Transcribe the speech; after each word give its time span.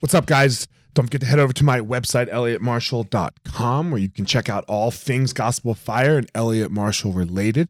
What's 0.00 0.14
up, 0.14 0.24
guys? 0.24 0.66
Don't 0.94 1.04
forget 1.04 1.20
to 1.20 1.26
head 1.26 1.38
over 1.38 1.52
to 1.52 1.62
my 1.62 1.78
website, 1.80 2.32
elliottmarshall.com, 2.32 3.90
where 3.90 4.00
you 4.00 4.08
can 4.08 4.24
check 4.24 4.48
out 4.48 4.64
all 4.66 4.90
things 4.90 5.34
Gospel 5.34 5.74
Fire 5.74 6.16
and 6.16 6.26
Elliot 6.34 6.70
Marshall 6.70 7.12
related. 7.12 7.68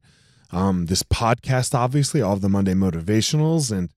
Um, 0.52 0.86
this 0.86 1.02
podcast, 1.02 1.74
obviously, 1.74 2.22
all 2.22 2.34
of 2.34 2.40
the 2.40 2.48
Monday 2.48 2.74
motivationals 2.74 3.76
and 3.76 3.90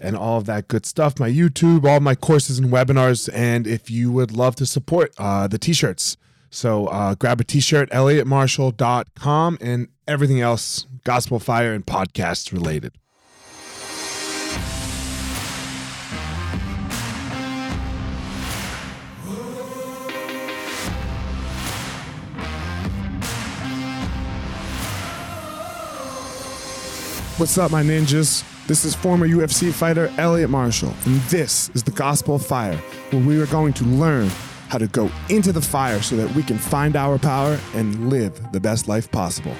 and 0.00 0.16
all 0.16 0.38
of 0.38 0.46
that 0.46 0.68
good 0.68 0.86
stuff. 0.86 1.18
My 1.18 1.28
YouTube, 1.28 1.84
all 1.84 1.98
my 1.98 2.14
courses 2.14 2.60
and 2.60 2.70
webinars, 2.70 3.28
and 3.34 3.66
if 3.66 3.90
you 3.90 4.12
would 4.12 4.30
love 4.30 4.54
to 4.56 4.66
support 4.66 5.12
uh, 5.18 5.48
the 5.48 5.58
t-shirts, 5.58 6.16
so 6.48 6.86
uh, 6.86 7.16
grab 7.16 7.40
a 7.40 7.44
t-shirt, 7.44 7.90
elliottmarshall.com, 7.90 9.58
and 9.60 9.88
everything 10.06 10.40
else 10.40 10.86
Gospel 11.02 11.40
Fire 11.40 11.72
and 11.74 11.84
podcast 11.84 12.52
related. 12.52 12.92
What's 27.40 27.56
up, 27.56 27.70
my 27.70 27.82
ninjas? 27.82 28.44
This 28.66 28.84
is 28.84 28.94
former 28.94 29.26
UFC 29.26 29.72
fighter 29.72 30.12
Elliot 30.18 30.50
Marshall, 30.50 30.92
and 31.06 31.16
this 31.22 31.70
is 31.70 31.82
the 31.82 31.90
Gospel 31.90 32.34
of 32.34 32.44
Fire, 32.44 32.76
where 33.08 33.22
we 33.24 33.40
are 33.40 33.46
going 33.46 33.72
to 33.72 33.84
learn 33.84 34.28
how 34.68 34.76
to 34.76 34.86
go 34.88 35.10
into 35.30 35.50
the 35.50 35.62
fire 35.62 36.02
so 36.02 36.16
that 36.16 36.30
we 36.34 36.42
can 36.42 36.58
find 36.58 36.96
our 36.96 37.18
power 37.18 37.58
and 37.72 38.10
live 38.10 38.52
the 38.52 38.60
best 38.60 38.88
life 38.88 39.10
possible. 39.10 39.56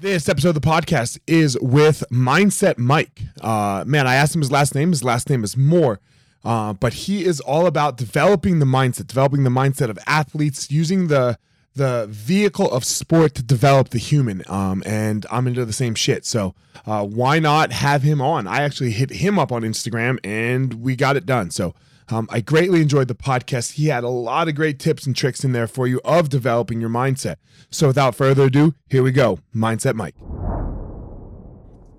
This 0.00 0.28
episode 0.28 0.50
of 0.50 0.54
the 0.54 0.60
podcast 0.60 1.18
is 1.26 1.58
with 1.62 2.04
Mindset 2.12 2.76
Mike. 2.76 3.22
Uh, 3.40 3.84
man, 3.86 4.06
I 4.06 4.16
asked 4.16 4.34
him 4.34 4.42
his 4.42 4.52
last 4.52 4.74
name. 4.74 4.90
His 4.90 5.02
last 5.02 5.30
name 5.30 5.42
is 5.42 5.56
Moore. 5.56 5.98
Uh, 6.44 6.72
but 6.72 6.92
he 6.94 7.24
is 7.24 7.40
all 7.40 7.66
about 7.66 7.96
developing 7.96 8.58
the 8.58 8.66
mindset, 8.66 9.06
developing 9.06 9.44
the 9.44 9.50
mindset 9.50 9.90
of 9.90 9.98
athletes, 10.06 10.70
using 10.70 11.08
the 11.08 11.38
the 11.74 12.06
vehicle 12.10 12.68
of 12.72 12.84
sport 12.84 13.34
to 13.36 13.42
develop 13.42 13.90
the 13.90 13.98
human. 13.98 14.42
Um, 14.48 14.82
and 14.84 15.24
I'm 15.30 15.46
into 15.46 15.64
the 15.64 15.72
same 15.72 15.94
shit. 15.94 16.26
So 16.26 16.56
uh, 16.84 17.04
why 17.06 17.38
not 17.38 17.70
have 17.70 18.02
him 18.02 18.20
on? 18.20 18.48
I 18.48 18.62
actually 18.62 18.90
hit 18.90 19.10
him 19.10 19.38
up 19.38 19.52
on 19.52 19.62
Instagram 19.62 20.18
and 20.24 20.74
we 20.82 20.96
got 20.96 21.16
it 21.16 21.24
done. 21.24 21.52
So 21.52 21.74
um, 22.08 22.26
I 22.32 22.40
greatly 22.40 22.80
enjoyed 22.82 23.06
the 23.06 23.14
podcast. 23.14 23.72
He 23.74 23.86
had 23.88 24.02
a 24.02 24.08
lot 24.08 24.48
of 24.48 24.56
great 24.56 24.80
tips 24.80 25.06
and 25.06 25.14
tricks 25.14 25.44
in 25.44 25.52
there 25.52 25.68
for 25.68 25.86
you 25.86 26.00
of 26.04 26.28
developing 26.28 26.80
your 26.80 26.90
mindset. 26.90 27.36
So 27.70 27.86
without 27.86 28.16
further 28.16 28.44
ado, 28.44 28.74
here 28.88 29.04
we 29.04 29.12
go. 29.12 29.38
Mindset 29.54 29.94
Mike. 29.94 30.16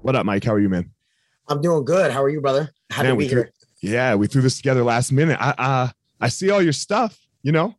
What 0.02 0.16
up, 0.16 0.26
Mike? 0.26 0.44
How 0.44 0.54
are 0.54 0.60
you, 0.60 0.70
man? 0.70 0.92
I'm 1.48 1.62
doing 1.62 1.86
good. 1.86 2.12
How 2.12 2.22
are 2.24 2.30
you, 2.30 2.42
brother? 2.42 2.72
Happy 2.90 3.04
Man, 3.08 3.12
to 3.12 3.16
we 3.16 3.24
be 3.26 3.30
threw- 3.30 3.42
here. 3.44 3.54
Yeah, 3.82 4.16
we 4.16 4.28
threw 4.28 4.42
this 4.42 4.58
together 4.58 4.84
last 4.84 5.12
minute. 5.12 5.38
I 5.40 5.54
uh, 5.58 5.88
I 6.20 6.30
see 6.30 6.50
all 6.50 6.62
your 6.62 6.74
stuff, 6.74 7.18
you 7.44 7.52
know, 7.52 7.76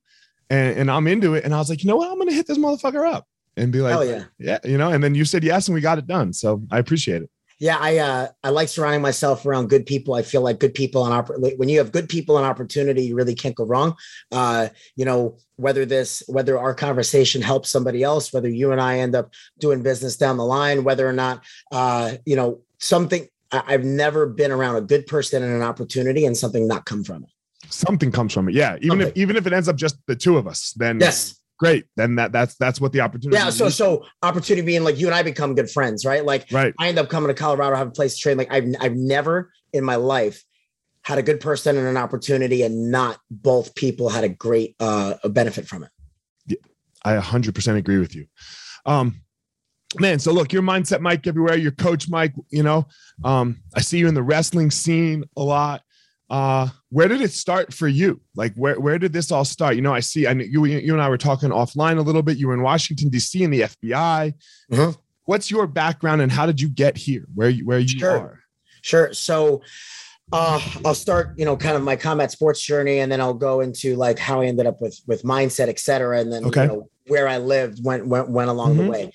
and, 0.49 0.79
and 0.79 0.91
I'm 0.91 1.07
into 1.07 1.35
it. 1.35 1.45
And 1.45 1.55
I 1.55 1.59
was 1.59 1.69
like, 1.69 1.83
you 1.83 1.89
know 1.89 1.97
what? 1.97 2.11
I'm 2.11 2.19
gonna 2.19 2.33
hit 2.33 2.47
this 2.47 2.59
motherfucker 2.59 3.11
up 3.11 3.27
and 3.57 3.73
be 3.73 3.81
like, 3.81 3.93
Hell 3.93 4.05
yeah. 4.05 4.25
yeah, 4.39 4.59
you 4.65 4.79
know. 4.79 4.91
And 4.91 5.03
then 5.03 5.15
you 5.15 5.25
said 5.25 5.45
yes, 5.45 5.69
and 5.69 5.75
we 5.75 5.81
got 5.81 5.99
it 5.99 6.07
done. 6.07 6.33
So 6.33 6.63
I 6.71 6.79
appreciate 6.79 7.23
it. 7.23 7.31
Yeah, 7.61 7.77
I 7.79 7.99
uh, 7.99 8.29
I 8.43 8.49
like 8.49 8.69
surrounding 8.69 9.03
myself 9.03 9.45
around 9.45 9.69
good 9.69 9.85
people. 9.85 10.15
I 10.15 10.23
feel 10.23 10.41
like 10.41 10.59
good 10.59 10.73
people 10.73 11.05
and 11.05 11.15
oppor- 11.15 11.59
when 11.59 11.69
you 11.69 11.77
have 11.77 11.93
good 11.93 12.09
people 12.09 12.39
and 12.39 12.47
opportunity, 12.47 13.03
you 13.03 13.15
really 13.15 13.35
can't 13.35 13.55
go 13.55 13.67
wrong. 13.67 13.97
Uh, 14.33 14.69
you 14.97 15.05
know, 15.05 15.37
whether 15.57 15.85
this 15.85 16.23
whether 16.27 16.59
our 16.59 16.75
conversation 16.75 17.43
helps 17.43 17.69
somebody 17.69 18.03
else, 18.03 18.33
whether 18.33 18.49
you 18.49 18.73
and 18.73 18.81
I 18.81 19.01
end 19.01 19.15
up 19.15 19.31
doing 19.59 19.83
business 19.83 20.17
down 20.17 20.39
the 20.39 20.45
line, 20.45 20.85
whether 20.85 21.07
or 21.07 21.13
not 21.13 21.45
uh, 21.71 22.15
you 22.25 22.35
know 22.35 22.63
something. 22.79 23.29
I- 23.53 23.63
I've 23.69 23.85
never 23.85 24.27
been 24.27 24.51
around 24.51 24.77
a 24.77 24.81
good 24.81 25.07
person 25.07 25.43
and 25.43 25.55
an 25.55 25.63
opportunity 25.63 26.25
and 26.25 26.37
something 26.37 26.67
not 26.69 26.87
come 26.87 27.05
from 27.05 27.25
it. 27.25 27.31
Something 27.69 28.11
comes 28.11 28.33
from 28.33 28.49
it. 28.49 28.55
Yeah, 28.55 28.77
even 28.81 29.01
if 29.01 29.13
even 29.17 29.37
if 29.37 29.47
it 29.47 29.53
ends 29.53 29.69
up 29.69 29.77
just 29.77 29.97
the 30.07 30.17
two 30.17 30.37
of 30.39 30.47
us, 30.47 30.73
then 30.77 30.99
Yes. 31.01 31.35
great. 31.59 31.85
Then 31.97 32.17
that 32.17 32.33
that's 32.33 32.57
that's 32.57 32.81
what 32.81 32.93
the 32.93 33.01
opportunity. 33.01 33.37
Yeah. 33.39 33.51
So 33.51 33.67
is. 33.67 33.77
so 33.77 34.05
opportunity 34.23 34.65
being 34.65 34.83
like 34.83 34.99
you 34.99 35.07
and 35.07 35.15
I 35.15 35.23
become 35.23 35.55
good 35.55 35.71
friends, 35.71 36.05
right? 36.05 36.25
Like 36.25 36.47
right. 36.51 36.73
I 36.79 36.89
end 36.89 36.99
up 36.99 37.09
coming 37.11 37.29
to 37.29 37.35
Colorado, 37.35 37.77
have 37.77 37.89
a 37.89 37.93
place 37.93 38.15
to 38.17 38.21
train. 38.21 38.39
Like 38.39 38.53
I've 38.53 38.75
I've 38.81 38.97
never 38.97 39.53
in 39.73 39.85
my 39.85 39.97
life 39.97 40.43
had 41.03 41.19
a 41.19 41.23
good 41.23 41.41
person 41.41 41.77
and 41.77 41.87
an 41.87 41.97
opportunity, 41.97 42.63
and 42.63 42.91
not 42.91 43.19
both 43.31 43.75
people 43.75 44.09
had 44.09 44.25
a 44.25 44.29
great 44.29 44.75
uh 44.81 45.15
a 45.23 45.29
benefit 45.29 45.67
from 45.69 45.85
it. 45.85 45.91
I 47.03 47.17
100% 47.17 47.77
agree 47.77 47.99
with 47.99 48.15
you. 48.15 48.27
Um, 48.85 49.23
man, 49.99 50.19
so 50.19 50.33
look, 50.33 50.53
your 50.53 50.63
mindset, 50.63 51.01
Mike, 51.01 51.27
everywhere. 51.27 51.57
Your 51.57 51.73
coach, 51.73 52.09
Mike. 52.09 52.35
You 52.51 52.63
know, 52.63 52.87
um, 53.25 53.61
I 53.75 53.81
see 53.81 53.99
you 53.99 54.09
in 54.09 54.15
the 54.15 54.23
wrestling 54.23 54.71
scene 54.71 55.25
a 55.37 55.43
lot. 55.43 55.83
Uh, 56.29 56.69
where 56.91 57.09
did 57.09 57.21
it 57.21 57.33
start 57.33 57.75
for 57.75 57.89
you? 57.89 58.21
Like, 58.37 58.55
where 58.55 58.79
where 58.79 58.99
did 58.99 59.13
this 59.13 59.33
all 59.33 59.45
start? 59.45 59.75
You 59.75 59.83
know, 59.83 59.93
I 59.93 60.01
see. 60.01 60.27
I 60.27 60.33
you 60.33 60.65
you 60.65 60.93
and 60.93 61.03
I 61.03 61.09
were 61.09 61.19
talking 61.19 61.51
offline 61.51 61.99
a 61.99 62.03
little 62.03 62.23
bit. 62.23 62.37
You 62.37 62.47
were 62.49 62.55
in 62.55 62.63
Washington 62.63 63.09
D.C. 63.09 63.43
in 63.43 63.51
the 63.51 63.63
FBI. 63.63 64.35
Mhm. 64.73 64.97
What's 65.25 65.51
your 65.51 65.67
background 65.67 66.21
and 66.23 66.31
how 66.31 66.47
did 66.47 66.61
you 66.61 66.69
get 66.69 66.97
here? 66.97 67.25
Where 67.35 67.49
you 67.49 67.67
where 67.67 67.79
you 67.81 67.89
Sure. 67.99 68.11
are? 68.19 68.41
Sure. 68.83 69.13
So 69.13 69.63
uh 70.33 70.61
I'll 70.85 70.95
start, 70.95 71.33
you 71.37 71.45
know, 71.45 71.57
kind 71.57 71.77
of 71.77 71.83
my 71.83 71.97
combat 71.97 72.31
sports 72.31 72.61
journey, 72.63 72.99
and 73.01 73.11
then 73.11 73.21
I'll 73.21 73.35
go 73.35 73.61
into 73.61 73.97
like 73.97 74.19
how 74.19 74.41
I 74.41 74.47
ended 74.47 74.67
up 74.67 74.81
with 74.81 74.99
with 75.07 75.23
mindset, 75.23 75.69
et 75.69 75.79
cetera, 75.79 76.21
and 76.21 76.33
then 76.33 76.45
Okay. 76.47 76.63
you 76.63 76.69
know 76.69 76.89
where 77.09 77.27
I 77.27 77.39
lived 77.39 77.85
went 77.85 78.07
went 78.07 78.31
went 78.31 78.51
along 78.51 78.75
Mhm. 78.75 78.85
the 78.85 78.91
way. 78.91 79.13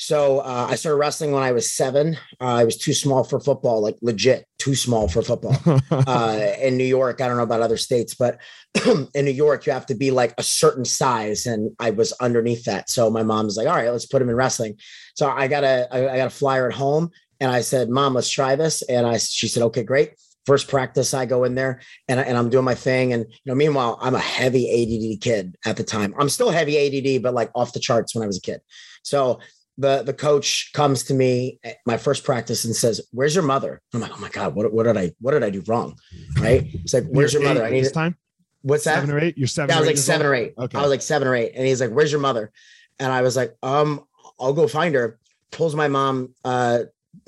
So 0.00 0.40
uh, 0.40 0.66
I 0.70 0.74
started 0.76 0.98
wrestling 0.98 1.32
when 1.32 1.42
I 1.42 1.50
was 1.52 1.72
seven. 1.72 2.16
Uh, 2.40 2.44
I 2.44 2.64
was 2.64 2.76
too 2.76 2.92
small 2.94 3.24
for 3.24 3.40
football, 3.40 3.80
like 3.80 3.96
legit 4.02 4.44
too 4.58 4.74
small 4.76 5.08
for 5.08 5.22
football. 5.22 5.56
uh, 6.06 6.52
in 6.60 6.76
New 6.76 6.84
York. 6.84 7.20
I 7.20 7.26
don't 7.26 7.36
know 7.36 7.42
about 7.42 7.62
other 7.62 7.76
states, 7.78 8.14
but 8.14 8.38
in 9.14 9.24
New 9.24 9.30
York, 9.32 9.66
you 9.66 9.72
have 9.72 9.86
to 9.86 9.94
be 9.94 10.10
like 10.10 10.34
a 10.38 10.42
certain 10.42 10.84
size, 10.84 11.46
and 11.46 11.74
I 11.80 11.90
was 11.90 12.12
underneath 12.20 12.64
that. 12.66 12.90
So 12.90 13.10
my 13.10 13.22
mom 13.22 13.46
was 13.46 13.56
like, 13.56 13.66
"All 13.66 13.74
right, 13.74 13.90
let's 13.90 14.06
put 14.06 14.20
him 14.22 14.28
in 14.28 14.36
wrestling." 14.36 14.76
So 15.14 15.28
I 15.28 15.48
got 15.48 15.64
a 15.64 15.88
I, 15.90 16.14
I 16.14 16.16
got 16.18 16.26
a 16.26 16.30
flyer 16.30 16.68
at 16.68 16.74
home, 16.74 17.10
and 17.40 17.50
I 17.50 17.62
said, 17.62 17.88
"Mom, 17.88 18.14
let's 18.14 18.30
try 18.30 18.54
this." 18.56 18.82
And 18.82 19.06
I 19.06 19.16
she 19.18 19.48
said, 19.48 19.62
"Okay, 19.64 19.82
great." 19.82 20.10
First 20.48 20.68
practice, 20.68 21.12
I 21.12 21.26
go 21.26 21.44
in 21.44 21.54
there 21.54 21.82
and, 22.08 22.18
I, 22.18 22.22
and 22.22 22.38
I'm 22.38 22.48
doing 22.48 22.64
my 22.64 22.74
thing. 22.74 23.12
And 23.12 23.26
you 23.28 23.40
know, 23.44 23.54
meanwhile, 23.54 23.98
I'm 24.00 24.14
a 24.14 24.18
heavy 24.18 24.64
ADD 24.64 25.20
kid 25.20 25.58
at 25.66 25.76
the 25.76 25.84
time. 25.84 26.14
I'm 26.18 26.30
still 26.30 26.48
heavy 26.48 26.78
ADD, 26.78 27.22
but 27.22 27.34
like 27.34 27.50
off 27.54 27.74
the 27.74 27.80
charts 27.80 28.14
when 28.14 28.24
I 28.24 28.26
was 28.26 28.38
a 28.38 28.40
kid. 28.40 28.62
So 29.02 29.40
the 29.76 30.02
the 30.02 30.14
coach 30.14 30.70
comes 30.72 31.02
to 31.04 31.14
me 31.14 31.60
at 31.62 31.76
my 31.84 31.98
first 31.98 32.24
practice 32.24 32.64
and 32.64 32.74
says, 32.74 33.02
"Where's 33.12 33.34
your 33.34 33.44
mother?" 33.44 33.82
I'm 33.92 34.00
like, 34.00 34.12
"Oh 34.16 34.20
my 34.20 34.30
god, 34.30 34.54
what, 34.54 34.72
what 34.72 34.84
did 34.84 34.96
I 34.96 35.12
what 35.20 35.32
did 35.32 35.44
I 35.44 35.50
do 35.50 35.62
wrong?" 35.66 35.96
Right? 36.40 36.66
It's 36.72 36.94
like, 36.94 37.04
"Where's 37.08 37.34
your 37.34 37.42
mother?" 37.42 37.62
I 37.62 37.68
need 37.68 37.84
this 37.84 37.92
time. 37.92 38.16
what's 38.62 38.84
that? 38.84 38.94
Seven 38.94 39.10
or 39.10 39.20
eight. 39.20 39.36
You're 39.36 39.48
seven. 39.48 39.68
Yeah, 39.68 39.76
I 39.76 39.80
was 39.80 39.86
like 39.86 39.98
seven 39.98 40.26
old? 40.26 40.32
or 40.32 40.34
eight. 40.34 40.54
Okay. 40.56 40.78
I 40.78 40.80
was 40.80 40.90
like 40.90 41.02
seven 41.02 41.28
or 41.28 41.34
eight, 41.34 41.52
and 41.54 41.66
he's 41.66 41.82
like, 41.82 41.90
"Where's 41.90 42.10
your 42.10 42.22
mother?" 42.22 42.50
And 42.98 43.12
I 43.12 43.20
was 43.20 43.36
like, 43.36 43.54
"Um, 43.62 44.02
I'll 44.40 44.54
go 44.54 44.66
find 44.66 44.94
her." 44.94 45.18
Pulls 45.50 45.74
my 45.74 45.88
mom. 45.88 46.34
Uh, 46.42 46.84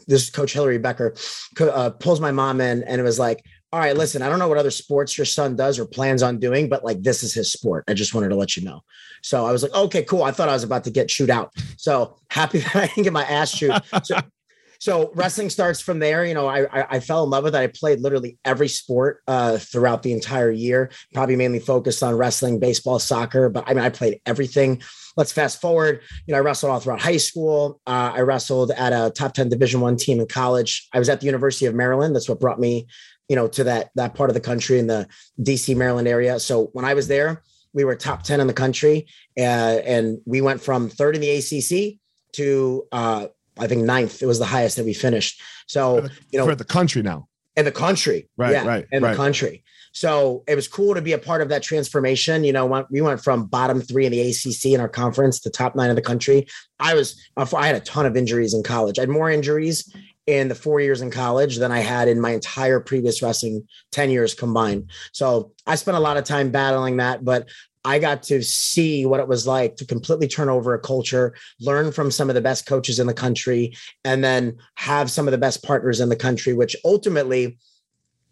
this 0.06 0.30
Coach 0.30 0.52
Hillary 0.52 0.78
Becker. 0.78 1.14
Uh, 1.58 1.90
pulls 1.90 2.20
my 2.20 2.30
mom 2.30 2.60
in, 2.60 2.82
and 2.84 3.00
it 3.00 3.04
was 3.04 3.18
like, 3.18 3.44
"All 3.72 3.80
right, 3.80 3.96
listen, 3.96 4.22
I 4.22 4.28
don't 4.28 4.38
know 4.38 4.48
what 4.48 4.58
other 4.58 4.70
sports 4.70 5.16
your 5.16 5.24
son 5.24 5.56
does 5.56 5.78
or 5.78 5.86
plans 5.86 6.22
on 6.22 6.38
doing, 6.38 6.68
but 6.68 6.84
like 6.84 7.02
this 7.02 7.22
is 7.22 7.32
his 7.32 7.50
sport. 7.50 7.84
I 7.88 7.94
just 7.94 8.14
wanted 8.14 8.30
to 8.30 8.36
let 8.36 8.56
you 8.56 8.64
know." 8.64 8.82
So 9.22 9.46
I 9.46 9.52
was 9.52 9.62
like, 9.62 9.74
"Okay, 9.74 10.02
cool." 10.02 10.22
I 10.22 10.32
thought 10.32 10.48
I 10.48 10.54
was 10.54 10.64
about 10.64 10.84
to 10.84 10.90
get 10.90 11.08
chewed 11.08 11.30
out. 11.30 11.52
So 11.76 12.16
happy 12.30 12.58
that 12.60 12.76
I 12.76 12.86
didn't 12.86 13.04
get 13.04 13.12
my 13.12 13.24
ass 13.24 13.52
chewed. 13.52 13.80
So, 14.04 14.18
so 14.78 15.12
wrestling 15.14 15.50
starts 15.50 15.80
from 15.80 15.98
there. 15.98 16.24
You 16.24 16.34
know, 16.34 16.46
I, 16.46 16.64
I 16.64 16.86
I 16.96 17.00
fell 17.00 17.24
in 17.24 17.30
love 17.30 17.44
with 17.44 17.54
it. 17.54 17.58
I 17.58 17.66
played 17.66 18.00
literally 18.00 18.38
every 18.44 18.68
sport 18.68 19.22
uh, 19.28 19.58
throughout 19.58 20.02
the 20.02 20.12
entire 20.12 20.50
year. 20.50 20.90
Probably 21.12 21.36
mainly 21.36 21.60
focused 21.60 22.02
on 22.02 22.16
wrestling, 22.16 22.58
baseball, 22.58 22.98
soccer, 22.98 23.48
but 23.50 23.64
I 23.66 23.74
mean, 23.74 23.84
I 23.84 23.90
played 23.90 24.20
everything. 24.24 24.82
Let's 25.20 25.32
fast 25.32 25.60
forward. 25.60 26.00
You 26.26 26.32
know, 26.32 26.38
I 26.38 26.40
wrestled 26.40 26.72
all 26.72 26.80
throughout 26.80 27.02
high 27.02 27.18
school. 27.18 27.78
Uh, 27.86 28.12
I 28.14 28.20
wrestled 28.20 28.70
at 28.70 28.94
a 28.94 29.10
top 29.10 29.34
ten 29.34 29.50
Division 29.50 29.82
One 29.82 29.98
team 29.98 30.18
in 30.18 30.26
college. 30.26 30.88
I 30.94 30.98
was 30.98 31.10
at 31.10 31.20
the 31.20 31.26
University 31.26 31.66
of 31.66 31.74
Maryland. 31.74 32.16
That's 32.16 32.26
what 32.26 32.40
brought 32.40 32.58
me, 32.58 32.86
you 33.28 33.36
know, 33.36 33.46
to 33.48 33.64
that 33.64 33.90
that 33.96 34.14
part 34.14 34.30
of 34.30 34.34
the 34.34 34.40
country 34.40 34.78
in 34.78 34.86
the 34.86 35.06
DC 35.38 35.76
Maryland 35.76 36.08
area. 36.08 36.40
So 36.40 36.70
when 36.72 36.86
I 36.86 36.94
was 36.94 37.06
there, 37.06 37.42
we 37.74 37.84
were 37.84 37.94
top 37.96 38.22
ten 38.22 38.40
in 38.40 38.46
the 38.46 38.54
country, 38.54 39.08
uh, 39.36 39.82
and 39.84 40.22
we 40.24 40.40
went 40.40 40.62
from 40.62 40.88
third 40.88 41.16
in 41.16 41.20
the 41.20 41.30
ACC 41.36 41.98
to 42.36 42.84
uh, 42.90 43.26
I 43.58 43.66
think 43.66 43.84
ninth. 43.84 44.22
It 44.22 44.26
was 44.26 44.38
the 44.38 44.46
highest 44.46 44.76
that 44.76 44.86
we 44.86 44.94
finished. 44.94 45.42
So 45.66 46.08
you 46.30 46.38
know, 46.38 46.46
for 46.46 46.54
the 46.54 46.64
country 46.64 47.02
now. 47.02 47.28
In 47.56 47.64
the 47.64 47.72
country. 47.72 48.28
Right, 48.36 48.52
yeah, 48.52 48.66
right, 48.66 48.86
In 48.92 49.02
right. 49.02 49.10
the 49.10 49.16
country. 49.16 49.64
So 49.92 50.44
it 50.46 50.54
was 50.54 50.68
cool 50.68 50.94
to 50.94 51.02
be 51.02 51.12
a 51.12 51.18
part 51.18 51.42
of 51.42 51.48
that 51.48 51.62
transformation. 51.62 52.44
You 52.44 52.52
know, 52.52 52.86
we 52.90 53.00
went 53.00 53.22
from 53.22 53.46
bottom 53.46 53.80
three 53.80 54.06
in 54.06 54.12
the 54.12 54.20
ACC 54.20 54.66
in 54.66 54.80
our 54.80 54.88
conference 54.88 55.40
to 55.40 55.50
top 55.50 55.74
nine 55.74 55.90
in 55.90 55.96
the 55.96 56.02
country. 56.02 56.46
I 56.78 56.94
was, 56.94 57.20
uh, 57.36 57.46
I 57.56 57.66
had 57.66 57.76
a 57.76 57.80
ton 57.80 58.06
of 58.06 58.16
injuries 58.16 58.54
in 58.54 58.62
college. 58.62 58.98
I 58.98 59.02
had 59.02 59.08
more 59.08 59.30
injuries 59.30 59.92
in 60.26 60.46
the 60.46 60.54
four 60.54 60.80
years 60.80 61.00
in 61.00 61.10
college 61.10 61.56
than 61.56 61.72
I 61.72 61.80
had 61.80 62.06
in 62.06 62.20
my 62.20 62.30
entire 62.30 62.78
previous 62.78 63.20
wrestling 63.20 63.66
10 63.90 64.10
years 64.10 64.32
combined. 64.32 64.90
So 65.12 65.52
I 65.66 65.74
spent 65.74 65.96
a 65.96 66.00
lot 66.00 66.18
of 66.18 66.24
time 66.24 66.50
battling 66.50 66.98
that, 66.98 67.24
but 67.24 67.48
I 67.84 67.98
got 67.98 68.22
to 68.24 68.42
see 68.42 69.06
what 69.06 69.20
it 69.20 69.28
was 69.28 69.46
like 69.46 69.76
to 69.76 69.86
completely 69.86 70.28
turn 70.28 70.48
over 70.48 70.74
a 70.74 70.78
culture, 70.78 71.34
learn 71.60 71.92
from 71.92 72.10
some 72.10 72.28
of 72.28 72.34
the 72.34 72.40
best 72.40 72.66
coaches 72.66 72.98
in 72.98 73.06
the 73.06 73.14
country, 73.14 73.74
and 74.04 74.22
then 74.22 74.58
have 74.74 75.10
some 75.10 75.26
of 75.26 75.32
the 75.32 75.38
best 75.38 75.62
partners 75.62 76.00
in 76.00 76.08
the 76.08 76.16
country, 76.16 76.52
which 76.52 76.76
ultimately, 76.84 77.58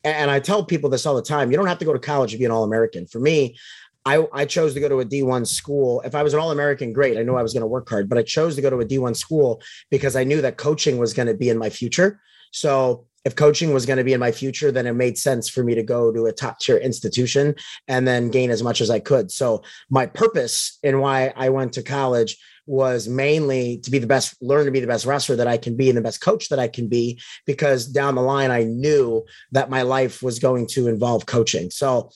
and 0.04 0.30
I 0.30 0.40
tell 0.40 0.64
people 0.64 0.90
this 0.90 1.06
all 1.06 1.16
the 1.16 1.22
time, 1.22 1.50
you 1.50 1.56
don't 1.56 1.66
have 1.66 1.78
to 1.78 1.84
go 1.84 1.92
to 1.92 1.98
college 1.98 2.32
to 2.32 2.38
be 2.38 2.44
an 2.44 2.50
All 2.50 2.64
American. 2.64 3.06
For 3.06 3.20
me, 3.20 3.56
I, 4.04 4.26
I 4.32 4.44
chose 4.44 4.74
to 4.74 4.80
go 4.80 4.88
to 4.88 5.00
a 5.00 5.04
D1 5.04 5.46
school. 5.46 6.02
If 6.02 6.14
I 6.14 6.22
was 6.22 6.34
an 6.34 6.40
All 6.40 6.50
American, 6.50 6.92
great. 6.92 7.18
I 7.18 7.22
knew 7.22 7.34
I 7.34 7.42
was 7.42 7.52
going 7.52 7.62
to 7.62 7.66
work 7.66 7.88
hard, 7.88 8.08
but 8.08 8.18
I 8.18 8.22
chose 8.22 8.54
to 8.56 8.62
go 8.62 8.70
to 8.70 8.80
a 8.80 8.86
D1 8.86 9.16
school 9.16 9.62
because 9.90 10.14
I 10.14 10.24
knew 10.24 10.40
that 10.42 10.56
coaching 10.56 10.98
was 10.98 11.14
going 11.14 11.28
to 11.28 11.34
be 11.34 11.48
in 11.48 11.58
my 11.58 11.70
future. 11.70 12.20
So 12.50 13.06
if 13.24 13.36
coaching 13.36 13.72
was 13.72 13.86
going 13.86 13.96
to 13.96 14.04
be 14.04 14.12
in 14.12 14.20
my 14.20 14.32
future, 14.32 14.70
then 14.70 14.86
it 14.86 14.92
made 14.92 15.18
sense 15.18 15.48
for 15.48 15.62
me 15.62 15.74
to 15.74 15.82
go 15.82 16.12
to 16.12 16.26
a 16.26 16.32
top 16.32 16.60
tier 16.60 16.76
institution 16.76 17.54
and 17.86 18.06
then 18.06 18.30
gain 18.30 18.50
as 18.50 18.62
much 18.62 18.80
as 18.80 18.90
I 18.90 19.00
could. 19.00 19.30
So 19.30 19.62
my 19.90 20.06
purpose 20.06 20.78
and 20.82 21.00
why 21.00 21.32
I 21.36 21.48
went 21.48 21.74
to 21.74 21.82
college 21.82 22.38
was 22.66 23.08
mainly 23.08 23.78
to 23.78 23.90
be 23.90 23.98
the 23.98 24.06
best, 24.06 24.36
learn 24.42 24.66
to 24.66 24.70
be 24.70 24.80
the 24.80 24.86
best 24.86 25.06
wrestler 25.06 25.36
that 25.36 25.46
I 25.46 25.56
can 25.56 25.76
be 25.76 25.88
and 25.88 25.96
the 25.96 26.02
best 26.02 26.20
coach 26.20 26.50
that 26.50 26.58
I 26.58 26.68
can 26.68 26.88
be, 26.88 27.20
because 27.46 27.86
down 27.86 28.14
the 28.14 28.22
line, 28.22 28.50
I 28.50 28.64
knew 28.64 29.24
that 29.52 29.70
my 29.70 29.82
life 29.82 30.22
was 30.22 30.38
going 30.38 30.66
to 30.68 30.86
involve 30.86 31.26
coaching. 31.26 31.70
So 31.70 32.10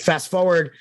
fast 0.00 0.30
forward, 0.30 0.72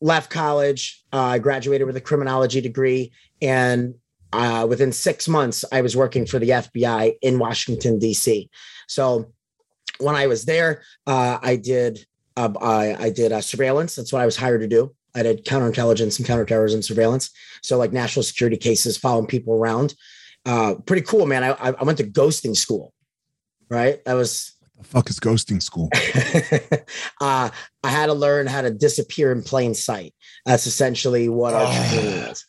left 0.00 0.30
college, 0.30 1.02
uh, 1.12 1.20
I 1.20 1.38
graduated 1.38 1.86
with 1.86 1.96
a 1.96 2.02
criminology 2.02 2.60
degree 2.60 3.12
and 3.40 3.94
uh, 4.32 4.66
within 4.68 4.92
six 4.92 5.28
months, 5.28 5.64
I 5.72 5.80
was 5.80 5.96
working 5.96 6.26
for 6.26 6.38
the 6.38 6.50
FBI 6.50 7.16
in 7.22 7.38
Washington, 7.38 7.98
D.C. 7.98 8.50
So 8.86 9.32
when 9.98 10.14
I 10.14 10.26
was 10.26 10.44
there, 10.44 10.82
uh, 11.06 11.38
I 11.42 11.56
did 11.56 12.04
uh, 12.36 12.52
I, 12.60 13.06
I, 13.06 13.10
did 13.10 13.32
uh, 13.32 13.40
surveillance. 13.40 13.94
That's 13.94 14.12
what 14.12 14.20
I 14.20 14.26
was 14.26 14.36
hired 14.36 14.60
to 14.60 14.68
do. 14.68 14.94
I 15.14 15.22
did 15.22 15.46
counterintelligence 15.46 16.18
and 16.18 16.26
counterterrorism 16.26 16.82
surveillance. 16.82 17.30
So 17.62 17.78
like 17.78 17.94
national 17.94 18.24
security 18.24 18.58
cases, 18.58 18.98
following 18.98 19.26
people 19.26 19.54
around. 19.54 19.94
Uh, 20.44 20.74
pretty 20.84 21.00
cool, 21.00 21.24
man. 21.24 21.42
I, 21.42 21.56
I 21.58 21.82
went 21.82 21.96
to 21.98 22.04
ghosting 22.04 22.54
school. 22.54 22.92
Right, 23.68 24.04
that 24.04 24.12
was 24.14 24.54
the 24.78 24.84
fuck 24.84 25.08
is 25.08 25.18
ghosting 25.18 25.62
school? 25.62 25.88
uh, 27.20 27.50
I 27.82 27.90
had 27.90 28.06
to 28.06 28.12
learn 28.12 28.46
how 28.46 28.60
to 28.60 28.70
disappear 28.70 29.32
in 29.32 29.42
plain 29.42 29.74
sight. 29.74 30.14
That's 30.44 30.66
essentially 30.66 31.28
what 31.28 31.54
our 31.54 31.66
training 31.90 32.28
was. 32.28 32.44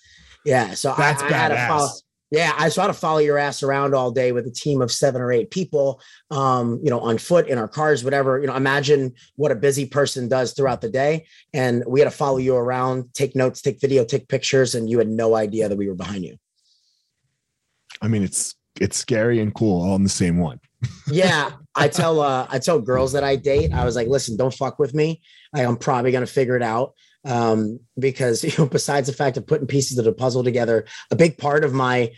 Yeah. 0.46 0.74
So 0.74 0.94
that's 0.98 1.24
I, 1.24 1.28
I 1.28 1.32
had 1.32 1.48
to 1.50 1.68
follow. 1.68 1.90
Yeah, 2.30 2.54
I 2.58 2.70
saw 2.70 2.88
to 2.88 2.94
follow 2.94 3.20
your 3.20 3.38
ass 3.38 3.64
around 3.64 3.96
all 3.96 4.12
day 4.12 4.34
with 4.34 4.46
a 4.48 4.52
team 4.52 4.82
of 4.82 4.92
seven 4.92 5.22
or 5.22 5.32
eight 5.32 5.50
people, 5.50 6.02
um, 6.30 6.80
you 6.84 6.90
know, 6.90 7.00
on 7.00 7.18
foot 7.18 7.48
in 7.48 7.58
our 7.58 7.70
cars, 7.70 8.04
whatever. 8.04 8.40
You 8.40 8.48
know, 8.48 8.56
imagine 8.56 9.14
what 9.38 9.52
a 9.52 9.56
busy 9.56 9.86
person 9.86 10.28
does 10.28 10.52
throughout 10.52 10.82
the 10.82 10.90
day. 10.90 11.26
And 11.54 11.84
we 11.88 12.02
had 12.02 12.10
to 12.10 12.16
follow 12.16 12.38
you 12.38 12.56
around, 12.56 13.14
take 13.14 13.34
notes, 13.34 13.62
take 13.62 13.80
video, 13.80 14.04
take 14.04 14.28
pictures, 14.28 14.76
and 14.76 14.90
you 14.90 14.98
had 14.98 15.08
no 15.08 15.36
idea 15.36 15.70
that 15.70 15.78
we 15.78 15.88
were 15.88 15.96
behind 15.96 16.26
you. 16.26 16.38
I 18.02 18.10
mean, 18.10 18.24
it's 18.24 18.56
it's 18.80 18.98
scary 18.98 19.40
and 19.40 19.54
cool 19.56 19.82
all 19.82 19.96
in 19.96 20.04
the 20.04 20.10
same 20.10 20.38
one. 20.38 20.60
yeah, 21.10 21.52
I 21.76 21.88
tell 21.88 22.20
uh 22.20 22.46
I 22.50 22.60
tell 22.60 22.82
girls 22.82 23.14
that 23.14 23.24
I 23.24 23.38
date, 23.38 23.74
I 23.74 23.86
was 23.86 23.96
like, 23.96 24.10
listen, 24.10 24.36
don't 24.36 24.54
fuck 24.54 24.80
with 24.80 24.94
me. 24.94 25.22
I, 25.54 25.66
I'm 25.66 25.78
probably 25.78 26.12
gonna 26.12 26.28
figure 26.28 26.58
it 26.58 26.62
out 26.62 26.94
um, 27.28 27.80
because 28.00 28.44
you 28.44 28.52
know 28.58 28.66
besides 28.66 29.08
the 29.08 29.14
fact 29.14 29.38
of 29.38 29.46
putting 29.46 29.68
pieces 29.68 29.98
of 29.98 30.06
the 30.06 30.14
puzzle 30.14 30.44
together 30.44 30.86
a 31.12 31.16
big 31.16 31.38
part 31.38 31.64
of 31.64 31.74
my 31.74 32.12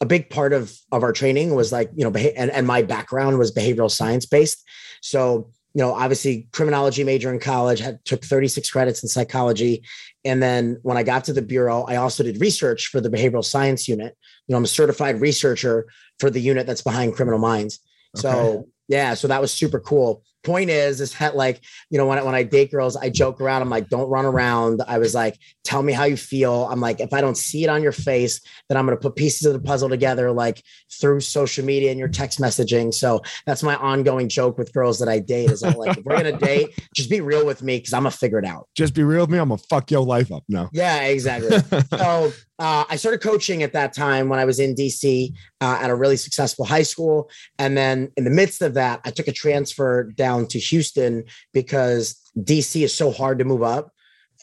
a 0.00 0.06
big 0.06 0.28
part 0.30 0.52
of 0.52 0.76
of 0.92 1.02
our 1.02 1.12
training 1.12 1.54
was 1.54 1.72
like 1.72 1.90
you 1.94 2.04
know 2.04 2.10
beha- 2.10 2.38
and, 2.38 2.50
and 2.50 2.66
my 2.66 2.82
background 2.82 3.38
was 3.38 3.52
behavioral 3.52 3.90
science 3.90 4.26
based 4.26 4.64
so 5.00 5.50
you 5.76 5.82
know 5.82 5.92
obviously 5.92 6.48
criminology 6.52 7.04
major 7.04 7.32
in 7.32 7.38
college 7.38 7.80
had 7.80 8.02
took 8.06 8.24
36 8.24 8.70
credits 8.70 9.02
in 9.02 9.10
psychology. 9.10 9.82
And 10.24 10.42
then 10.42 10.78
when 10.82 10.96
i 10.96 11.02
got 11.02 11.24
to 11.24 11.34
the 11.34 11.42
bureau 11.42 11.84
i 11.84 11.96
also 11.96 12.22
did 12.22 12.40
research 12.40 12.88
for 12.88 13.00
the 13.00 13.10
behavioral 13.10 13.44
science 13.44 13.86
unit. 13.86 14.16
You 14.46 14.52
know 14.52 14.56
i'm 14.56 14.64
a 14.64 14.68
certified 14.68 15.20
researcher 15.20 15.86
for 16.18 16.30
the 16.30 16.40
unit 16.40 16.66
that's 16.66 16.82
behind 16.82 17.14
criminal 17.14 17.38
minds. 17.38 17.78
Okay. 18.16 18.22
so 18.22 18.68
yeah 18.88 19.14
so 19.14 19.28
that 19.28 19.40
was 19.40 19.52
super 19.52 19.80
cool. 19.80 20.22
Point 20.44 20.70
is 20.70 21.00
is 21.00 21.12
that 21.18 21.34
like 21.34 21.60
you 21.90 21.98
know 21.98 22.06
when 22.06 22.18
I, 22.18 22.22
when 22.22 22.34
I 22.34 22.44
date 22.44 22.70
girls 22.70 22.96
I 22.96 23.10
joke 23.10 23.40
around 23.40 23.62
I'm 23.62 23.70
like 23.70 23.88
don't 23.88 24.08
run 24.08 24.24
around. 24.24 24.80
I 24.86 24.98
was 24.98 25.14
like 25.14 25.36
tell 25.64 25.82
me 25.82 25.92
how 25.92 26.04
you 26.04 26.16
feel. 26.16 26.68
I'm 26.70 26.80
like 26.80 27.00
if 27.00 27.12
I 27.12 27.20
don't 27.20 27.36
see 27.36 27.64
it 27.64 27.68
on 27.68 27.82
your 27.82 27.92
face 27.92 28.40
then 28.68 28.78
I'm 28.78 28.86
going 28.86 28.96
to 28.96 29.02
put 29.02 29.16
pieces 29.16 29.44
of 29.46 29.54
the 29.54 29.58
puzzle 29.58 29.88
together 29.88 30.30
like 30.30 30.62
through 31.00 31.20
social 31.20 31.64
media 31.64 31.90
and 31.90 31.98
your 31.98 32.08
text 32.08 32.38
messaging. 32.38 32.94
So 32.94 33.22
that's 33.44 33.64
my 33.64 33.74
ongoing 33.76 34.28
joke 34.28 34.56
with 34.56 34.72
girls 34.72 35.00
that 35.00 35.08
I 35.08 35.18
date 35.18 35.50
is 35.50 35.64
I'm 35.64 35.74
like 35.74 35.98
if 35.98 36.04
we're 36.04 36.22
going 36.22 36.38
to 36.38 36.46
date 36.46 36.78
just 36.94 37.10
be 37.10 37.20
real 37.20 37.44
with 37.44 37.62
me 37.62 37.80
cuz 37.80 37.92
I'm 37.92 38.02
going 38.02 38.12
to 38.12 38.18
figure 38.18 38.38
it 38.38 38.44
out. 38.44 38.68
Just 38.76 38.94
be 38.94 39.02
real 39.02 39.22
with 39.22 39.30
me 39.30 39.38
I'm 39.38 39.48
going 39.48 39.58
to 39.58 39.66
fuck 39.66 39.90
your 39.90 40.04
life 40.04 40.30
up 40.30 40.44
no 40.48 40.68
yeah 40.72 41.02
exactly. 41.02 41.58
So 41.90 42.32
uh, 42.58 42.84
I 42.88 42.96
started 42.96 43.20
coaching 43.20 43.62
at 43.62 43.74
that 43.74 43.92
time 43.92 44.28
when 44.28 44.38
I 44.38 44.46
was 44.46 44.58
in 44.58 44.74
DC 44.74 45.32
uh, 45.60 45.78
at 45.80 45.90
a 45.90 45.94
really 45.94 46.16
successful 46.16 46.64
high 46.64 46.82
school. 46.82 47.30
And 47.58 47.76
then 47.76 48.10
in 48.16 48.24
the 48.24 48.30
midst 48.30 48.62
of 48.62 48.74
that, 48.74 49.00
I 49.04 49.10
took 49.10 49.28
a 49.28 49.32
transfer 49.32 50.04
down 50.04 50.46
to 50.48 50.58
Houston 50.58 51.24
because 51.52 52.16
DC 52.38 52.82
is 52.82 52.94
so 52.94 53.10
hard 53.10 53.38
to 53.40 53.44
move 53.44 53.62
up. 53.62 53.92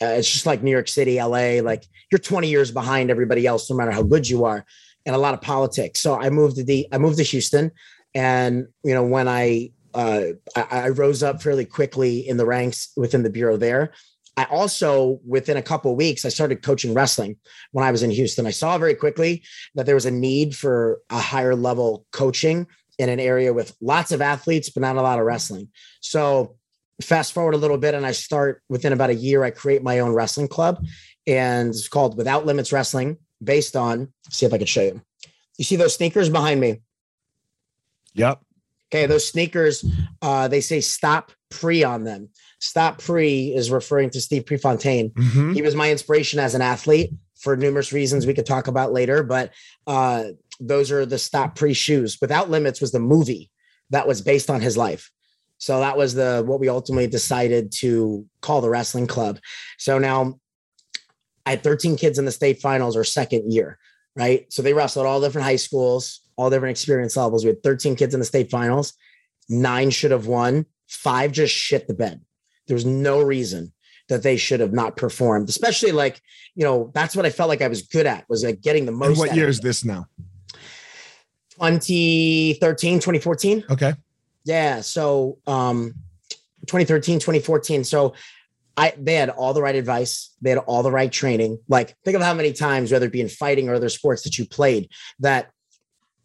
Uh, 0.02 0.08
it's 0.08 0.32
just 0.32 0.46
like 0.46 0.62
New 0.62 0.72
York 0.72 0.88
City, 0.88 1.22
LA, 1.22 1.62
like 1.62 1.86
you're 2.12 2.20
20 2.20 2.48
years 2.50 2.72
behind 2.72 3.10
everybody 3.10 3.48
else, 3.48 3.70
no 3.70 3.76
matter 3.76 3.92
how 3.92 4.04
good 4.04 4.30
you 4.30 4.46
are, 4.46 4.66
and 5.06 5.16
a 5.16 5.20
lot 5.20 5.34
of 5.34 5.42
politics. 5.42 6.00
So 6.00 6.20
I 6.20 6.30
moved 6.30 6.58
to 6.58 6.64
the, 6.64 6.88
I 6.92 6.98
moved 7.00 7.18
to 7.18 7.24
Houston. 7.24 7.72
And, 8.14 8.68
you 8.84 8.94
know, 8.94 9.04
when 9.04 9.28
I, 9.28 9.72
uh, 9.94 10.24
I, 10.56 10.66
I 10.72 10.90
rose 10.90 11.24
up 11.24 11.42
fairly 11.42 11.66
quickly 11.66 12.28
in 12.28 12.38
the 12.38 12.46
ranks 12.46 12.92
within 12.96 13.24
the 13.24 13.30
Bureau 13.30 13.58
there. 13.58 13.94
I 14.36 14.46
also, 14.46 15.20
within 15.26 15.58
a 15.58 15.62
couple 15.62 15.96
weeks, 15.96 16.26
I 16.26 16.30
started 16.30 16.64
coaching 16.64 16.94
wrestling 16.94 17.38
when 17.72 17.86
I 17.86 17.92
was 17.92 18.02
in 18.02 18.10
Houston. 18.10 18.48
I 18.48 18.52
saw 18.52 18.78
very 18.78 18.96
quickly 18.96 19.44
that 19.76 19.86
there 19.86 19.96
was 19.96 20.08
a 20.08 20.12
need 20.12 20.56
for 20.56 21.02
a 21.10 21.20
higher 21.20 21.56
level 21.56 22.06
coaching 22.12 22.68
in 22.98 23.10
an 23.10 23.20
area 23.20 23.54
with 23.54 23.76
lots 23.80 24.12
of 24.12 24.22
athletes, 24.22 24.70
but 24.70 24.82
not 24.82 24.96
a 24.96 25.02
lot 25.02 25.20
of 25.20 25.26
wrestling. 25.26 25.70
So, 26.02 26.56
fast 27.02 27.34
forward 27.34 27.56
a 27.56 27.58
little 27.58 27.78
bit, 27.78 27.94
and 27.94 28.06
I 28.06 28.12
start 28.12 28.62
within 28.70 28.94
about 28.94 29.10
a 29.10 29.16
year, 29.16 29.44
I 29.44 29.52
create 29.52 29.84
my 29.84 30.00
own 30.00 30.14
wrestling 30.14 30.48
club, 30.48 30.84
and 31.28 31.70
it's 31.70 31.88
called 31.88 32.18
Without 32.18 32.46
Limits 32.46 32.72
Wrestling, 32.72 33.18
based 33.44 33.76
on, 33.76 34.14
see 34.30 34.46
if 34.46 34.54
I 34.54 34.58
can 34.58 34.68
show 34.68 34.82
you. 34.82 35.02
You 35.58 35.66
see 35.66 35.76
those 35.76 35.96
sneakers 35.96 36.30
behind 36.30 36.60
me? 36.60 36.82
Yep. 38.14 38.42
Okay, 38.92 39.06
those 39.08 39.28
sneakers, 39.28 39.84
uh, 40.22 40.48
they 40.48 40.62
say 40.62 40.82
stop 40.82 41.32
pre 41.50 41.84
on 41.84 42.04
them. 42.04 42.30
Stop 42.64 43.00
Pre 43.00 43.54
is 43.54 43.70
referring 43.70 44.10
to 44.12 44.22
Steve 44.22 44.46
Prefontaine. 44.46 45.10
Mm-hmm. 45.10 45.52
He 45.52 45.62
was 45.62 45.76
my 45.76 45.92
inspiration 45.92 46.40
as 46.40 46.56
an 46.56 46.62
athlete 46.62 47.12
for 47.36 47.58
numerous 47.58 47.92
reasons 47.92 48.26
we 48.26 48.34
could 48.34 48.46
talk 48.46 48.68
about 48.68 48.94
later, 48.94 49.22
but 49.22 49.52
uh, 49.86 50.24
those 50.62 50.90
are 50.90 51.06
the 51.06 51.18
Stop 51.18 51.56
Pre 51.58 51.74
shoes. 51.74 52.20
Without 52.22 52.50
Limits 52.50 52.80
was 52.80 52.94
the 52.94 53.02
movie 53.02 53.52
that 53.90 54.08
was 54.08 54.22
based 54.22 54.50
on 54.50 54.62
his 54.62 54.78
life. 54.78 55.12
So 55.58 55.82
that 55.82 55.98
was 55.98 56.14
the 56.14 56.42
what 56.46 56.62
we 56.62 56.70
ultimately 56.70 57.08
decided 57.08 57.74
to 57.80 58.26
call 58.42 58.62
the 58.62 58.70
wrestling 58.70 59.08
club. 59.08 59.40
So 59.78 60.00
now 60.00 60.40
I 61.46 61.52
had 61.52 61.64
13 61.64 61.98
kids 61.98 62.18
in 62.18 62.24
the 62.24 62.32
state 62.32 62.62
finals 62.62 62.96
or 62.96 63.04
second 63.04 63.52
year, 63.52 63.78
right? 64.16 64.46
So 64.54 64.62
they 64.62 64.74
wrestled 64.74 65.06
all 65.06 65.20
different 65.20 65.46
high 65.46 65.58
schools, 65.58 66.22
all 66.38 66.50
different 66.50 66.72
experience 66.72 67.18
levels. 67.18 67.44
We 67.44 67.50
had 67.50 67.62
13 67.62 67.98
kids 67.98 68.14
in 68.14 68.22
the 68.22 68.26
state 68.26 68.50
finals. 68.50 68.94
Nine 69.50 69.90
should 69.90 70.12
have 70.12 70.28
won. 70.28 70.66
Five 70.88 71.34
just 71.34 71.54
shit 71.54 71.88
the 71.88 71.94
bed. 71.94 72.22
There's 72.68 72.86
no 72.86 73.22
reason 73.22 73.74
that 74.10 74.24
they 74.24 74.38
should 74.38 74.60
have 74.60 74.74
not 74.74 74.98
performed, 74.98 75.50
especially 75.50 75.92
like, 75.92 76.22
you 76.56 76.64
know, 76.64 76.92
that's 76.94 77.16
what 77.16 77.26
I 77.26 77.30
felt 77.30 77.50
like 77.50 77.62
I 77.62 77.68
was 77.68 77.84
good 77.84 78.06
at 78.06 78.28
was 78.30 78.44
like 78.44 78.62
getting 78.62 78.86
the 78.86 78.92
most. 78.92 79.10
And 79.10 79.18
what 79.18 79.36
year 79.36 79.48
is 79.48 79.60
this 79.60 79.86
now? 79.86 80.08
2013, 81.52 83.00
2014. 83.00 83.64
Okay. 83.70 83.94
Yeah. 84.44 84.82
So, 84.82 85.38
um, 85.48 85.94
2013, 86.68 87.20
2014. 87.20 87.84
So 87.84 88.14
I, 88.76 88.94
they 88.98 89.16
had 89.16 89.30
all 89.30 89.54
the 89.54 89.62
right 89.62 89.76
advice. 89.76 90.36
They 90.42 90.50
had 90.50 90.60
all 90.60 90.84
the 90.84 90.92
right 90.92 91.12
training. 91.12 91.60
Like 91.68 91.96
think 92.04 92.16
of 92.16 92.22
how 92.22 92.34
many 92.34 92.54
times, 92.54 92.92
whether 92.92 93.06
it 93.06 93.12
be 93.12 93.22
in 93.22 93.30
fighting 93.30 93.70
or 93.70 93.76
other 93.76 93.90
sports 93.90 94.24
that 94.24 94.38
you 94.38 94.46
played 94.48 94.90
that 95.20 95.52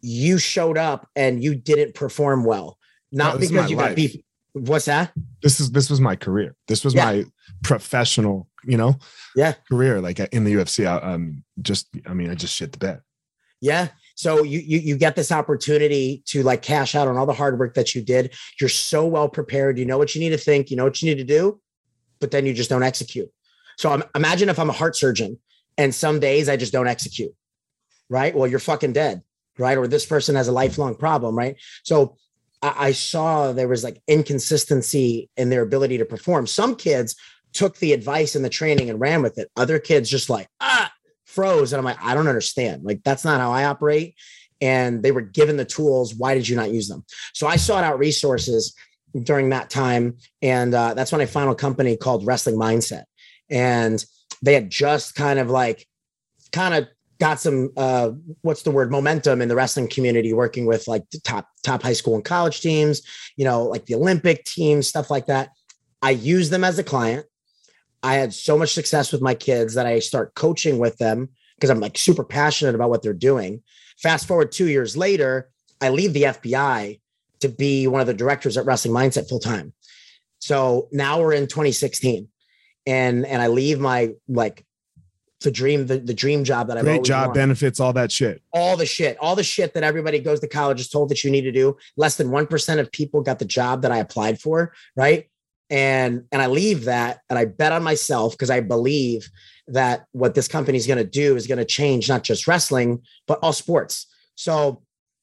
you 0.01 0.37
showed 0.37 0.77
up 0.77 1.07
and 1.15 1.43
you 1.43 1.55
didn't 1.55 1.93
perform 1.93 2.45
well. 2.45 2.77
Not 3.11 3.35
no, 3.35 3.39
because 3.39 3.69
you 3.69 3.77
life. 3.77 3.89
got 3.89 3.95
beat. 3.95 4.25
What's 4.53 4.85
that? 4.85 5.11
This 5.43 5.59
is 5.59 5.71
this 5.71 5.89
was 5.89 6.01
my 6.01 6.15
career. 6.15 6.55
This 6.67 6.83
was 6.83 6.93
yeah. 6.93 7.05
my 7.05 7.25
professional, 7.63 8.47
you 8.63 8.77
know, 8.77 8.97
yeah, 9.35 9.53
career. 9.69 10.01
Like 10.01 10.19
in 10.19 10.43
the 10.43 10.53
UFC, 10.53 10.87
I, 10.87 10.97
um, 11.13 11.43
just 11.61 11.87
I 12.07 12.13
mean, 12.13 12.29
I 12.31 12.35
just 12.35 12.55
shit 12.55 12.71
the 12.71 12.77
bed. 12.79 13.01
Yeah. 13.61 13.89
So 14.15 14.43
you, 14.43 14.59
you 14.59 14.79
you 14.79 14.97
get 14.97 15.15
this 15.15 15.31
opportunity 15.31 16.23
to 16.27 16.43
like 16.43 16.61
cash 16.61 16.95
out 16.95 17.07
on 17.07 17.15
all 17.15 17.25
the 17.25 17.33
hard 17.33 17.59
work 17.59 17.75
that 17.75 17.93
you 17.93 18.01
did. 18.01 18.33
You're 18.59 18.69
so 18.69 19.05
well 19.05 19.29
prepared. 19.29 19.77
You 19.77 19.85
know 19.85 19.97
what 19.97 20.15
you 20.15 20.21
need 20.21 20.31
to 20.31 20.37
think. 20.37 20.71
You 20.71 20.77
know 20.77 20.83
what 20.83 21.01
you 21.01 21.09
need 21.09 21.19
to 21.19 21.23
do, 21.23 21.61
but 22.19 22.31
then 22.31 22.45
you 22.45 22.53
just 22.53 22.69
don't 22.69 22.83
execute. 22.83 23.29
So 23.77 23.91
I'm, 23.91 24.03
imagine 24.15 24.49
if 24.49 24.59
I'm 24.59 24.69
a 24.69 24.73
heart 24.73 24.97
surgeon 24.97 25.39
and 25.77 25.95
some 25.95 26.19
days 26.19 26.49
I 26.49 26.57
just 26.57 26.73
don't 26.73 26.87
execute. 26.87 27.33
Right. 28.09 28.35
Well, 28.35 28.47
you're 28.47 28.59
fucking 28.59 28.93
dead. 28.93 29.21
Right. 29.57 29.77
Or 29.77 29.87
this 29.87 30.05
person 30.05 30.35
has 30.35 30.47
a 30.47 30.51
lifelong 30.51 30.95
problem. 30.95 31.37
Right. 31.37 31.55
So 31.83 32.17
I, 32.61 32.91
saw 32.91 33.53
there 33.53 33.67
was 33.67 33.83
like 33.83 34.01
inconsistency 34.07 35.29
in 35.37 35.49
their 35.49 35.61
ability 35.61 35.97
to 35.99 36.05
perform. 36.05 36.45
Some 36.45 36.75
kids 36.75 37.15
took 37.53 37.77
the 37.77 37.93
advice 37.93 38.35
and 38.35 38.43
the 38.43 38.49
training 38.49 38.89
and 38.89 38.99
ran 38.99 39.21
with 39.21 39.37
it. 39.37 39.49
Other 39.55 39.79
kids 39.79 40.09
just 40.09 40.29
like, 40.29 40.47
ah, 40.59 40.91
froze. 41.25 41.71
And 41.71 41.77
I'm 41.77 41.85
like, 41.85 42.01
I 42.01 42.13
don't 42.13 42.27
understand. 42.27 42.83
Like, 42.83 43.01
that's 43.03 43.23
not 43.23 43.39
how 43.39 43.51
I 43.51 43.65
operate. 43.65 44.15
And 44.61 45.01
they 45.01 45.11
were 45.11 45.21
given 45.21 45.57
the 45.57 45.65
tools. 45.65 46.13
Why 46.13 46.33
did 46.33 46.47
you 46.47 46.55
not 46.55 46.71
use 46.71 46.89
them? 46.89 47.05
So 47.33 47.47
I 47.47 47.55
sought 47.55 47.83
out 47.83 47.97
resources 47.97 48.75
during 49.23 49.49
that 49.49 49.69
time. 49.69 50.17
And 50.41 50.73
uh, 50.73 50.93
that's 50.93 51.11
when 51.11 51.21
I 51.21 51.25
found 51.25 51.49
a 51.49 51.55
company 51.55 51.95
called 51.95 52.25
Wrestling 52.25 52.57
Mindset. 52.57 53.03
And 53.49 54.03
they 54.41 54.53
had 54.53 54.69
just 54.69 55.15
kind 55.15 55.39
of 55.39 55.49
like, 55.49 55.87
kind 56.51 56.73
of 56.73 56.87
got 57.19 57.39
some 57.39 57.71
uh, 57.75 58.11
what's 58.41 58.63
the 58.63 58.71
word 58.71 58.91
momentum 58.91 59.41
in 59.41 59.49
the 59.49 59.55
wrestling 59.55 59.87
community 59.87 60.33
working 60.33 60.65
with 60.65 60.87
like 60.87 61.09
the 61.11 61.19
top 61.19 61.47
top 61.63 61.83
high 61.83 61.93
school 61.93 62.15
and 62.15 62.23
college 62.23 62.61
teams 62.61 63.01
you 63.35 63.45
know 63.45 63.63
like 63.63 63.85
the 63.85 63.95
olympic 63.95 64.43
teams 64.45 64.87
stuff 64.87 65.11
like 65.11 65.27
that. 65.27 65.49
I 66.01 66.11
use 66.11 66.49
them 66.49 66.63
as 66.63 66.79
a 66.79 66.83
client. 66.83 67.25
I 68.01 68.13
had 68.13 68.33
so 68.33 68.57
much 68.57 68.73
success 68.73 69.11
with 69.11 69.21
my 69.21 69.35
kids 69.35 69.73
that 69.73 69.85
i 69.85 69.99
start 69.99 70.33
coaching 70.35 70.79
with 70.79 70.97
them 70.97 71.29
because 71.55 71.69
i'm 71.69 71.81
like 71.81 71.97
super 71.97 72.23
passionate 72.23 72.75
about 72.75 72.89
what 72.89 73.03
they're 73.03 73.13
doing. 73.13 73.61
Fast 74.01 74.27
forward 74.27 74.51
two 74.51 74.67
years 74.67 74.95
later 74.95 75.49
i 75.81 75.89
leave 75.89 76.13
the 76.13 76.23
fbi 76.23 76.99
to 77.39 77.49
be 77.49 77.87
one 77.87 78.01
of 78.01 78.07
the 78.07 78.13
directors 78.13 78.57
at 78.57 78.65
wrestling 78.65 78.93
mindset 78.93 79.27
full 79.27 79.39
time 79.39 79.73
so 80.39 80.87
now 80.91 81.19
we're 81.19 81.33
in 81.33 81.47
2016 81.47 82.27
and 82.85 83.25
and 83.25 83.41
i 83.41 83.47
leave 83.47 83.79
my 83.79 84.11
like 84.27 84.65
the 85.41 85.51
dream, 85.51 85.87
the, 85.87 85.99
the 85.99 86.13
dream 86.13 86.43
job 86.43 86.67
that 86.67 86.77
I've 86.77 86.83
great 86.83 87.03
job, 87.03 87.27
wanted. 87.27 87.39
benefits, 87.39 87.79
all 87.79 87.93
that 87.93 88.11
shit. 88.11 88.41
All 88.53 88.75
the 88.75 88.85
shit, 88.85 89.17
all 89.19 89.35
the 89.35 89.43
shit 89.43 89.73
that 89.73 89.83
everybody 89.83 90.19
goes 90.19 90.39
to 90.41 90.47
college 90.47 90.81
is 90.81 90.89
told 90.89 91.09
that 91.09 91.23
you 91.23 91.31
need 91.31 91.41
to 91.41 91.51
do. 91.51 91.77
Less 91.95 92.17
than 92.17 92.27
1% 92.27 92.79
of 92.79 92.91
people 92.91 93.21
got 93.21 93.39
the 93.39 93.45
job 93.45 93.83
that 93.83 93.91
I 93.91 93.97
applied 93.97 94.41
for. 94.41 94.73
Right. 94.95 95.29
And 95.69 96.25
and 96.31 96.41
I 96.41 96.47
leave 96.47 96.85
that 96.85 97.19
and 97.29 97.37
I 97.37 97.45
bet 97.45 97.71
on 97.71 97.83
myself 97.83 98.33
because 98.33 98.49
I 98.49 98.59
believe 98.59 99.29
that 99.67 100.05
what 100.13 100.33
this 100.33 100.47
company 100.47 100.77
is 100.77 100.87
going 100.87 100.97
to 100.97 101.03
do 101.03 101.35
is 101.35 101.47
going 101.47 101.59
to 101.59 101.65
change 101.65 102.09
not 102.09 102.23
just 102.23 102.47
wrestling, 102.47 103.03
but 103.27 103.39
all 103.43 103.53
sports. 103.53 104.07
So 104.35 104.81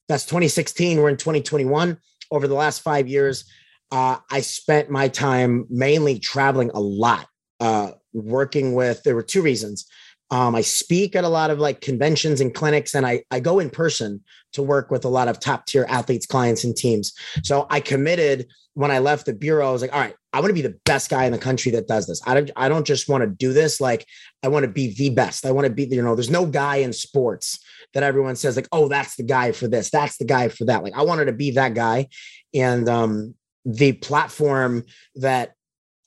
that's 0.09 0.25
2016. 0.25 1.01
We're 1.01 1.09
in 1.09 1.17
2021. 1.17 1.99
Over 2.31 2.49
the 2.49 2.55
last 2.55 2.83
five 2.83 3.09
years, 3.09 3.45
uh, 3.93 4.19
I 4.31 4.41
spent 4.41 4.91
my 4.91 5.09
time 5.09 5.67
mainly 5.69 6.19
traveling 6.19 6.71
a 6.75 6.81
lot, 6.81 7.27
uh, 7.61 7.93
working 8.13 8.75
with, 8.75 9.03
there 9.03 9.15
were 9.15 9.23
two 9.23 9.43
reasons. 9.43 9.87
Um, 10.31 10.57
I 10.57 10.61
speak 10.61 11.15
at 11.15 11.25
a 11.25 11.29
lot 11.29 11.51
of 11.51 11.59
like 11.59 11.81
conventions 11.81 12.41
and 12.41 12.53
clinics, 12.53 12.95
and 12.95 13.07
I, 13.07 13.23
I 13.31 13.41
go 13.41 13.59
in 13.59 13.71
person 13.71 14.23
to 14.55 14.63
work 14.63 14.91
with 14.91 15.05
a 15.05 15.09
lot 15.09 15.29
of 15.29 15.39
top 15.39 15.67
tier 15.67 15.87
athletes, 15.89 16.27
clients, 16.27 16.65
and 16.65 16.77
teams. 16.77 17.13
So 17.43 17.67
I 17.71 17.81
committed 17.81 18.49
when 18.75 18.91
I 18.91 18.99
left 18.99 19.27
the 19.27 19.35
bureau. 19.35 19.69
I 19.69 19.73
was 19.73 19.83
like, 19.83 19.95
all 19.95 20.01
right, 20.01 20.15
I 20.33 20.41
want 20.41 20.51
to 20.51 20.55
be 20.55 20.63
the 20.63 20.79
best 20.85 21.11
guy 21.11 21.25
in 21.25 21.33
the 21.33 21.39
country 21.39 21.73
that 21.73 21.89
does 21.89 22.07
this. 22.07 22.21
I 22.27 22.35
don't, 22.35 22.51
I 22.57 22.69
don't 22.69 22.87
just 22.87 23.09
want 23.09 23.23
to 23.23 23.29
do 23.29 23.53
this. 23.53 23.81
Like, 23.81 24.07
I 24.43 24.49
want 24.49 24.65
to 24.65 24.71
be 24.71 24.95
the 24.95 25.11
best. 25.11 25.47
I 25.47 25.53
want 25.53 25.67
to 25.67 25.73
be, 25.73 25.85
you 25.85 26.03
know, 26.03 26.15
there's 26.15 26.31
no 26.31 26.45
guy 26.45 26.77
in 26.77 26.93
sports 26.93 27.59
that 27.95 28.03
everyone 28.03 28.37
says, 28.37 28.57
like, 28.57 28.69
oh, 28.73 28.89
that's 28.89 29.17
the 29.17 29.23
guy 29.23 29.53
for 29.53 29.69
this, 29.69 29.91
that's 29.91 30.19
the 30.19 30.25
guy 30.25 30.49
for 30.49 30.65
that. 30.67 30.83
Like, 30.83 30.95
I 30.95 31.03
wanted 31.03 31.27
to 31.27 31.33
be 31.33 31.53
that 31.53 31.75
guy. 31.75 32.09
And 32.53 32.89
um, 32.89 33.35
the 33.65 33.93
platform 33.93 34.85
that 35.15 35.53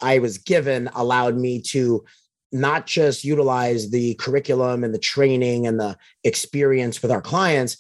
I 0.01 0.19
was 0.19 0.37
given 0.37 0.89
allowed 0.93 1.35
me 1.35 1.61
to 1.61 2.05
not 2.51 2.85
just 2.85 3.23
utilize 3.23 3.91
the 3.91 4.15
curriculum 4.15 4.83
and 4.83 4.93
the 4.93 4.99
training 4.99 5.67
and 5.67 5.79
the 5.79 5.97
experience 6.23 7.01
with 7.01 7.11
our 7.11 7.21
clients 7.21 7.77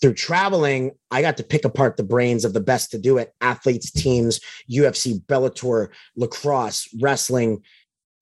through 0.00 0.14
traveling 0.14 0.92
i 1.10 1.20
got 1.20 1.36
to 1.36 1.42
pick 1.42 1.64
apart 1.64 1.96
the 1.96 2.02
brains 2.02 2.44
of 2.44 2.52
the 2.52 2.60
best 2.60 2.90
to 2.90 2.98
do 2.98 3.18
it 3.18 3.32
athletes 3.40 3.90
teams 3.90 4.40
ufc 4.70 5.20
bellator 5.26 5.88
lacrosse 6.16 6.88
wrestling 7.00 7.62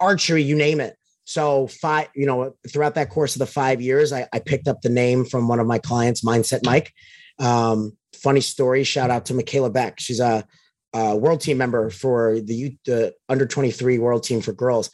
archery 0.01 0.43
you 0.43 0.57
name 0.57 0.81
it. 0.81 0.97
So 1.25 1.69
five 1.69 2.09
you 2.15 2.27
know 2.27 2.57
throughout 2.69 2.97
that 2.97 3.11
course 3.11 3.37
of 3.37 3.41
the 3.41 3.47
five 3.47 3.81
years 3.81 4.13
i, 4.13 4.27
I 4.33 4.41
picked 4.41 4.67
up 4.67 4.81
the 4.81 4.89
name 4.89 5.25
from 5.25 5.47
one 5.47 5.61
of 5.61 5.67
my 5.67 5.79
clients 5.79 6.25
mindset 6.25 6.65
mike. 6.65 6.93
Um, 7.39 7.97
funny 8.15 8.41
story 8.41 8.83
shout 8.83 9.11
out 9.11 9.27
to 9.27 9.35
michaela 9.35 9.71
beck. 9.71 10.01
She's 10.01 10.19
a, 10.19 10.45
a 10.93 11.17
world 11.17 11.41
team 11.41 11.59
member 11.59 11.91
for 11.91 12.41
the, 12.41 12.77
the 12.85 13.15
under 13.29 13.47
23 13.47 13.99
world 13.99 14.25
team 14.25 14.41
for 14.41 14.53
girls 14.53 14.91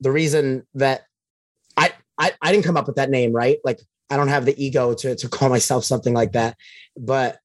the 0.00 0.10
reason 0.10 0.66
that 0.74 1.04
I, 1.76 1.92
I 2.18 2.32
I 2.40 2.52
didn't 2.52 2.64
come 2.64 2.76
up 2.76 2.86
with 2.86 2.96
that 2.96 3.10
name, 3.10 3.32
right? 3.32 3.58
Like 3.64 3.80
I 4.08 4.16
don't 4.16 4.28
have 4.28 4.44
the 4.44 4.62
ego 4.62 4.94
to 4.94 5.16
to 5.16 5.28
call 5.28 5.48
myself 5.48 5.84
something 5.84 6.14
like 6.14 6.32
that. 6.32 6.56
But 6.96 7.38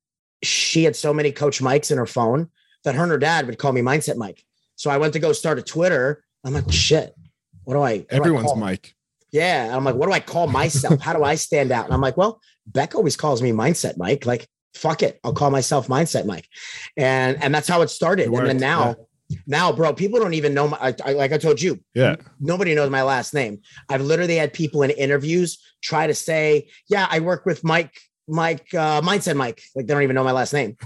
she 0.44 0.84
had 0.84 0.96
so 0.96 1.14
many 1.14 1.32
Coach 1.32 1.62
Mikes 1.62 1.92
in 1.92 1.98
her 1.98 2.06
phone 2.06 2.50
that 2.84 2.96
her 2.96 3.04
and 3.04 3.12
her 3.12 3.18
dad 3.18 3.48
would 3.48 3.58
call 3.58 3.72
me 3.72 3.82
Mindset 3.82 4.18
Mike. 4.18 4.44
So 4.76 4.90
I 4.90 4.98
went 4.98 5.14
to 5.14 5.20
go 5.20 5.34
start 5.34 5.60
a 5.60 5.62
Twitter. 5.62 6.24
I'm 6.44 6.54
like, 6.54 6.72
shit. 6.72 7.16
What 7.64 7.74
do 7.74 7.82
I? 7.82 8.00
What 8.00 8.14
Everyone's 8.14 8.52
do 8.52 8.58
I 8.58 8.60
Mike. 8.60 8.96
Yeah. 9.32 9.76
I'm 9.76 9.84
like, 9.84 9.96
what 9.96 10.06
do 10.06 10.12
I 10.12 10.20
call 10.20 10.48
myself? 10.48 11.00
How 11.02 11.14
do 11.14 11.24
I 11.24 11.36
stand 11.36 11.72
out? 11.72 11.86
And 11.86 11.94
I'm 11.94 12.02
like, 12.02 12.18
well, 12.18 12.40
Beck 12.68 12.96
always 12.96 13.16
calls 13.16 13.42
me 13.42 13.52
Mindset 13.52 13.98
Mike. 13.98 14.26
Like, 14.26 14.48
fuck 14.76 15.02
it, 15.02 15.20
I'll 15.24 15.34
call 15.34 15.50
myself 15.52 15.88
Mindset 15.88 16.26
Mike. 16.26 16.48
And 16.98 17.42
and 17.42 17.54
that's 17.54 17.68
how 17.68 17.82
it 17.82 17.90
started. 17.90 18.28
It 18.28 18.34
and 18.34 18.48
then 18.48 18.58
now. 18.58 18.96
Now, 19.48 19.72
bro, 19.72 19.94
people 19.94 20.20
don't 20.20 20.34
even 20.34 20.54
know 20.54 20.68
my, 20.68 20.78
I, 20.80 20.96
I, 21.04 21.14
like 21.14 21.32
I 21.32 21.38
told 21.38 21.62
you. 21.62 21.80
Yeah. 21.94 22.16
Nobody 22.40 22.76
knows 22.76 22.90
my 22.90 23.04
last 23.04 23.34
name. 23.34 23.62
I've 23.90 24.02
literally 24.02 24.36
had 24.36 24.54
people 24.54 24.84
in 24.84 24.92
interviews 24.92 25.58
try 25.82 26.08
to 26.08 26.14
say, 26.14 26.70
yeah, 26.88 27.08
I 27.10 27.20
work 27.20 27.46
with 27.46 27.64
Mike, 27.64 28.00
Mike, 28.28 28.68
uh, 28.74 29.02
Mindset 29.02 29.36
Mike. 29.36 29.62
Like 29.76 29.88
they 29.88 29.94
don't 29.94 30.04
even 30.04 30.16
know 30.16 30.24
my 30.24 30.32
last 30.32 30.54
name. 30.54 30.78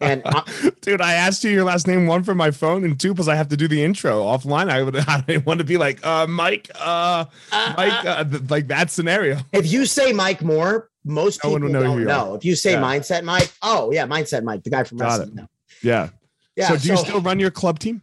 And 0.00 0.24
dude, 0.80 1.00
I 1.00 1.14
asked 1.14 1.44
you 1.44 1.50
your 1.50 1.64
last 1.64 1.86
name 1.86 2.06
one 2.06 2.24
for 2.24 2.34
my 2.34 2.50
phone, 2.50 2.84
and 2.84 2.98
two 2.98 3.12
because 3.14 3.28
I 3.28 3.36
have 3.36 3.48
to 3.48 3.56
do 3.56 3.68
the 3.68 3.82
intro 3.82 4.22
offline. 4.24 4.70
I 4.70 4.82
would 4.82 4.96
I 5.08 5.42
want 5.46 5.58
to 5.58 5.64
be 5.64 5.76
like, 5.76 6.04
uh, 6.04 6.26
Mike, 6.26 6.68
uh, 6.74 7.26
uh 7.52 7.74
Mike, 7.76 8.04
uh, 8.04 8.24
like 8.48 8.68
that 8.68 8.90
scenario. 8.90 9.38
If 9.52 9.70
you 9.70 9.86
say 9.86 10.12
Mike 10.12 10.42
Moore, 10.42 10.90
most 11.04 11.42
no 11.44 11.54
people 11.54 11.68
know 11.68 11.82
don't 11.82 12.04
know. 12.04 12.34
If 12.34 12.44
you 12.44 12.56
say 12.56 12.72
yeah. 12.72 12.82
Mindset 12.82 13.22
Mike, 13.22 13.52
oh 13.62 13.92
yeah, 13.92 14.06
Mindset 14.06 14.42
Mike, 14.42 14.64
the 14.64 14.70
guy 14.70 14.84
from 14.84 14.98
Got 14.98 15.20
wrestling. 15.20 15.48
Yeah. 15.82 16.10
Yeah. 16.58 16.70
So 16.70 16.74
do 16.74 16.80
so, 16.80 16.92
you 16.92 16.96
still 16.98 17.20
run 17.20 17.38
your 17.38 17.52
club 17.52 17.78
team? 17.78 18.02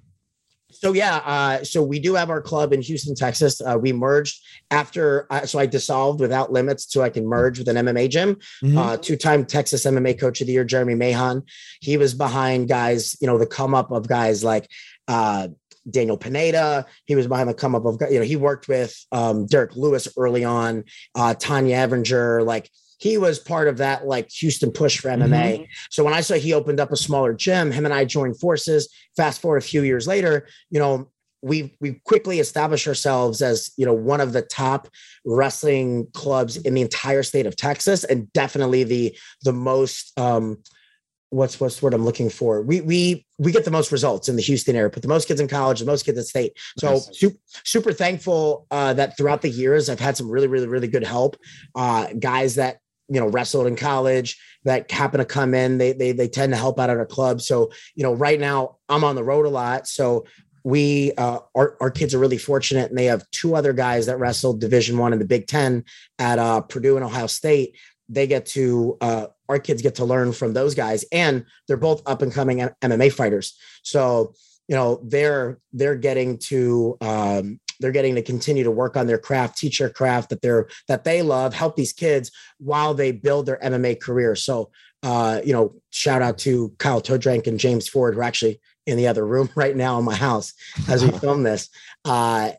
So 0.72 0.94
yeah, 0.94 1.18
uh, 1.18 1.64
so 1.66 1.84
we 1.84 2.00
do 2.00 2.16
have 2.16 2.30
our 2.30 2.42
club 2.42 2.72
in 2.72 2.82
Houston, 2.82 3.14
Texas. 3.14 3.60
Uh, 3.60 3.78
we 3.78 3.92
merged 3.92 4.42
after, 4.72 5.28
uh, 5.30 5.46
so 5.46 5.60
I 5.60 5.66
dissolved 5.66 6.22
without 6.22 6.54
limits, 6.54 6.92
so 6.92 7.02
I 7.02 7.10
can 7.10 7.28
merge 7.28 7.60
with 7.60 7.68
an 7.68 7.76
MMA 7.76 8.10
gym. 8.10 8.36
Mm-hmm. 8.64 8.78
Uh, 8.78 8.98
two-time 8.98 9.46
Texas 9.46 9.86
MMA 9.86 10.18
Coach 10.18 10.40
of 10.40 10.48
the 10.48 10.54
Year, 10.54 10.64
Jeremy 10.64 10.96
Mahon. 10.96 11.44
He 11.82 11.98
was 11.98 12.14
behind 12.14 12.70
guys, 12.70 13.18
you 13.20 13.28
know, 13.28 13.38
the 13.38 13.46
come 13.46 13.76
up 13.76 13.92
of 13.92 14.08
guys 14.08 14.42
like 14.44 14.70
uh, 15.10 15.50
Daniel 15.90 16.18
Pineda. 16.18 16.86
He 17.06 17.16
was 17.16 17.28
behind 17.28 17.50
the 17.50 17.54
come 17.54 17.76
up 17.76 17.86
of, 17.86 18.02
you 18.10 18.20
know, 18.20 18.26
he 18.26 18.38
worked 18.38 18.70
with 18.70 18.98
um, 19.12 19.48
Derrick 19.48 19.76
Lewis 19.76 20.08
early 20.18 20.46
on, 20.46 20.86
uh, 21.14 21.36
Tonya 21.36 21.88
Evinger, 21.88 22.46
like 22.46 22.70
he 22.98 23.18
was 23.18 23.40
part 23.40 23.68
of 23.68 23.78
that 23.78 24.06
like 24.06 24.30
Houston 24.32 24.72
push 24.72 25.00
for 25.00 25.10
MMA. 25.10 25.30
Mm-hmm. 25.30 25.64
So 25.90 26.04
when 26.04 26.14
I 26.14 26.22
saw 26.22 26.36
he 26.36 26.54
opened 26.54 26.80
up 26.80 26.92
a 26.92 26.98
smaller 26.98 27.34
gym, 27.34 27.72
him 27.72 27.86
and 27.86 27.94
I 27.94 28.06
joined 28.06 28.40
forces. 28.40 28.94
Fast 29.18 29.42
forward 29.42 29.58
a 29.58 29.62
few 29.62 29.84
years 29.84 30.08
later, 30.08 30.48
you 30.70 30.80
know, 30.80 31.10
we 31.42 31.76
we 31.80 32.02
quickly 32.06 32.40
established 32.40 32.88
ourselves 32.88 33.42
as 33.42 33.72
you 33.78 33.86
know 33.86 33.94
one 33.94 34.20
of 34.20 34.34
the 34.34 34.42
top 34.42 34.88
wrestling 35.26 36.08
clubs 36.14 36.58
in 36.58 36.74
the 36.74 36.82
entire 36.82 37.22
state 37.22 37.46
of 37.46 37.56
Texas, 37.56 38.04
and 38.04 38.32
definitely 38.34 38.84
the 38.84 39.18
the 39.44 39.54
most 39.54 40.18
um, 40.20 40.58
what's 41.30 41.60
what's 41.60 41.82
what 41.82 41.94
I'm 41.94 42.04
looking 42.04 42.30
for. 42.30 42.62
We 42.62 42.82
we 42.82 43.26
we 43.38 43.52
get 43.52 43.66
the 43.66 43.72
most 43.72 43.92
results 43.92 44.28
in 44.28 44.36
the 44.36 44.42
Houston 44.42 44.76
area, 44.76 44.90
put 44.90 45.04
the 45.04 45.08
most 45.08 45.28
kids 45.28 45.40
in 45.40 45.48
college, 45.48 45.80
the 45.80 45.86
most 45.86 46.06
kids 46.06 46.18
at 46.18 46.26
state. 46.26 46.58
So 46.80 46.94
nice. 46.94 47.10
super, 47.18 47.38
super 47.64 47.94
thankful 47.94 48.66
uh, 48.72 48.94
that 48.94 49.18
throughout 49.18 49.42
the 49.42 49.50
years 49.50 49.90
I've 49.90 50.00
had 50.00 50.18
some 50.18 50.30
really 50.30 50.48
really 50.48 50.68
really 50.68 50.88
good 50.88 51.04
help. 51.04 51.38
Uh, 51.76 52.08
guys 52.14 52.56
that 52.56 52.80
you 53.08 53.20
know 53.20 53.28
wrestled 53.28 53.68
in 53.68 53.76
college 53.76 54.40
that 54.64 54.90
happen 54.92 55.20
to 55.20 55.26
come 55.26 55.54
in 55.54 55.78
they 55.78 55.94
they 55.94 56.12
they 56.12 56.28
tend 56.28 56.52
to 56.52 56.58
help 56.58 56.80
out 56.80 56.90
at 56.90 56.98
our 56.98 57.06
club. 57.06 57.42
So 57.42 57.72
you 57.96 58.04
know 58.04 58.14
right 58.14 58.40
now 58.40 58.78
i'm 58.90 59.04
on 59.04 59.16
the 59.16 59.24
road 59.24 59.46
a 59.46 59.50
lot. 59.50 59.88
So 59.88 60.26
we 60.64 61.12
uh, 61.14 61.40
our, 61.54 61.78
our 61.80 61.92
kids 61.92 62.16
are 62.16 62.20
really 62.20 62.40
fortunate 62.40 62.90
and 62.90 62.98
they 62.98 63.06
have 63.06 63.30
two 63.30 63.56
other 63.56 63.72
guys 63.72 64.08
that 64.08 64.18
wrestled 64.18 64.60
division 64.60 64.98
one 64.98 65.14
in 65.14 65.20
the 65.20 65.26
big 65.26 65.46
10 65.46 65.86
at 66.18 66.40
uh, 66.40 66.62
purdue 66.62 66.96
and 66.96 67.06
ohio 67.06 67.28
state. 67.28 67.78
They 68.10 68.26
get 68.26 68.48
to 68.48 68.98
uh, 69.00 69.28
our 69.48 69.60
kids 69.60 69.84
get 69.84 69.96
to 69.96 70.06
learn 70.06 70.34
from 70.34 70.54
those 70.54 70.74
guys 70.74 71.06
and 71.12 71.46
they're 71.68 71.78
both 71.78 72.02
up 72.08 72.24
and 72.24 72.34
coming 72.34 72.68
mma 72.82 73.14
fighters. 73.14 73.58
So 73.84 74.34
you 74.68 74.76
know 74.76 75.00
they're 75.04 75.60
they're 75.74 75.96
getting 75.96 76.40
to 76.40 76.98
um, 77.02 77.60
they're 77.80 77.92
getting 77.92 78.16
to 78.16 78.22
continue 78.22 78.64
to 78.64 78.72
work 78.72 78.98
on 78.98 79.08
their 79.08 79.18
craft, 79.18 79.58
teach 79.58 79.80
their 79.80 79.90
craft 79.90 80.30
that 80.30 80.42
they're 80.42 80.68
that 80.88 81.04
they 81.04 81.22
love, 81.22 81.54
help 81.54 81.76
these 81.76 81.94
kids 81.94 82.32
while 82.58 82.94
they 82.94 83.12
build 83.12 83.46
their 83.46 83.60
MMA 83.64 84.00
career. 84.02 84.36
So, 84.36 84.72
uh, 85.04 85.42
you 85.46 85.54
know, 85.54 85.76
shout 85.92 86.22
out 86.22 86.38
to 86.40 86.74
Kyle 86.78 87.02
Todrank 87.02 87.48
and 87.48 87.60
James 87.60 87.88
Ford, 87.88 88.14
who 88.14 88.22
are 88.22 88.24
actually 88.24 88.60
in 88.86 88.98
the 88.98 89.08
other 89.08 89.26
room 89.26 89.50
right 89.56 89.76
now 89.76 90.00
in 90.00 90.06
my 90.06 90.16
house 90.16 90.54
as 90.90 91.04
we 91.04 91.12
film 91.20 91.44
this. 91.44 91.70
Uh, 92.04 92.52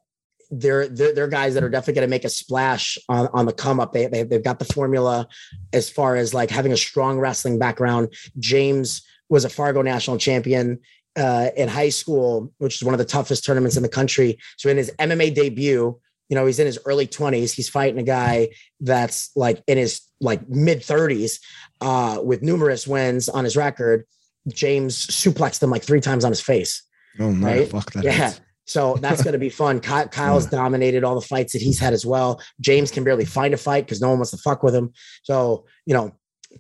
they're, 0.51 0.87
they're, 0.87 1.13
they're 1.13 1.29
guys 1.29 1.55
that 1.55 1.65
are 1.65 1.69
definitely 1.69 1.95
going 1.95 2.09
to 2.09 2.11
make 2.11 2.25
a 2.25 2.29
splash 2.29 2.99
on, 3.09 3.29
on 3.33 3.47
the 3.47 3.53
come 3.53 3.81
up. 3.81 3.93
They, 3.93 4.07
they, 4.07 4.23
they've 4.23 4.45
got 4.45 4.61
the 4.61 4.65
formula 4.65 5.27
as 5.73 5.91
far 5.91 6.15
as 6.15 6.33
like 6.33 6.51
having 6.51 6.73
a 6.73 6.77
strong 6.77 7.19
wrestling 7.19 7.59
background. 7.59 8.15
James 8.39 9.03
was 9.29 9.45
a 9.45 9.49
Fargo 9.49 9.83
national 9.83 10.19
champion 10.19 10.79
uh, 11.17 11.51
in 11.57 11.69
high 11.69 11.89
school, 11.89 12.53
which 12.59 12.77
is 12.77 12.85
one 12.85 12.95
of 12.95 12.99
the 12.99 13.05
toughest 13.05 13.45
tournaments 13.45 13.77
in 13.77 13.83
the 13.83 13.89
country. 13.89 14.39
So 14.59 14.69
in 14.69 14.77
his 14.77 14.91
MMA 14.99 15.35
debut, 15.35 15.99
you 16.29 16.35
know, 16.35 16.45
he's 16.47 16.59
in 16.59 16.67
his 16.67 16.79
early 16.87 17.07
20s. 17.07 17.53
He's 17.55 17.69
fighting 17.69 17.99
a 18.01 18.03
guy 18.03 18.49
that's 18.81 19.31
like 19.37 19.63
in 19.67 19.79
his 19.79 20.03
like 20.21 20.49
mid 20.49 20.81
30s 20.81 21.39
uh, 21.81 22.21
with 22.23 22.43
numerous 22.43 22.87
wins 22.87 23.29
on 23.29 23.45
his 23.45 23.57
record. 23.57 24.05
James 24.49 25.07
suplexed 25.07 25.63
him 25.63 25.71
like 25.71 25.83
three 25.83 26.01
times 26.01 26.25
on 26.25 26.33
his 26.33 26.41
face. 26.41 26.83
Oh 27.19 27.31
no, 27.31 27.47
Right? 27.47 27.69
fuck 27.71 27.93
that. 27.93 28.05
Yeah. 28.05 28.29
is. 28.29 28.41
So 28.69 28.97
that's 29.01 29.23
going 29.23 29.33
to 29.33 29.39
be 29.39 29.49
fun. 29.49 29.79
Ky- 29.81 30.09
Kyle's 30.11 30.45
Yeah. 30.47 30.59
dominated 30.59 31.05
all 31.05 31.15
the 31.15 31.27
fights 31.27 31.53
that 31.53 31.63
he's 31.63 31.79
had 31.79 31.93
as 31.93 32.05
well. 32.05 32.41
James 32.61 32.91
can 32.91 33.05
barely 33.05 33.25
find 33.25 33.55
a 33.55 33.57
fight 33.57 33.87
because 33.87 34.01
no 34.01 34.09
one 34.09 34.19
wants 34.19 34.33
to 34.33 34.37
fuck 34.39 34.65
with 34.65 34.75
him. 34.75 34.93
So, 35.23 35.67
you 35.87 35.95
know, 35.95 36.13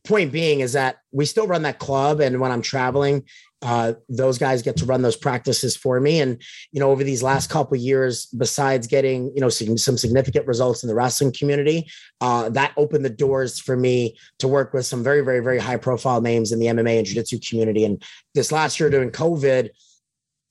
point 0.04 0.32
being 0.32 0.60
is 0.60 0.72
that 0.72 0.98
we 1.12 1.24
still 1.24 1.46
run 1.46 1.62
that 1.62 1.78
club. 1.78 2.20
And 2.20 2.40
when 2.40 2.52
I'm 2.52 2.62
traveling, 2.62 3.24
uh, 3.62 3.94
those 4.08 4.38
guys 4.38 4.62
get 4.62 4.76
to 4.76 4.84
run 4.84 5.02
those 5.02 5.16
practices 5.16 5.76
for 5.76 5.98
me. 5.98 6.20
And, 6.20 6.40
you 6.72 6.80
know, 6.80 6.90
over 6.90 7.02
these 7.02 7.22
last 7.22 7.48
couple 7.50 7.76
years, 7.76 8.26
besides 8.26 8.86
getting, 8.86 9.32
you 9.34 9.40
know, 9.40 9.48
some, 9.48 9.78
some 9.78 9.96
significant 9.96 10.46
results 10.46 10.82
in 10.82 10.88
the 10.88 10.94
wrestling 10.94 11.32
community, 11.32 11.88
uh, 12.20 12.50
that 12.50 12.72
opened 12.76 13.04
the 13.04 13.10
doors 13.10 13.58
for 13.58 13.76
me 13.76 14.16
to 14.40 14.48
work 14.48 14.74
with 14.74 14.84
some 14.86 15.02
very, 15.02 15.22
very, 15.22 15.40
very 15.40 15.58
high 15.58 15.78
profile 15.78 16.20
names 16.20 16.52
in 16.52 16.58
the 16.58 16.66
MMA 16.66 16.98
and 16.98 17.06
jiu-jitsu 17.06 17.40
community. 17.48 17.84
And 17.84 18.02
this 18.34 18.52
last 18.52 18.78
year 18.78 18.90
during 18.90 19.10
COVID, 19.10 19.70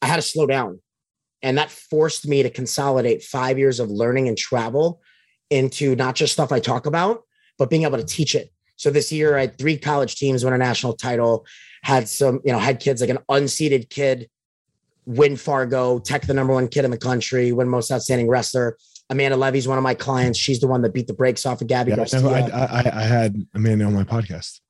I 0.02 0.08
had 0.08 0.18
to 0.18 0.22
slow 0.22 0.48
down. 0.48 0.80
And 1.42 1.60
that 1.60 1.70
forced 1.70 2.28
me 2.28 2.42
to 2.42 2.50
consolidate 2.50 3.24
five 3.24 3.60
years 3.60 3.80
of 3.80 3.92
learning 3.92 4.28
and 4.28 4.38
travel 4.38 5.00
into 5.52 5.96
not 5.96 6.16
just 6.16 6.34
stuff 6.34 6.52
I 6.52 6.60
talk 6.60 6.88
about, 6.88 7.22
but 7.60 7.70
being 7.70 7.84
able 7.84 7.98
to 7.98 8.06
teach 8.06 8.34
it. 8.34 8.52
So 8.76 8.90
this 8.92 9.12
year 9.12 9.38
I 9.38 9.42
had 9.42 9.58
three 9.58 9.78
college 9.78 10.16
teams 10.16 10.44
win 10.44 10.54
a 10.54 10.58
national 10.58 10.94
title, 10.94 11.46
had 11.84 12.08
some, 12.10 12.42
you 12.44 12.52
know, 12.52 12.60
had 12.60 12.80
kids 12.80 13.02
like 13.02 13.10
an 13.10 13.20
unseeded 13.30 13.90
kid 13.90 14.30
win 15.06 15.36
Fargo, 15.38 16.00
tech 16.00 16.24
the 16.24 16.34
number 16.34 16.54
one 16.54 16.68
kid 16.68 16.86
in 16.86 16.92
the 16.92 16.98
country, 16.98 17.52
win 17.52 17.70
most 17.70 17.92
outstanding 17.92 18.28
wrestler. 18.28 18.78
Amanda 19.10 19.38
Levy's 19.38 19.68
one 19.68 19.78
of 19.78 19.84
my 19.84 19.94
clients. 19.94 20.40
She's 20.40 20.60
the 20.60 20.68
one 20.68 20.82
that 20.82 20.94
beat 20.94 21.06
the 21.08 21.14
brakes 21.14 21.46
off 21.46 21.62
of 21.62 21.68
Gabby 21.68 21.92
Yeah, 21.92 21.98
Garcia. 21.98 22.28
I, 22.28 22.42
I, 22.50 22.92
I 22.92 23.04
had 23.04 23.36
Amanda 23.54 23.86
on 23.86 23.94
my 23.94 24.04
podcast. 24.04 24.62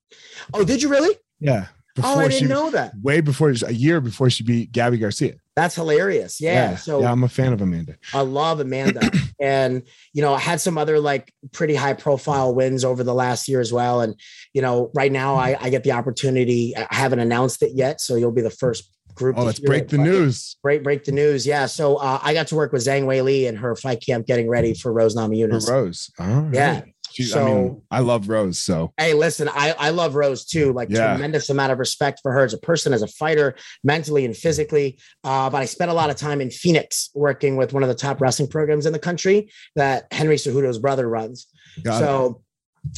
oh, 0.54 0.66
did 0.66 0.84
you 0.84 0.90
really? 0.90 1.16
Yeah. 1.40 1.68
Oh, 2.04 2.20
I 2.20 2.28
didn't 2.28 2.40
she, 2.40 2.46
know 2.46 2.70
that. 2.72 2.94
way 3.02 3.22
before 3.22 3.50
a 3.50 3.72
year 3.72 4.02
before 4.02 4.30
she 4.30 4.44
beat 4.44 4.72
Gabi 4.72 5.00
Garcia. 5.00 5.36
That's 5.56 5.76
hilarious. 5.76 6.42
Yeah. 6.42 6.76
So 6.76 7.02
yeah, 7.02 7.12
I'm 7.12 7.24
a 7.24 7.30
fan 7.30 7.54
of 7.54 7.62
Amanda. 7.62 7.96
I 8.14 8.22
love 8.22 8.60
Amanda. 8.60 9.10
and, 9.40 9.84
you 10.12 10.22
know, 10.22 10.34
I 10.34 10.40
had 10.40 10.60
some 10.60 10.78
other 10.78 11.00
like 11.00 11.34
pretty 11.54 11.76
high 11.76 11.94
profile 11.94 12.54
wins 12.54 12.84
over 12.84 13.04
the 13.04 13.14
last 13.14 13.48
year 13.48 13.62
as 13.62 13.72
well. 13.72 14.02
And, 14.02 14.20
you 14.54 14.62
know, 14.62 14.92
right 14.94 15.12
now 15.12 15.36
I, 15.36 15.58
I 15.60 15.70
get 15.70 15.84
the 15.84 15.94
opportunity. 15.94 16.76
I 16.76 16.94
haven't 16.94 17.20
announced 17.20 17.64
it 17.64 17.72
yet. 17.74 18.02
So 18.02 18.16
you'll 18.16 18.32
be 18.32 18.42
the 18.42 18.50
first 18.50 18.92
group. 19.14 19.38
Oh, 19.38 19.44
let's 19.44 19.60
break 19.60 19.84
it, 19.84 19.90
the 19.90 19.98
news 19.98 20.58
Break, 20.62 20.84
break 20.84 21.06
the 21.06 21.14
news. 21.14 21.48
Yeah. 21.48 21.68
So 21.68 21.96
uh, 21.96 22.20
I 22.22 22.34
got 22.34 22.48
to 22.48 22.56
work 22.56 22.74
with 22.74 22.86
Zhang 22.86 23.06
Wei 23.06 23.22
Li 23.22 23.48
and 23.48 23.58
her 23.58 23.78
fight 23.78 24.04
camp 24.06 24.28
getting 24.28 24.50
ready 24.50 24.74
for 24.74 24.92
Rose 24.92 25.16
Namajunas. 25.16 25.70
Rose. 25.70 26.12
All 26.20 26.28
right. 26.28 26.54
Yeah. 26.54 26.82
She, 27.16 27.24
I 27.24 27.28
So- 27.28 27.46
mean, 27.46 27.82
I 27.90 28.00
love 28.00 28.28
Rose. 28.28 28.60
So 28.60 28.92
Hey, 28.98 29.14
listen, 29.14 29.48
I, 29.50 29.74
I 29.80 29.90
love 29.92 30.16
Rose 30.16 30.44
too. 30.46 30.74
Like 30.74 30.90
Yeah. 30.90 31.14
tremendous 31.14 31.50
amount 31.50 31.72
of 31.72 31.80
respect 31.80 32.20
for 32.22 32.32
her 32.34 32.44
as 32.44 32.54
a 32.54 32.58
person, 32.58 32.92
as 32.94 33.02
a 33.02 33.08
fighter, 33.08 33.56
mentally 33.84 34.26
and 34.26 34.36
physically. 34.36 35.00
Uh, 35.24 35.50
but 35.50 35.62
I 35.62 35.66
spent 35.66 35.92
a 35.92 35.94
lot 35.94 36.10
of 36.10 36.18
time 36.18 36.42
in 36.42 36.50
Phoenix 36.52 37.10
working 37.14 37.56
with 37.56 37.72
one 37.74 37.84
of 37.84 37.90
the 37.90 37.96
top 37.96 38.20
wrestling 38.20 38.50
programs 38.50 38.86
in 38.86 38.92
the 38.94 39.00
country 39.00 39.50
that 39.76 40.08
Henry 40.12 40.36
Cejudo's 40.38 40.78
brother 40.80 41.08
runs. 41.08 41.48
got 41.84 41.96
it. 42.02 42.06
so 42.06 42.42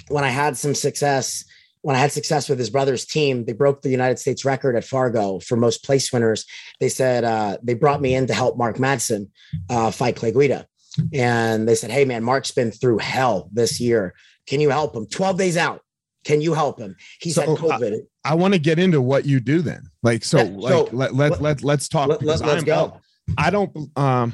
when 0.09 0.23
I 0.23 0.29
had 0.29 0.57
some 0.57 0.73
success, 0.75 1.45
when 1.81 1.95
I 1.95 1.99
had 1.99 2.11
success 2.11 2.49
with 2.49 2.57
his 2.59 2.69
brother's 2.71 3.05
team, 3.05 3.45
they 3.45 3.53
broke 3.53 3.81
the 3.81 3.89
United 3.89 4.17
States 4.19 4.43
record 4.43 4.75
at 4.75 4.83
Fargo 4.83 5.39
for 5.39 5.55
most 5.55 5.83
place 5.85 6.11
winners. 6.11 6.45
They 6.79 6.89
said 6.89 7.23
uh, 7.23 7.57
they 7.63 7.75
brought 7.75 8.01
me 8.01 8.15
in 8.15 8.27
to 8.27 8.33
help 8.33 8.57
Mark 8.57 8.77
Madsen 8.77 9.29
uh, 9.69 9.91
fight 9.91 10.15
Clay 10.15 10.31
Guida. 10.31 10.65
And 11.13 11.67
they 11.67 11.75
said, 11.75 11.91
Hey, 11.91 12.05
man, 12.05 12.23
Mark's 12.23 12.51
been 12.51 12.71
through 12.71 12.99
hell 12.99 13.49
this 13.53 13.79
year. 13.79 14.13
Can 14.45 14.59
you 14.61 14.69
help 14.69 14.95
him? 14.95 15.05
12 15.07 15.37
days 15.37 15.57
out. 15.57 15.81
Can 16.23 16.41
you 16.41 16.53
help 16.53 16.79
him? 16.79 16.95
He's 17.21 17.35
So, 17.35 17.41
had 17.41 17.49
uh, 17.49 17.55
COVID. 17.55 17.99
I 18.25 18.33
want 18.35 18.53
to 18.53 18.59
get 18.59 18.79
into 18.79 19.01
what 19.01 19.25
you 19.25 19.39
do 19.39 19.61
then. 19.61 19.83
Like, 20.03 20.23
so, 20.23 20.39
Yeah, 20.39 20.69
so 20.69 20.83
let, 20.91 20.93
let, 20.93 21.13
let- 21.13 21.41
let, 21.41 21.63
let's 21.63 21.87
talk. 21.87 22.09
Let, 22.09 22.23
us 22.23 22.41
I'm- 22.41 22.63
go. 22.63 22.99
I 23.37 23.49
don't, 23.49 23.75
um, 23.97 24.33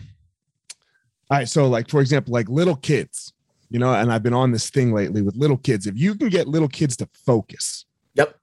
all 1.29 1.37
right. 1.39 1.47
So, 1.47 1.67
like, 1.67 1.89
for 1.89 1.99
example, 2.01 2.31
like 2.33 2.47
little 2.49 2.75
kids, 2.75 3.33
you 3.69 3.79
know, 3.79 3.91
and 3.93 4.11
I've 4.11 4.21
been 4.23 4.33
on 4.35 4.51
this 4.51 4.69
thing 4.69 4.93
lately 4.93 5.21
with 5.23 5.35
little 5.35 5.57
kids. 5.57 5.87
If 5.87 5.97
you 5.97 6.13
can 6.15 6.29
get 6.29 6.47
little 6.47 6.67
kids 6.67 6.95
to 6.97 7.09
focus, 7.25 7.85
Yep. 8.15 8.37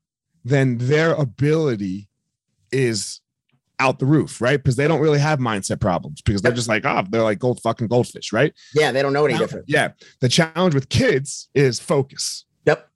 then 0.45 0.79
their 0.79 1.13
ability 1.15 2.09
is 2.73 3.21
out 3.81 3.99
the 3.99 4.07
roof, 4.07 4.41
right? 4.41 4.63
Because 4.63 4.77
they 4.77 4.87
don't 4.87 5.01
really 5.01 5.19
have 5.19 5.39
mindset 5.41 5.81
problems 5.81 6.23
because 6.23 6.43
they're 6.43 6.53
just 6.53 6.69
like, 6.69 6.85
oh, 6.85 7.03
they're 7.11 7.23
like 7.23 7.39
gold 7.41 7.61
fucking 7.63 7.89
goldfish, 7.89 8.33
right? 8.33 8.53
Yeah, 8.75 8.93
they 8.93 9.03
don't 9.03 9.13
know 9.13 9.25
any 9.25 9.37
different. 9.39 9.65
Yeah. 9.69 9.93
The 10.21 10.29
challenge 10.29 10.75
with 10.75 10.89
kids 10.89 11.49
is 11.55 11.81
focus. 11.81 12.45
Yep. 12.67 12.89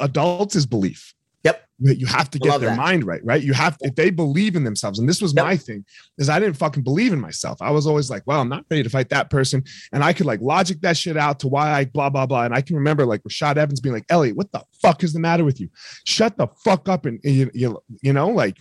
Adults 0.00 0.56
is 0.56 0.66
belief. 0.66 1.14
Yep. 1.44 1.62
You 1.78 2.06
have 2.06 2.30
to 2.30 2.38
get 2.38 2.48
Love 2.48 2.62
their 2.62 2.70
that. 2.70 2.78
mind 2.78 3.04
right, 3.04 3.20
right? 3.22 3.42
You 3.42 3.52
have 3.52 3.76
if 3.80 3.94
they 3.96 4.08
believe 4.08 4.56
in 4.56 4.64
themselves, 4.64 4.98
and 4.98 5.06
this 5.06 5.20
was 5.20 5.34
Yep. 5.34 5.44
my 5.44 5.56
thing, 5.58 5.84
is 6.16 6.30
I 6.30 6.40
didn't 6.40 6.56
fucking 6.56 6.82
believe 6.82 7.12
in 7.12 7.20
myself. 7.20 7.60
I 7.60 7.70
was 7.70 7.86
always 7.86 8.08
like, 8.08 8.22
well, 8.26 8.40
I'm 8.40 8.48
not 8.48 8.64
ready 8.70 8.82
to 8.82 8.88
fight 8.88 9.10
that 9.10 9.28
person, 9.28 9.62
and 9.92 10.02
I 10.02 10.14
could 10.14 10.24
like 10.24 10.40
logic 10.40 10.80
that 10.80 10.96
shit 10.96 11.18
out 11.18 11.40
to 11.40 11.48
why 11.48 11.70
I 11.70 11.84
blah 11.84 12.08
blah 12.08 12.24
blah. 12.24 12.44
And 12.44 12.54
I 12.54 12.62
can 12.62 12.76
remember 12.76 13.04
like 13.04 13.22
Rashad 13.24 13.58
Evans 13.58 13.80
being 13.80 13.94
like, 13.94 14.06
Elliot, 14.08 14.36
what 14.36 14.50
the 14.52 14.62
fuck 14.80 15.04
is 15.04 15.12
the 15.12 15.20
matter 15.20 15.44
with 15.44 15.60
you? 15.60 15.68
Shut 16.04 16.38
the 16.38 16.46
fuck 16.64 16.88
up, 16.88 17.04
and 17.04 17.20
you 17.22 17.50
you, 17.52 17.78
you 18.00 18.12
know 18.14 18.28
like. 18.30 18.56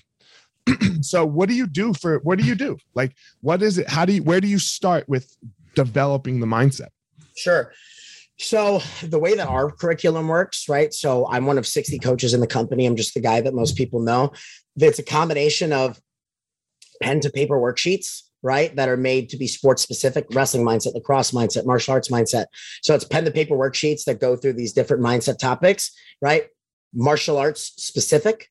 so 1.02 1.26
what 1.26 1.50
do 1.50 1.56
you 1.56 1.68
do 1.68 1.94
for 1.94 2.20
what 2.20 2.40
do 2.40 2.46
you 2.46 2.56
do 2.56 2.78
like 2.96 3.16
what 3.42 3.62
is 3.62 3.78
it 3.78 3.90
how 3.90 4.06
do 4.06 4.14
you 4.14 4.24
where 4.24 4.40
do 4.40 4.48
you 4.48 4.60
start 4.60 5.08
with 5.10 5.36
developing 5.76 6.40
the 6.40 6.46
mindset 6.46 6.90
Sure. 7.36 7.74
So 8.40 8.82
the 9.04 9.20
way 9.20 9.36
that 9.36 9.48
our 9.48 9.72
curriculum 9.72 10.28
works, 10.28 10.68
right? 10.68 10.94
So 10.94 11.28
I'm 11.30 11.46
one 11.46 11.58
of 11.58 11.68
60 11.68 12.00
coaches 12.00 12.34
in 12.34 12.40
the 12.40 12.48
company. 12.48 12.86
I'm 12.86 12.96
just 12.96 13.14
the 13.14 13.22
guy 13.22 13.42
that 13.42 13.54
most 13.54 13.78
people 13.78 14.00
know. 14.00 14.34
It's 14.76 15.00
a 15.00 15.04
combination 15.04 15.72
of 15.72 16.00
pen 17.02 17.20
to 17.22 17.30
paper 17.30 17.58
worksheets, 17.58 18.22
right? 18.42 18.76
That 18.76 18.90
are 18.90 18.98
made 18.98 19.30
to 19.30 19.38
be 19.38 19.48
sports 19.48 19.84
specific, 19.84 20.26
wrestling 20.32 20.66
mindset, 20.66 20.96
lacrosse 20.96 21.32
mindset, 21.32 21.66
martial 21.66 21.94
arts 21.94 22.10
mindset. 22.10 22.46
So 22.82 22.96
it's 22.96 23.06
pen 23.06 23.26
to 23.26 23.32
paper 23.32 23.56
worksheets 23.56 24.06
that 24.06 24.20
go 24.20 24.36
through 24.36 24.54
these 24.54 24.74
different 24.74 25.04
mindset 25.04 25.38
topics, 25.38 25.92
right? 26.22 26.48
Martial 26.94 27.38
arts 27.38 27.74
specific, 27.78 28.50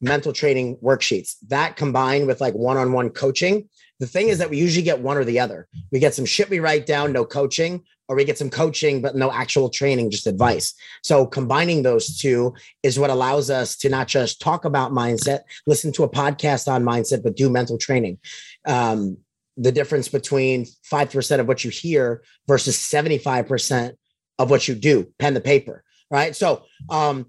mental 0.00 0.32
training 0.32 0.76
worksheets. 0.82 1.36
That 1.48 1.76
combined 1.76 2.26
with 2.26 2.40
like 2.40 2.54
one-on-one 2.54 3.10
coaching. 3.10 3.68
The 4.00 4.06
thing 4.06 4.28
is 4.28 4.38
that 4.38 4.50
we 4.50 4.58
usually 4.58 4.84
get 4.84 5.00
one 5.00 5.16
or 5.16 5.24
the 5.24 5.40
other. 5.40 5.66
We 5.90 5.98
get 5.98 6.14
some 6.14 6.24
shit 6.24 6.50
we 6.50 6.60
write 6.60 6.86
down, 6.86 7.12
no 7.12 7.24
coaching, 7.24 7.84
or 8.08 8.16
we 8.16 8.24
get 8.24 8.38
some 8.38 8.50
coaching, 8.50 9.02
but 9.02 9.16
no 9.16 9.30
actual 9.30 9.68
training, 9.68 10.10
just 10.10 10.26
advice. 10.26 10.74
So 11.02 11.26
combining 11.26 11.82
those 11.82 12.18
two 12.18 12.54
is 12.82 12.98
what 12.98 13.10
allows 13.10 13.50
us 13.50 13.76
to 13.78 13.88
not 13.88 14.08
just 14.08 14.40
talk 14.40 14.64
about 14.64 14.92
mindset, 14.92 15.40
listen 15.66 15.92
to 15.92 16.04
a 16.04 16.08
podcast 16.08 16.72
on 16.72 16.84
mindset, 16.84 17.22
but 17.22 17.36
do 17.36 17.50
mental 17.50 17.76
training. 17.76 18.18
Um, 18.66 19.18
the 19.58 19.72
difference 19.72 20.08
between 20.08 20.66
5% 20.90 21.40
of 21.40 21.48
what 21.48 21.64
you 21.64 21.70
hear 21.70 22.22
versus 22.46 22.76
75% 22.78 23.94
of 24.38 24.50
what 24.50 24.68
you 24.68 24.74
do, 24.74 25.12
pen 25.18 25.34
the 25.34 25.40
paper, 25.40 25.82
right? 26.10 26.34
So 26.34 26.62
um, 26.88 27.26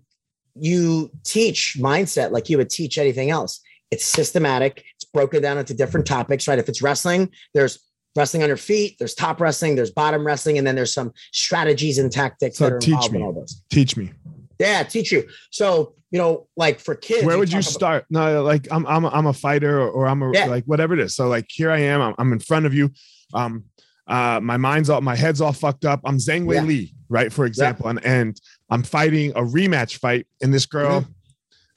you 0.61 1.11
teach 1.23 1.77
mindset 1.79 2.31
like 2.31 2.49
you 2.49 2.57
would 2.57 2.69
teach 2.69 2.97
anything 2.97 3.29
else. 3.29 3.61
It's 3.91 4.05
systematic. 4.05 4.83
It's 4.95 5.05
broken 5.05 5.41
down 5.41 5.57
into 5.57 5.73
different 5.73 6.05
topics, 6.05 6.47
right? 6.47 6.59
If 6.59 6.69
it's 6.69 6.81
wrestling, 6.81 7.31
there's 7.53 7.79
wrestling 8.15 8.43
on 8.43 8.49
your 8.49 8.57
feet, 8.57 8.95
there's 8.99 9.13
top 9.15 9.39
wrestling, 9.41 9.75
there's 9.75 9.91
bottom 9.91 10.25
wrestling, 10.25 10.57
and 10.57 10.65
then 10.67 10.75
there's 10.75 10.93
some 10.93 11.11
strategies 11.31 11.97
and 11.97 12.11
tactics 12.11 12.57
So 12.57 12.65
that 12.65 12.73
are 12.73 12.79
teach 12.79 12.89
involved 12.93 13.13
in 13.15 13.19
me. 13.21 13.25
all 13.25 13.33
those. 13.33 13.61
teach 13.71 13.95
me 13.97 14.11
Yeah, 14.59 14.83
teach 14.83 15.11
you. 15.11 15.27
So, 15.51 15.95
you 16.11 16.17
know, 16.19 16.47
like 16.57 16.79
for 16.79 16.95
kids, 16.95 17.23
where 17.25 17.37
would 17.37 17.51
you 17.51 17.59
about- 17.59 17.71
start 17.71 18.05
no 18.09 18.41
like 18.43 18.67
i'm 18.71 18.85
i'm, 18.87 19.05
I'm 19.05 19.27
a 19.27 19.33
fighter 19.33 19.79
or, 19.79 19.89
or 19.89 20.07
i'm 20.07 20.23
a 20.23 20.31
Yeah. 20.33 20.45
like 20.45 20.65
whatever 20.65 20.95
it 20.95 20.99
is 20.99 21.15
so 21.15 21.27
like 21.27 21.45
here 21.49 21.69
i 21.71 21.77
am 21.77 22.01
i'm, 22.01 22.15
I'm 22.17 22.33
in 22.33 22.39
front 22.39 22.65
of 22.65 22.73
you 22.73 22.89
um 23.35 23.65
uh 24.07 24.39
my 24.41 24.57
mind's 24.57 24.89
all 24.89 25.01
my 25.01 25.15
head's 25.15 25.39
all 25.39 25.53
fucked 25.53 25.85
up 25.85 26.01
i'm 26.05 26.17
zhang 26.17 26.45
wei 26.45 26.55
Yeah. 26.55 26.63
li 26.63 26.93
right 27.09 27.31
for 27.31 27.45
example 27.45 27.89
and 27.89 28.03
and 28.03 28.41
i'm 28.69 28.83
fighting 28.83 29.31
a 29.31 29.41
rematch 29.41 29.97
fight 29.97 30.27
and 30.41 30.53
this 30.53 30.65
girl. 30.65 31.01
Mm-hmm. 31.01 31.11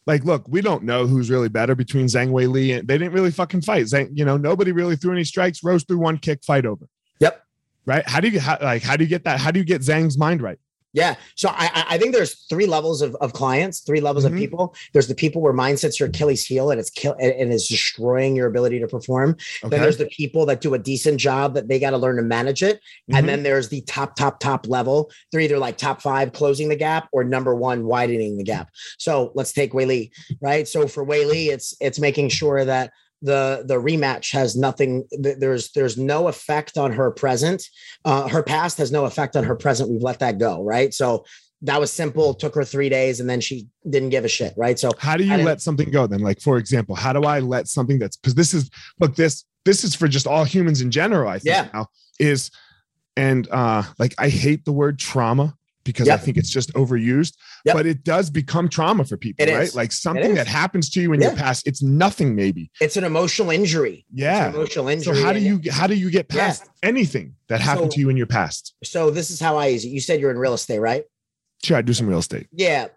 like 0.07 0.25
look 0.25 0.47
we 0.49 0.61
don't 0.61 0.85
know 0.85 1.07
who's 1.07 1.31
really 1.31 1.49
better 1.49 1.75
between 1.75 2.07
zhang 2.07 2.31
wei 2.31 2.47
li 2.47 2.73
and 2.73 2.89
they 2.89 2.99
didn't 2.99 3.13
really 3.13 3.31
fucking 3.31 3.63
fight. 3.63 3.87
Zhang 3.87 4.11
you 4.13 4.25
know 4.25 4.37
nobody 4.37 4.73
really 4.73 4.97
threw 4.97 5.13
any 5.13 5.25
strikes. 5.25 5.63
Rose 5.63 5.85
through 5.85 5.99
one 5.99 6.19
kick 6.19 6.45
fight 6.45 6.67
over. 6.67 6.87
Yep. 7.21 7.43
right? 7.87 8.07
How 8.09 8.21
do 8.21 8.29
you 8.29 8.41
how, 8.41 8.59
like 8.61 8.83
how 8.83 8.97
do 8.97 9.05
you 9.05 9.11
get 9.11 9.25
that 9.25 9.41
how 9.41 9.51
do 9.51 9.59
you 9.59 9.65
get 9.65 9.83
zhang's 9.83 10.19
mind 10.19 10.43
right 10.43 10.59
Yeah. 10.95 11.15
So 11.37 11.49
I, 11.49 11.71
I- 11.75 11.85
I 11.95 11.99
think 11.99 12.15
there's 12.15 12.45
three 12.51 12.67
levels 12.67 13.03
of, 13.03 13.15
of 13.17 13.33
clients, 13.33 13.81
three 13.81 14.01
levels 14.01 14.25
Mhm. 14.25 14.29
of 14.33 14.35
people. 14.35 14.75
There's 14.93 15.07
the 15.09 15.15
people 15.15 15.41
where 15.43 15.53
mindset's 15.53 15.99
your 16.01 16.09
Achilles 16.09 16.45
heel 16.47 16.71
and 16.71 16.79
it's 16.81 16.91
kill 16.91 17.15
and 17.19 17.53
it's 17.53 17.69
destroying 17.69 18.35
your 18.37 18.47
ability 18.47 18.79
to 18.81 18.87
perform. 18.87 19.31
okay 19.65 19.71
Then 19.71 19.81
there's 19.83 19.97
the 19.99 20.07
people 20.07 20.47
that 20.47 20.61
do 20.61 20.75
a 20.75 20.79
decent 20.79 21.19
job 21.19 21.55
that 21.55 21.69
they 21.69 21.79
got 21.79 21.91
to 21.91 21.99
learn 21.99 22.17
to 22.17 22.23
manage 22.23 22.63
it. 22.63 22.81
Mhm. 23.11 23.19
And 23.19 23.29
then 23.29 23.43
there's 23.43 23.69
the 23.69 23.81
top, 23.83 24.17
top, 24.17 24.39
top 24.41 24.67
level. 24.69 25.11
They're 25.31 25.41
either 25.41 25.59
like 25.59 25.77
top 25.79 26.03
five 26.03 26.33
closing 26.33 26.69
the 26.69 26.77
gap 26.77 27.09
or 27.13 27.25
number 27.25 27.55
one 27.55 27.85
widening 27.85 28.37
the 28.37 28.45
gap. 28.45 28.69
So 28.99 29.33
let's 29.35 29.53
take 29.53 29.73
Wei 29.75 29.87
Li, 29.87 30.13
right? 30.41 30.67
So 30.69 30.87
for 30.89 31.05
Wei 31.05 31.25
Li, 31.25 31.49
it's 31.51 31.75
it's 31.81 31.99
making 31.99 32.29
sure 32.31 32.65
that 32.65 32.93
the 33.23 33.63
the 33.67 33.75
rematch 33.75 34.33
has 34.33 34.57
nothing 34.57 35.05
there's 35.13 35.71
there's 35.73 35.97
no 35.97 36.29
effect 36.29 36.77
on 36.77 36.93
her 36.93 37.11
present. 37.11 37.65
Uh, 38.05 38.29
her 38.29 38.43
past 38.43 38.79
has 38.79 38.93
no 38.93 39.05
effect 39.05 39.37
on 39.37 39.45
her 39.45 39.57
present. 39.57 39.91
We've 39.91 40.03
let 40.03 40.19
that 40.19 40.39
go 40.39 40.63
right? 40.63 40.93
So 40.93 41.25
that 41.65 41.79
was 41.79 41.93
simple 41.93 42.35
took 42.35 42.57
her 42.57 42.65
three 42.65 42.89
days 42.89 43.21
and 43.21 43.31
then 43.31 43.41
she 43.41 43.69
didn't 43.89 44.11
give 44.11 44.25
a 44.25 44.29
shit 44.29 44.53
right? 44.57 44.79
So 44.79 44.91
how 44.99 45.17
do 45.17 45.25
you 45.25 45.37
let 45.37 45.61
something 45.61 45.91
go 45.91 46.07
then? 46.07 46.21
Like 46.21 46.41
for 46.41 46.59
example 46.59 46.97
how 47.03 47.13
do 47.13 47.23
i 47.25 47.41
let 47.41 47.69
something 47.69 47.99
that's 47.99 48.17
because 48.17 48.35
this 48.35 48.55
is 48.55 48.71
look 49.01 49.15
this 49.17 49.45
this 49.65 49.85
is 49.85 49.95
for 49.95 50.09
just 50.09 50.27
all 50.27 50.45
humans 50.45 50.81
in 50.81 50.91
general 50.91 51.29
i 51.29 51.39
think 51.39 51.57
yeah. 51.57 51.69
now 51.75 51.87
is 52.19 52.51
and 53.17 53.49
uh 53.51 53.83
like 53.99 54.15
i 54.19 54.29
hate 54.29 54.65
the 54.65 54.73
word 54.73 54.99
trauma 54.99 55.55
because 55.85 56.07
yep. 56.07 56.21
I 56.21 56.23
think 56.23 56.37
it's 56.37 56.51
just 56.51 56.73
overused. 56.75 57.37
Yep. 57.65 57.77
But 57.77 57.87
it 57.87 58.05
does 58.05 58.31
become 58.31 58.69
trauma 58.69 59.05
for 59.05 59.17
people, 59.17 59.47
it 59.47 59.53
right? 59.53 59.63
Is. 59.63 59.77
Like 59.77 59.93
something 59.93 60.35
that 60.35 60.47
happens 60.47 60.91
to 60.91 61.01
you 61.01 61.13
in 61.13 61.21
yeah. 61.21 61.29
your 61.29 61.37
past, 61.37 61.67
it's 61.67 61.83
nothing 61.83 62.35
maybe. 62.35 62.71
It's 62.81 62.97
an 62.97 63.05
emotional 63.05 63.51
injury. 63.51 64.05
Yeah. 64.13 64.51
emotional 64.51 64.89
injury. 64.89 65.17
So 65.17 65.23
how 65.23 65.33
do 65.33 65.41
you 65.41 65.61
how 65.71 65.87
do 65.87 65.95
you 65.95 66.11
get 66.11 66.29
past 66.29 66.65
yeah. 66.65 66.89
anything 66.89 67.35
that 67.49 67.61
happened 67.61 67.93
so, 67.93 67.97
to 67.97 68.01
you 68.01 68.09
in 68.11 68.17
your 68.17 68.27
past? 68.27 68.75
So 68.85 69.11
this 69.11 69.31
is 69.31 69.41
how 69.41 69.57
I 69.57 69.69
use 69.69 69.85
it. 69.85 69.89
You 69.89 70.01
said 70.01 70.21
you're 70.21 70.31
in 70.31 70.39
real 70.39 70.55
estate, 70.55 70.79
right? 70.81 71.05
Sure, 71.63 71.77
I 71.77 71.83
do 71.83 71.93
some 71.93 72.09
real 72.09 72.19
estate. 72.19 72.49
Yeah. 72.53 72.89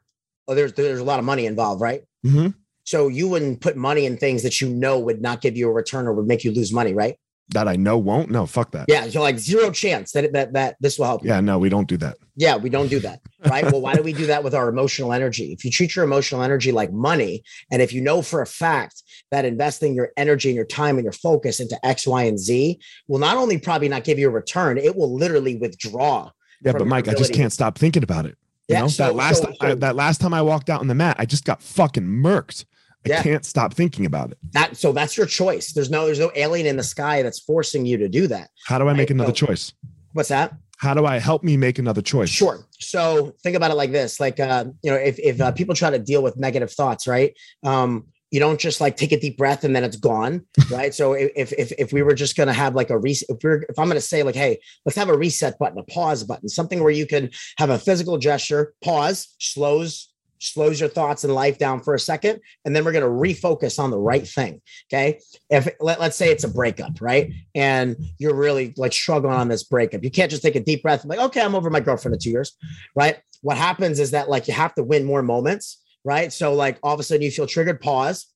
Well, 0.48 0.56
there's 0.56 0.74
there's 0.74 1.00
a 1.00 1.04
lot 1.04 1.20
of 1.20 1.26
money 1.26 1.46
involved, 1.46 1.82
right? 1.82 2.04
Mm-hmm. 2.26 2.50
So 2.84 3.08
you 3.08 3.28
wouldn't 3.28 3.62
put 3.62 3.76
money 3.76 4.06
in 4.06 4.18
things 4.18 4.44
that 4.44 4.62
you 4.62 4.70
know 4.70 5.00
would 5.00 5.22
not 5.22 5.42
give 5.42 5.58
you 5.58 5.68
a 5.68 5.72
return 5.72 6.06
or 6.08 6.14
would 6.14 6.28
make 6.28 6.44
you 6.44 6.52
lose 6.52 6.72
money, 6.72 6.94
right? 6.94 7.18
That 7.50 7.68
I 7.68 7.76
know 7.76 7.98
won't. 7.98 8.30
No, 8.30 8.46
fuck 8.46 8.72
that. 8.72 8.86
Yeah, 8.88 9.06
you're 9.06 9.22
like 9.22 9.38
zero 9.38 9.72
chance 9.72 10.12
that 10.14 10.34
that 10.34 10.54
that 10.54 10.78
this 10.80 10.98
will 10.98 11.06
help. 11.06 11.24
Yeah, 11.24 11.40
no, 11.40 11.60
we 11.60 11.70
don't 11.70 11.88
do 11.88 11.98
that. 11.98 12.18
Yeah, 12.36 12.56
we 12.56 12.70
don't 12.70 12.90
do 12.90 13.00
that. 13.00 13.22
Right. 13.46 13.64
well, 13.64 13.82
why 13.82 13.94
do 13.94 14.02
we 14.02 14.12
do 14.12 14.26
that 14.26 14.44
with 14.44 14.56
our 14.56 14.68
emotional 14.68 15.14
energy? 15.14 15.54
If 15.54 15.64
you 15.64 15.72
treat 15.72 15.96
your 15.96 16.04
emotional 16.04 16.42
energy 16.42 16.72
like 16.72 16.92
money, 16.92 17.44
and 17.72 17.82
if 17.82 17.94
you 17.94 18.02
know 18.02 18.22
for 18.22 18.42
a 18.42 18.48
fact 18.48 19.04
that 19.32 19.46
investing 19.46 19.94
your 19.94 20.12
energy 20.18 20.50
and 20.50 20.56
your 20.56 20.66
time 20.66 20.98
and 20.98 21.04
your 21.04 21.14
focus 21.14 21.60
into 21.60 21.78
X, 21.86 22.08
Y, 22.08 22.24
and 22.24 22.40
Z 22.40 22.80
will 23.08 23.20
not 23.20 23.38
only 23.38 23.58
probably 23.58 23.88
not 23.88 24.04
give 24.04 24.20
you 24.20 24.28
a 24.28 24.32
return, 24.32 24.78
it 24.78 24.96
will 24.96 25.14
literally 25.14 25.56
withdraw. 25.56 26.32
Yeah, 26.62 26.72
but 26.72 26.88
Mike, 26.88 27.06
ability. 27.06 27.18
I 27.18 27.28
just 27.28 27.34
can't 27.34 27.54
stop 27.54 27.78
thinking 27.78 28.04
about 28.04 28.26
it. 28.26 28.38
You 28.68 28.76
yeah, 28.76 28.82
know, 28.82 28.88
so, 28.88 29.04
that 29.04 29.16
last 29.16 29.44
so, 29.44 29.54
so, 29.62 29.68
I, 29.68 29.76
that 29.76 29.96
last 29.96 30.20
time 30.20 30.34
I 30.34 30.42
walked 30.42 30.70
out 30.70 30.82
on 30.82 30.88
the 30.88 30.96
mat, 30.96 31.18
I 31.20 31.26
just 31.26 31.46
got 31.46 31.62
fucking 31.62 32.04
murked. 32.04 32.66
I 33.06 33.10
yeah. 33.10 33.24
can't 33.24 33.46
stop 33.46 33.74
thinking 33.74 34.06
about 34.06 34.32
it. 34.32 34.38
That 34.52 34.78
so 34.78 34.92
that's 34.92 35.18
your 35.18 35.26
choice. 35.26 35.74
There's 35.74 35.90
no 35.90 36.06
there's 36.06 36.20
no 36.20 36.32
alien 36.36 36.68
in 36.68 36.78
the 36.78 36.84
sky 36.84 37.22
that's 37.22 37.40
forcing 37.40 37.86
you 37.86 37.98
to 37.98 38.10
do 38.10 38.28
that. 38.28 38.50
How 38.66 38.78
do 38.78 38.88
I 38.88 38.94
make 38.94 39.10
another 39.10 39.36
so, 39.36 39.48
choice? 39.48 39.74
What's 40.14 40.30
that? 40.30 40.54
How 40.78 40.94
do 40.94 41.06
I 41.06 41.20
help 41.20 41.44
me 41.44 41.58
make 41.58 41.80
another 41.80 42.02
choice? 42.02 42.30
Sure. 42.30 42.60
So 42.80 43.34
think 43.44 43.56
about 43.56 43.72
it 43.72 43.76
like 43.76 43.92
this: 43.92 44.20
like 44.20 44.40
uh, 44.40 44.66
you 44.82 44.92
know, 44.92 44.98
if 44.98 45.20
if 45.20 45.40
uh, 45.40 45.52
people 45.52 45.76
try 45.76 45.90
to 45.90 46.00
deal 46.00 46.24
with 46.24 46.38
negative 46.38 46.72
thoughts, 46.72 47.08
right? 47.08 47.34
Um, 47.64 48.08
you 48.32 48.40
don't 48.40 48.60
just 48.60 48.82
like 48.82 48.98
take 48.98 49.12
a 49.12 49.20
deep 49.20 49.38
breath 49.38 49.64
and 49.64 49.76
then 49.76 49.84
it's 49.84 49.96
gone, 49.96 50.46
right? 50.72 50.94
so 50.94 51.14
if 51.14 51.54
if 51.54 51.72
if 51.78 51.94
we 51.94 52.02
were 52.02 52.14
just 52.14 52.36
gonna 52.36 52.54
have 52.54 52.76
like 52.76 52.90
a 52.90 52.98
reset, 52.98 53.30
if 53.30 53.38
we're 53.44 53.64
if 53.70 53.80
I'm 53.80 53.88
gonna 53.88 54.02
say 54.02 54.24
like, 54.24 54.36
hey, 54.36 54.60
let's 54.86 54.98
have 54.98 55.10
a 55.10 55.18
reset 55.18 55.58
button, 55.60 55.78
a 55.78 55.84
pause 55.84 56.24
button, 56.24 56.50
something 56.50 56.82
where 56.82 56.92
you 56.92 57.06
can 57.06 57.30
have 57.58 57.70
a 57.70 57.80
physical 57.80 58.18
gesture, 58.18 58.74
pause, 58.84 59.36
slows 59.40 60.10
slows 60.40 60.80
your 60.80 60.90
thoughts 60.90 61.24
and 61.24 61.34
life 61.34 61.58
down 61.58 61.82
for 61.82 61.94
a 61.94 62.00
second 62.00 62.40
and 62.64 62.76
then 62.76 62.84
we're 62.84 62.92
going 62.92 63.04
to 63.04 63.10
refocus 63.10 63.80
on 63.80 63.92
the 63.92 63.98
right 63.98 64.28
thing 64.28 64.62
okay? 64.92 65.20
If 65.50 65.70
let, 65.80 66.00
let's 66.00 66.18
say 66.18 66.32
it's 66.32 66.44
a 66.44 66.50
breakup 66.50 67.00
right? 67.02 67.32
And 67.54 67.96
you're 68.18 68.36
really 68.36 68.74
like 68.78 68.94
struggling 68.94 69.34
on 69.34 69.48
this 69.48 69.64
breakup. 69.64 70.04
You 70.04 70.12
can't 70.12 70.32
just 70.32 70.44
take 70.44 70.56
a 70.56 70.60
deep 70.60 70.84
breath 70.84 71.02
and 71.02 71.10
like 71.10 71.20
okay 71.20 71.42
i'm 71.42 71.56
over 71.56 71.70
my 71.70 71.80
girlfriend 71.80 72.14
in 72.14 72.20
two 72.20 72.32
years 72.32 72.56
right? 72.96 73.18
What 73.42 73.58
happens 73.58 74.00
is 74.00 74.12
that 74.12 74.30
like 74.30 74.48
you 74.48 74.54
have 74.54 74.76
to 74.76 74.84
win 74.84 75.06
more 75.06 75.24
moments 75.24 75.82
right? 76.04 76.32
So 76.32 76.54
like 76.54 76.78
all 76.84 76.94
of 76.94 77.00
a 77.00 77.04
sudden 77.04 77.24
you 77.24 77.32
feel 77.32 77.48
triggered 77.48 77.82
pause 77.82 78.28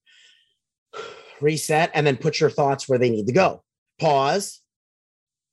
reset 1.42 1.92
and 1.94 2.06
then 2.06 2.18
put 2.18 2.40
your 2.40 2.50
thoughts 2.50 2.90
where 2.90 3.00
they 3.00 3.10
need 3.10 3.28
to 3.28 3.34
go. 3.34 3.64
Pause 4.00 4.62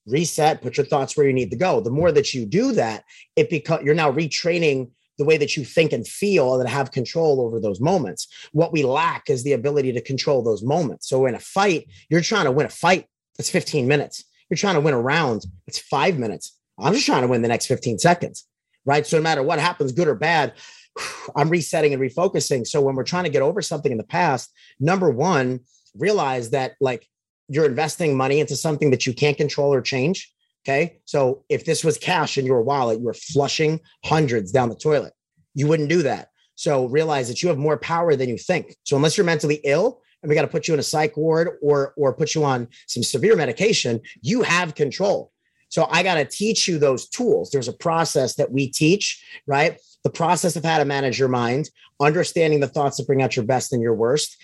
reset 0.07 0.63
put 0.63 0.77
your 0.77 0.87
thoughts 0.87 1.17
where 1.17 1.27
you 1.27 1.33
need 1.33 1.51
to 1.51 1.57
go. 1.57 1.81
The 1.81 1.91
more 1.91 2.13
that 2.13 2.33
you 2.33 2.47
do 2.47 2.73
that 2.73 3.05
it 3.35 3.51
becomes 3.51 3.85
you're 3.85 3.95
now 3.95 4.11
retraining 4.11 4.91
the 5.19 5.25
way 5.25 5.37
that 5.37 5.57
you 5.57 5.65
think 5.65 5.93
and 5.93 6.07
feel 6.07 6.61
and 6.61 6.69
have 6.69 6.91
control 6.91 7.41
over 7.41 7.61
those 7.61 7.81
moments. 7.81 8.29
What 8.53 8.73
we 8.73 8.83
lack 8.83 9.31
is 9.31 9.43
the 9.43 9.53
ability 9.53 9.93
to 9.93 10.01
control 10.01 10.43
those 10.43 10.63
moments. 10.63 11.09
So 11.09 11.27
in 11.27 11.35
a 11.35 11.39
fight, 11.39 11.89
you're 12.09 12.21
trying 12.21 12.45
to 12.45 12.53
win 12.53 12.67
a 12.67 12.71
fight. 12.71 13.07
That's 13.37 13.51
15 13.51 13.87
minutes. 13.87 14.25
You're 14.51 14.57
trying 14.57 14.75
to 14.75 14.81
win 14.81 14.95
a 14.95 15.01
round. 15.01 15.45
It's 15.67 15.79
five 15.79 16.19
minutes. 16.19 16.59
I'm 16.79 16.93
just 16.93 17.07
trying 17.07 17.23
to 17.23 17.29
win 17.29 17.43
the 17.43 17.49
next 17.49 17.67
15 17.67 17.99
seconds. 17.99 18.47
Right. 18.85 19.07
So 19.07 19.17
no 19.17 19.23
matter 19.23 19.43
what 19.43 19.59
happens, 19.59 19.93
good 19.93 20.09
or 20.09 20.15
bad, 20.15 20.53
I'm 21.37 21.49
resetting 21.49 21.93
and 21.93 22.03
refocusing. 22.03 22.67
So 22.67 22.81
when 22.81 22.95
we're 22.95 23.05
trying 23.05 23.25
to 23.25 23.31
get 23.31 23.43
over 23.43 23.63
something 23.63 23.91
in 23.91 23.99
the 23.99 24.05
past, 24.05 24.53
number 24.79 25.11
one, 25.11 25.61
realize 25.97 26.51
that 26.51 26.75
like 26.81 27.09
you're 27.49 27.67
investing 27.67 28.17
money 28.17 28.41
into 28.41 28.57
something 28.57 28.91
that 28.91 29.07
you 29.07 29.15
can't 29.15 29.37
control 29.37 29.73
or 29.73 29.81
change. 29.81 30.33
Okay. 30.67 30.99
So 31.05 31.45
if 31.49 31.65
this 31.65 31.85
was 31.85 31.97
cash 31.97 32.39
in 32.39 32.45
your 32.45 32.61
wallet, 32.61 32.99
you 32.99 33.05
were 33.05 33.15
flushing 33.15 33.79
hundreds 34.05 34.51
down 34.51 34.69
the 34.69 34.75
toilet. 34.75 35.13
You 35.55 35.69
wouldn't 35.69 35.89
do 35.89 36.03
that. 36.03 36.31
So 36.57 36.87
realize 36.87 37.29
that 37.29 37.41
you 37.41 37.49
have 37.51 37.59
more 37.59 37.77
power 37.77 38.17
than 38.17 38.29
you 38.29 38.37
think. 38.37 38.75
So 38.83 38.97
unless 38.97 39.17
you're 39.17 39.27
mentally 39.27 39.61
ill 39.63 40.01
and 40.23 40.29
we 40.29 40.35
got 40.35 40.43
to 40.43 40.49
put 40.49 40.67
you 40.67 40.75
in 40.75 40.81
a 40.81 40.83
psych 40.83 41.17
ward 41.17 41.51
or 41.63 41.95
or 41.97 42.13
put 42.15 42.35
you 42.35 42.43
on 42.45 42.67
some 42.89 43.05
severe 43.05 43.37
medication, 43.37 44.01
you 44.23 44.43
have 44.43 44.75
control. 44.75 45.31
So 45.69 45.87
I 45.89 46.03
got 46.03 46.15
to 46.15 46.25
teach 46.25 46.67
you 46.67 46.79
those 46.79 47.09
tools. 47.09 47.51
There's 47.51 47.69
a 47.69 47.73
process 47.73 48.35
that 48.37 48.51
we 48.51 48.69
teach, 48.69 49.23
right? 49.47 49.79
The 50.03 50.11
process 50.11 50.57
of 50.57 50.65
how 50.65 50.79
to 50.79 50.85
manage 50.85 51.19
your 51.19 51.29
mind, 51.29 51.71
understanding 52.01 52.59
the 52.59 52.69
thoughts 52.69 52.97
that 52.97 53.07
bring 53.07 53.23
out 53.23 53.37
your 53.37 53.45
best 53.45 53.73
and 53.73 53.83
your 53.83 53.95
worst, 53.95 54.37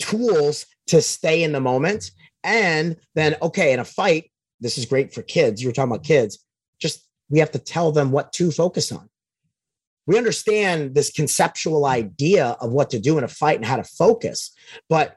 tools 0.00 0.66
to 0.88 1.02
stay 1.02 1.42
in 1.44 1.52
the 1.52 1.60
moment. 1.60 2.10
And 2.42 2.96
then, 3.14 3.36
okay, 3.42 3.72
in 3.72 3.80
a 3.80 3.84
fight, 3.84 4.30
this 4.60 4.78
is 4.78 4.86
great 4.86 5.12
for 5.12 5.22
kids. 5.22 5.62
You 5.62 5.68
were 5.68 5.72
talking 5.72 5.92
about 5.92 6.04
kids. 6.04 6.44
Just 6.80 7.06
we 7.28 7.38
have 7.38 7.50
to 7.52 7.58
tell 7.58 7.92
them 7.92 8.10
what 8.10 8.32
to 8.34 8.50
focus 8.50 8.92
on. 8.92 9.08
We 10.06 10.16
understand 10.16 10.94
this 10.94 11.10
conceptual 11.10 11.84
idea 11.84 12.56
of 12.60 12.72
what 12.72 12.90
to 12.90 12.98
do 12.98 13.18
in 13.18 13.24
a 13.24 13.28
fight 13.28 13.56
and 13.56 13.66
how 13.66 13.76
to 13.76 13.84
focus. 13.84 14.52
But 14.88 15.16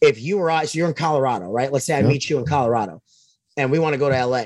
if 0.00 0.20
you 0.20 0.38
were 0.38 0.50
so 0.64 0.78
you're 0.78 0.88
in 0.88 0.94
Colorado, 0.94 1.46
right? 1.46 1.70
Let's 1.70 1.84
say 1.84 1.94
I 1.94 2.00
yep. 2.00 2.08
meet 2.08 2.30
you 2.30 2.38
in 2.38 2.46
Colorado 2.46 3.02
and 3.56 3.70
we 3.70 3.78
want 3.78 3.94
to 3.94 3.98
go 3.98 4.08
to 4.08 4.26
LA. 4.26 4.44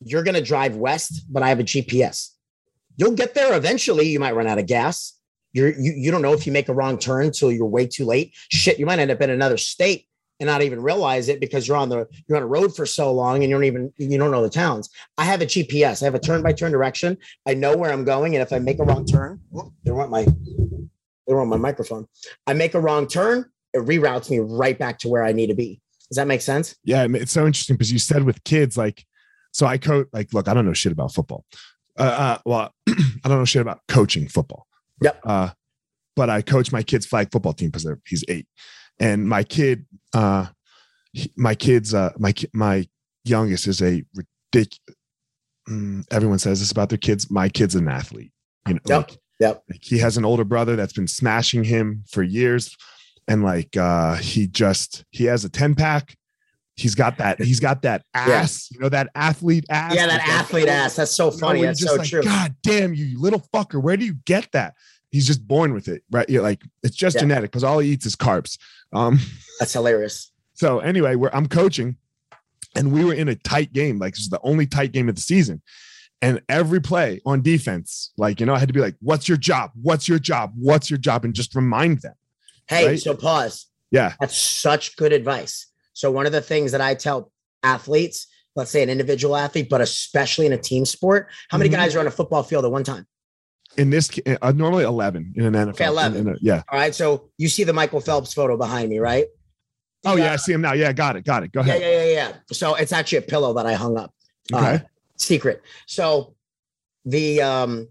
You're 0.00 0.24
going 0.24 0.34
to 0.34 0.42
drive 0.42 0.76
west, 0.76 1.24
but 1.30 1.42
I 1.42 1.48
have 1.48 1.60
a 1.60 1.64
GPS. 1.64 2.30
You'll 2.96 3.12
get 3.12 3.34
there 3.34 3.56
eventually. 3.56 4.08
You 4.08 4.20
might 4.20 4.34
run 4.34 4.46
out 4.46 4.58
of 4.58 4.66
gas. 4.66 5.18
You're, 5.52 5.68
you, 5.68 5.92
you 5.92 6.10
don't 6.10 6.22
know 6.22 6.32
if 6.32 6.46
you 6.46 6.52
make 6.52 6.68
a 6.68 6.74
wrong 6.74 6.98
turn 6.98 7.26
until 7.26 7.52
you're 7.52 7.66
way 7.66 7.86
too 7.86 8.04
late. 8.04 8.34
Shit, 8.50 8.78
you 8.78 8.86
might 8.86 8.98
end 8.98 9.12
up 9.12 9.20
in 9.20 9.30
another 9.30 9.56
state 9.56 10.08
and 10.40 10.46
not 10.46 10.62
even 10.62 10.82
realize 10.82 11.28
it 11.28 11.40
because 11.40 11.68
you're 11.68 11.76
on 11.76 11.88
the 11.88 12.06
you're 12.26 12.36
on 12.36 12.42
a 12.42 12.46
road 12.46 12.74
for 12.74 12.86
so 12.86 13.12
long 13.12 13.36
and 13.36 13.44
you 13.44 13.50
don't 13.50 13.64
even 13.64 13.92
you 13.96 14.18
don't 14.18 14.30
know 14.30 14.42
the 14.42 14.50
towns. 14.50 14.90
I 15.16 15.24
have 15.24 15.40
a 15.40 15.46
GPS. 15.46 16.02
I 16.02 16.06
have 16.06 16.14
a 16.14 16.18
turn 16.18 16.42
by 16.42 16.52
turn 16.52 16.72
direction. 16.72 17.16
I 17.46 17.54
know 17.54 17.76
where 17.76 17.92
I'm 17.92 18.04
going, 18.04 18.34
and 18.34 18.42
if 18.42 18.52
I 18.52 18.58
make 18.58 18.78
a 18.78 18.84
wrong 18.84 19.04
turn, 19.04 19.40
they 19.84 19.92
want 19.92 20.10
my 20.10 20.26
they 21.26 21.34
want 21.34 21.48
my 21.48 21.56
microphone. 21.56 22.06
I 22.46 22.54
make 22.54 22.74
a 22.74 22.80
wrong 22.80 23.06
turn, 23.06 23.46
it 23.72 23.78
reroutes 23.78 24.30
me 24.30 24.38
right 24.40 24.78
back 24.78 24.98
to 25.00 25.08
where 25.08 25.24
I 25.24 25.32
need 25.32 25.48
to 25.48 25.54
be. 25.54 25.80
Does 26.10 26.16
that 26.16 26.26
make 26.26 26.42
sense? 26.42 26.76
Yeah, 26.84 27.06
it's 27.10 27.32
so 27.32 27.46
interesting 27.46 27.76
because 27.76 27.92
you 27.92 27.98
said 27.98 28.24
with 28.24 28.44
kids 28.44 28.76
like, 28.76 29.04
so 29.52 29.66
I 29.66 29.78
coach 29.78 30.06
like, 30.12 30.32
look, 30.32 30.48
I 30.48 30.54
don't 30.54 30.66
know 30.66 30.72
shit 30.72 30.92
about 30.92 31.12
football. 31.12 31.44
Uh, 31.98 32.02
uh 32.02 32.38
well, 32.44 32.74
I 32.88 33.28
don't 33.28 33.38
know 33.38 33.44
shit 33.44 33.62
about 33.62 33.80
coaching 33.88 34.28
football. 34.28 34.66
Yep. 35.00 35.20
Uh, 35.24 35.50
but 36.16 36.30
I 36.30 36.42
coach 36.42 36.70
my 36.70 36.82
kid's 36.82 37.06
flag 37.06 37.32
football 37.32 37.52
team 37.52 37.70
because 37.70 37.86
he's 38.06 38.24
eight 38.28 38.46
and 39.00 39.28
my 39.28 39.42
kid 39.42 39.86
uh 40.14 40.46
my 41.36 41.54
kids 41.54 41.94
uh 41.94 42.12
my 42.18 42.32
my 42.52 42.86
youngest 43.24 43.66
is 43.66 43.80
a 43.82 44.02
ridiculous 44.14 44.98
mm, 45.68 46.04
everyone 46.10 46.38
says 46.38 46.60
this 46.60 46.70
about 46.70 46.88
their 46.88 46.98
kids 46.98 47.30
my 47.30 47.48
kid's 47.48 47.74
an 47.74 47.88
athlete 47.88 48.32
you 48.68 48.74
know 48.74 48.80
yep. 48.86 49.08
Like, 49.08 49.18
yep. 49.40 49.62
Like 49.70 49.82
he 49.82 49.98
has 49.98 50.16
an 50.16 50.24
older 50.24 50.44
brother 50.44 50.76
that's 50.76 50.92
been 50.92 51.08
smashing 51.08 51.64
him 51.64 52.04
for 52.08 52.22
years 52.22 52.76
and 53.28 53.42
like 53.42 53.76
uh 53.76 54.14
he 54.16 54.46
just 54.46 55.04
he 55.10 55.24
has 55.24 55.44
a 55.44 55.48
10 55.48 55.74
pack 55.74 56.16
he's 56.76 56.94
got 56.94 57.18
that 57.18 57.40
he's 57.40 57.60
got 57.60 57.82
that 57.82 58.02
ass 58.14 58.68
yeah. 58.70 58.76
you 58.76 58.82
know 58.82 58.88
that 58.88 59.08
athlete 59.14 59.64
ass 59.70 59.94
yeah 59.94 60.06
that 60.06 60.26
athlete 60.26 60.68
ass 60.68 60.96
that's 60.96 61.12
so 61.12 61.30
funny 61.30 61.60
you 61.60 61.66
know, 61.66 61.70
that's 61.70 61.84
so 61.84 61.94
like, 61.94 62.08
true 62.08 62.22
god 62.22 62.54
damn 62.62 62.94
you 62.94 63.20
little 63.20 63.44
fucker 63.52 63.80
where 63.80 63.96
do 63.96 64.04
you 64.04 64.14
get 64.24 64.50
that 64.52 64.74
he's 65.14 65.26
just 65.26 65.46
born 65.46 65.72
with 65.72 65.88
it 65.88 66.02
right 66.10 66.28
you're 66.28 66.42
like 66.42 66.62
it's 66.82 66.96
just 66.96 67.14
yeah. 67.14 67.20
genetic 67.20 67.50
because 67.50 67.64
all 67.64 67.78
he 67.78 67.90
eats 67.90 68.04
is 68.04 68.16
carbs 68.16 68.58
um, 68.94 69.18
That's 69.58 69.72
hilarious. 69.72 70.30
So 70.54 70.78
anyway, 70.78 71.16
where 71.16 71.34
I'm 71.34 71.48
coaching, 71.48 71.96
and 72.76 72.92
we 72.92 73.04
were 73.04 73.14
in 73.14 73.28
a 73.28 73.34
tight 73.34 73.72
game. 73.72 73.98
Like 73.98 74.14
this 74.14 74.22
is 74.22 74.30
the 74.30 74.40
only 74.42 74.66
tight 74.66 74.92
game 74.92 75.08
of 75.08 75.16
the 75.16 75.20
season. 75.20 75.62
And 76.22 76.40
every 76.48 76.80
play 76.80 77.20
on 77.26 77.42
defense, 77.42 78.12
like 78.16 78.40
you 78.40 78.46
know, 78.46 78.54
I 78.54 78.58
had 78.58 78.68
to 78.68 78.72
be 78.72 78.80
like, 78.80 78.96
"What's 79.00 79.28
your 79.28 79.36
job? 79.36 79.72
What's 79.74 80.08
your 80.08 80.18
job? 80.18 80.52
What's 80.56 80.88
your 80.88 80.98
job?" 80.98 81.24
And 81.24 81.34
just 81.34 81.54
remind 81.54 82.00
them. 82.00 82.14
Hey, 82.66 82.86
right? 82.86 83.00
so 83.00 83.14
pause. 83.14 83.66
Yeah, 83.90 84.14
that's 84.20 84.36
such 84.36 84.96
good 84.96 85.12
advice. 85.12 85.66
So 85.92 86.10
one 86.10 86.26
of 86.26 86.32
the 86.32 86.40
things 86.40 86.72
that 86.72 86.80
I 86.80 86.94
tell 86.94 87.30
athletes, 87.62 88.26
let's 88.56 88.70
say 88.70 88.82
an 88.82 88.90
individual 88.90 89.36
athlete, 89.36 89.68
but 89.68 89.80
especially 89.80 90.46
in 90.46 90.52
a 90.52 90.58
team 90.58 90.84
sport, 90.84 91.28
how 91.50 91.58
many 91.58 91.68
mm-hmm. 91.68 91.80
guys 91.80 91.94
are 91.94 92.00
on 92.00 92.06
a 92.06 92.10
football 92.10 92.42
field 92.42 92.64
at 92.64 92.70
one 92.70 92.84
time? 92.84 93.06
In 93.76 93.90
this, 93.90 94.10
uh, 94.40 94.52
normally 94.52 94.84
eleven 94.84 95.32
in 95.36 95.44
an 95.46 95.54
NFL. 95.54 95.70
Okay, 95.74 95.86
11. 95.86 96.20
In 96.20 96.28
a- 96.34 96.36
yeah. 96.40 96.62
All 96.68 96.78
right. 96.78 96.94
So 96.94 97.30
you 97.38 97.48
see 97.48 97.64
the 97.64 97.72
Michael 97.72 98.00
Phelps 98.00 98.32
photo 98.32 98.56
behind 98.56 98.88
me, 98.88 98.98
right? 98.98 99.26
Oh 100.06 100.16
yeah, 100.16 100.32
I 100.32 100.36
see 100.36 100.52
him 100.52 100.60
now. 100.60 100.74
Yeah, 100.74 100.92
got 100.92 101.16
it, 101.16 101.24
got 101.24 101.42
it. 101.44 101.52
Go 101.52 101.60
Yeah, 101.62 101.74
ahead. 101.74 101.82
yeah, 101.82 102.04
yeah, 102.04 102.12
yeah. 102.12 102.32
So 102.52 102.74
it's 102.74 102.92
actually 102.92 103.18
a 103.18 103.22
pillow 103.22 103.54
that 103.54 103.66
I 103.66 103.72
hung 103.74 103.96
up. 103.96 104.12
Uh, 104.52 104.58
Okay. 104.58 104.84
secret. 105.16 105.62
So 105.86 106.34
the 107.04 107.40
um 107.42 107.88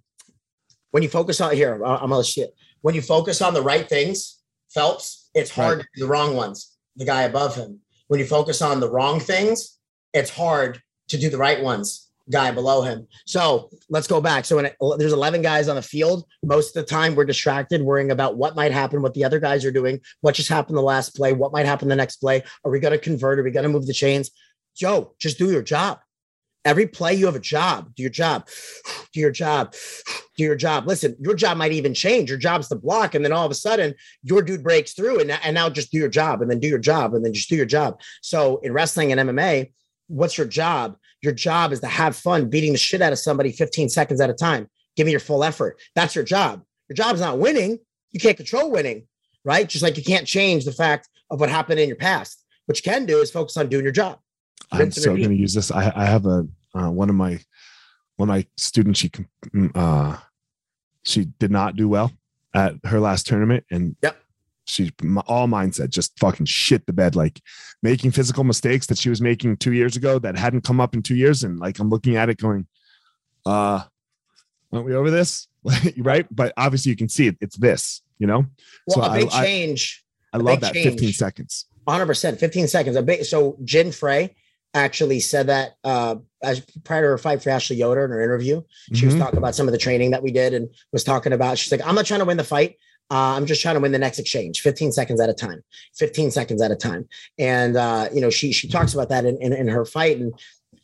when 0.92 1.02
you 1.04 1.10
focus 1.10 1.42
on 1.42 1.56
here, 1.56 1.74
I'm 1.84 2.10
gonna 2.12 2.24
shit. 2.24 2.54
When 2.82 2.94
you 2.96 3.02
focus 3.02 3.42
on 3.42 3.54
the 3.54 3.62
right 3.62 3.88
things, 3.90 4.40
Phelps, 4.74 5.30
it's 5.34 5.50
hard 5.52 5.78
Right. 5.80 5.84
to 5.96 6.00
do 6.00 6.06
the 6.06 6.08
wrong 6.12 6.36
ones. 6.36 6.78
The 6.96 7.06
guy 7.06 7.24
above 7.24 7.56
him. 7.56 7.80
When 8.08 8.20
you 8.20 8.26
focus 8.28 8.62
on 8.62 8.80
the 8.80 8.90
wrong 8.92 9.20
things, 9.20 9.80
it's 10.14 10.30
hard 10.30 10.82
to 11.08 11.18
do 11.18 11.30
the 11.30 11.38
right 11.38 11.62
ones. 11.64 12.03
Guy 12.32 12.52
below 12.52 12.82
him. 12.82 13.08
So 13.26 13.70
let's 13.90 14.08
go 14.08 14.22
back. 14.22 14.46
So 14.46 14.56
when 14.56 14.66
it, 14.66 14.78
there's 14.98 15.12
11 15.12 15.42
guys 15.42 15.68
on 15.68 15.76
the 15.76 15.82
field, 15.82 16.26
most 16.42 16.76
of 16.76 16.86
the 16.86 16.90
time 16.90 17.16
we're 17.16 17.26
distracted, 17.26 17.82
worrying 17.82 18.12
about 18.12 18.38
what 18.38 18.56
might 18.56 18.72
happen, 18.72 19.02
what 19.02 19.14
the 19.14 19.26
other 19.26 19.40
guys 19.40 19.66
are 19.66 19.72
doing, 19.72 20.00
what 20.22 20.36
just 20.36 20.50
happened 20.50 20.78
the 20.78 20.82
last 20.82 21.16
play, 21.16 21.34
what 21.34 21.52
might 21.52 21.66
happen 21.66 21.90
the 21.90 21.96
next 21.96 22.18
play. 22.18 22.44
Are 22.64 22.72
we 22.72 22.80
going 22.80 22.94
to 22.94 22.98
convert? 22.98 23.40
Are 23.40 23.44
we 23.44 23.52
going 23.52 23.64
to 23.64 23.70
move 23.70 23.88
the 23.88 23.94
chains? 23.94 24.32
Joe, 24.76 25.16
just 25.20 25.38
do 25.38 25.52
your 25.52 25.62
job. 25.62 26.00
Every 26.66 26.88
play, 26.88 27.14
you 27.14 27.26
have 27.26 27.36
a 27.36 27.40
job. 27.40 27.94
Do 27.96 28.04
your 28.04 28.10
job. 28.10 28.48
Do 29.14 29.20
your 29.20 29.32
job. 29.32 29.76
Do 30.38 30.44
your 30.44 30.56
job. 30.56 30.88
Listen, 30.88 31.16
your 31.20 31.36
job 31.36 31.58
might 31.58 31.74
even 31.74 31.94
change. 31.94 32.30
Your 32.30 32.40
job's 32.40 32.68
to 32.70 32.76
block, 32.76 33.14
and 33.14 33.24
then 33.24 33.32
all 33.32 33.46
of 33.46 33.52
a 33.52 33.56
sudden, 33.56 33.94
your 34.24 34.42
dude 34.42 34.64
breaks 34.64 34.94
through, 34.94 35.20
and, 35.20 35.30
and 35.30 35.54
now 35.54 35.70
just 35.70 35.92
do 35.92 36.00
your 36.00 36.10
job, 36.10 36.42
and 36.42 36.50
then 36.50 36.60
do 36.60 36.68
your 36.68 36.80
job, 36.80 37.14
and 37.14 37.24
then 37.24 37.34
just 37.34 37.50
do 37.50 37.56
your 37.56 37.68
job. 37.68 38.00
So 38.24 38.58
in 38.64 38.74
wrestling 38.74 39.12
and 39.12 39.30
MMA, 39.30 39.72
what's 40.08 40.38
your 40.38 40.48
job? 40.48 40.98
Your 41.22 41.34
job 41.34 41.72
is 41.72 41.80
to 41.82 41.88
have 41.88 42.16
fun 42.16 42.50
beating 42.50 42.72
the 42.74 42.78
shit 42.78 43.02
out 43.02 43.14
of 43.14 43.20
somebody 43.20 43.52
15 43.52 43.90
seconds 43.90 44.20
at 44.22 44.30
a 44.30 44.34
time. 44.34 44.70
Give 44.96 45.06
me 45.06 45.12
your 45.12 45.20
full 45.20 45.44
effort. 45.44 45.80
That's 45.96 46.16
your 46.16 46.24
job. 46.24 46.64
Your 46.90 46.96
job's 46.96 47.22
not 47.22 47.40
winning. 47.40 47.80
You 48.12 48.20
can't 48.20 48.38
control 48.38 48.70
winning, 48.70 49.08
right? 49.44 49.68
Just 49.68 49.84
like 49.84 49.98
you 49.98 50.04
can't 50.04 50.28
change 50.28 50.66
the 50.66 50.72
fact 50.72 51.10
of 51.30 51.40
what 51.40 51.50
happened 51.50 51.80
in 51.80 51.88
your 51.88 51.98
past. 51.98 52.44
What 52.66 52.78
you 52.78 52.84
can 52.84 53.06
do 53.06 53.20
is 53.20 53.32
focus 53.32 53.58
on 53.58 53.70
doing 53.70 53.84
your 53.84 53.92
job. 53.92 54.20
I'm 54.72 54.92
so 54.92 55.16
going 55.16 55.30
to 55.30 55.36
use 55.36 55.54
this. 55.54 55.72
I, 55.72 55.92
I 55.96 56.06
have 56.06 56.26
a 56.26 56.48
uh, 56.76 56.90
one 56.90 57.10
of 57.10 57.16
my 57.16 57.40
one 58.16 58.30
of 58.30 58.36
my 58.36 58.46
students. 58.58 59.00
She 59.00 59.10
mm, 59.10 59.72
uh, 59.76 60.18
she 61.04 61.26
did 61.26 61.52
not 61.52 61.76
do 61.76 61.90
well 61.90 62.12
at 62.54 62.76
her 62.86 63.00
last 63.00 63.28
tournament, 63.28 63.66
and 63.72 63.96
Yep. 64.02 64.18
She 64.66 64.92
all 65.28 65.48
mindset 65.48 65.90
just 65.90 66.18
fucking 66.20 66.46
shit 66.46 66.86
the 66.86 66.94
bed, 66.94 67.16
like 67.16 67.42
making 67.82 68.12
physical 68.12 68.44
mistakes 68.44 68.88
that 68.88 68.98
she 68.98 69.10
was 69.10 69.22
making 69.22 69.58
two 69.58 69.74
years 69.74 69.96
ago 69.96 70.20
that 70.20 70.38
hadn't 70.38 70.62
come 70.64 70.80
up 70.80 70.94
in 70.96 71.02
two 71.02 71.16
years, 71.16 71.44
and 71.44 71.60
like 71.60 71.80
I'm 71.80 71.90
looking 71.90 72.16
at 72.16 72.30
it 72.30 72.38
going, 72.38 72.68
uh, 73.46 73.84
aren't 74.72 74.86
we 74.86 74.96
over 74.96 75.12
this? 75.12 75.48
right? 75.98 76.26
But 76.32 76.54
obviously, 76.58 76.92
you 76.92 76.96
can 76.96 77.10
see 77.10 77.28
it. 77.28 77.38
It's 77.42 77.58
this, 77.58 78.02
you 78.20 78.28
know. 78.28 78.46
Well, 78.88 79.06
So 79.06 79.12
a 79.12 79.14
big 79.14 79.30
I- 79.32 79.46
change, 79.46 80.04
I 80.32 80.38
love 80.38 80.62
that 80.62 80.74
change. 80.74 80.90
15 80.92 81.14
seconds. 81.14 81.66
100%, 81.88 82.40
15 82.40 82.68
seconds. 82.68 82.96
A 82.96 83.02
big, 83.04 83.26
so 83.26 83.58
Jen 83.66 83.92
Frey 83.92 84.36
actually 84.74 85.20
said 85.20 85.48
that 85.48 85.76
uh, 85.84 86.16
as 86.42 86.62
prior 86.84 87.02
to 87.04 87.08
her 87.10 87.18
fight 87.18 87.44
for 87.44 87.50
Ashley 87.52 87.76
Yoder 87.76 88.06
in 88.06 88.12
her 88.12 88.22
interview. 88.24 88.62
She 88.94 89.06
was 89.06 89.14
Mhm. 89.16 89.20
talking 89.20 89.38
about 89.38 89.54
some 89.54 89.68
of 89.68 89.72
the 89.72 89.78
training 89.78 90.12
that 90.12 90.24
we 90.24 90.32
did 90.32 90.54
and 90.54 90.68
was 90.92 91.04
talking 91.04 91.32
about, 91.34 91.58
she's 91.60 91.72
like, 91.72 91.86
I'm 91.86 91.94
not 91.94 92.06
trying 92.06 92.22
to 92.22 92.26
win 92.26 92.38
the 92.38 92.44
fight. 92.44 92.78
Uh, 93.12 93.36
I'm 93.36 93.46
just 93.46 93.62
trying 93.62 93.76
to 93.76 93.82
win 93.82 93.92
the 93.92 94.00
next 94.00 94.18
exchange 94.18 94.62
15 94.62 94.92
seconds 94.92 95.20
at 95.20 95.30
a 95.30 95.34
time, 95.34 95.64
15 95.96 96.32
seconds 96.32 96.62
at 96.62 96.72
a 96.72 96.76
time. 96.76 97.08
And, 97.38 97.76
uh, 97.76 98.10
you 98.14 98.22
know, 98.22 98.30
she, 98.30 98.52
she 98.52 98.68
talks 98.68 98.94
about 98.94 99.10
that 99.10 99.26
in, 99.26 99.38
in, 99.42 99.54
in 99.54 99.68
her 99.68 99.86
fight 99.86 100.18
and 100.18 100.34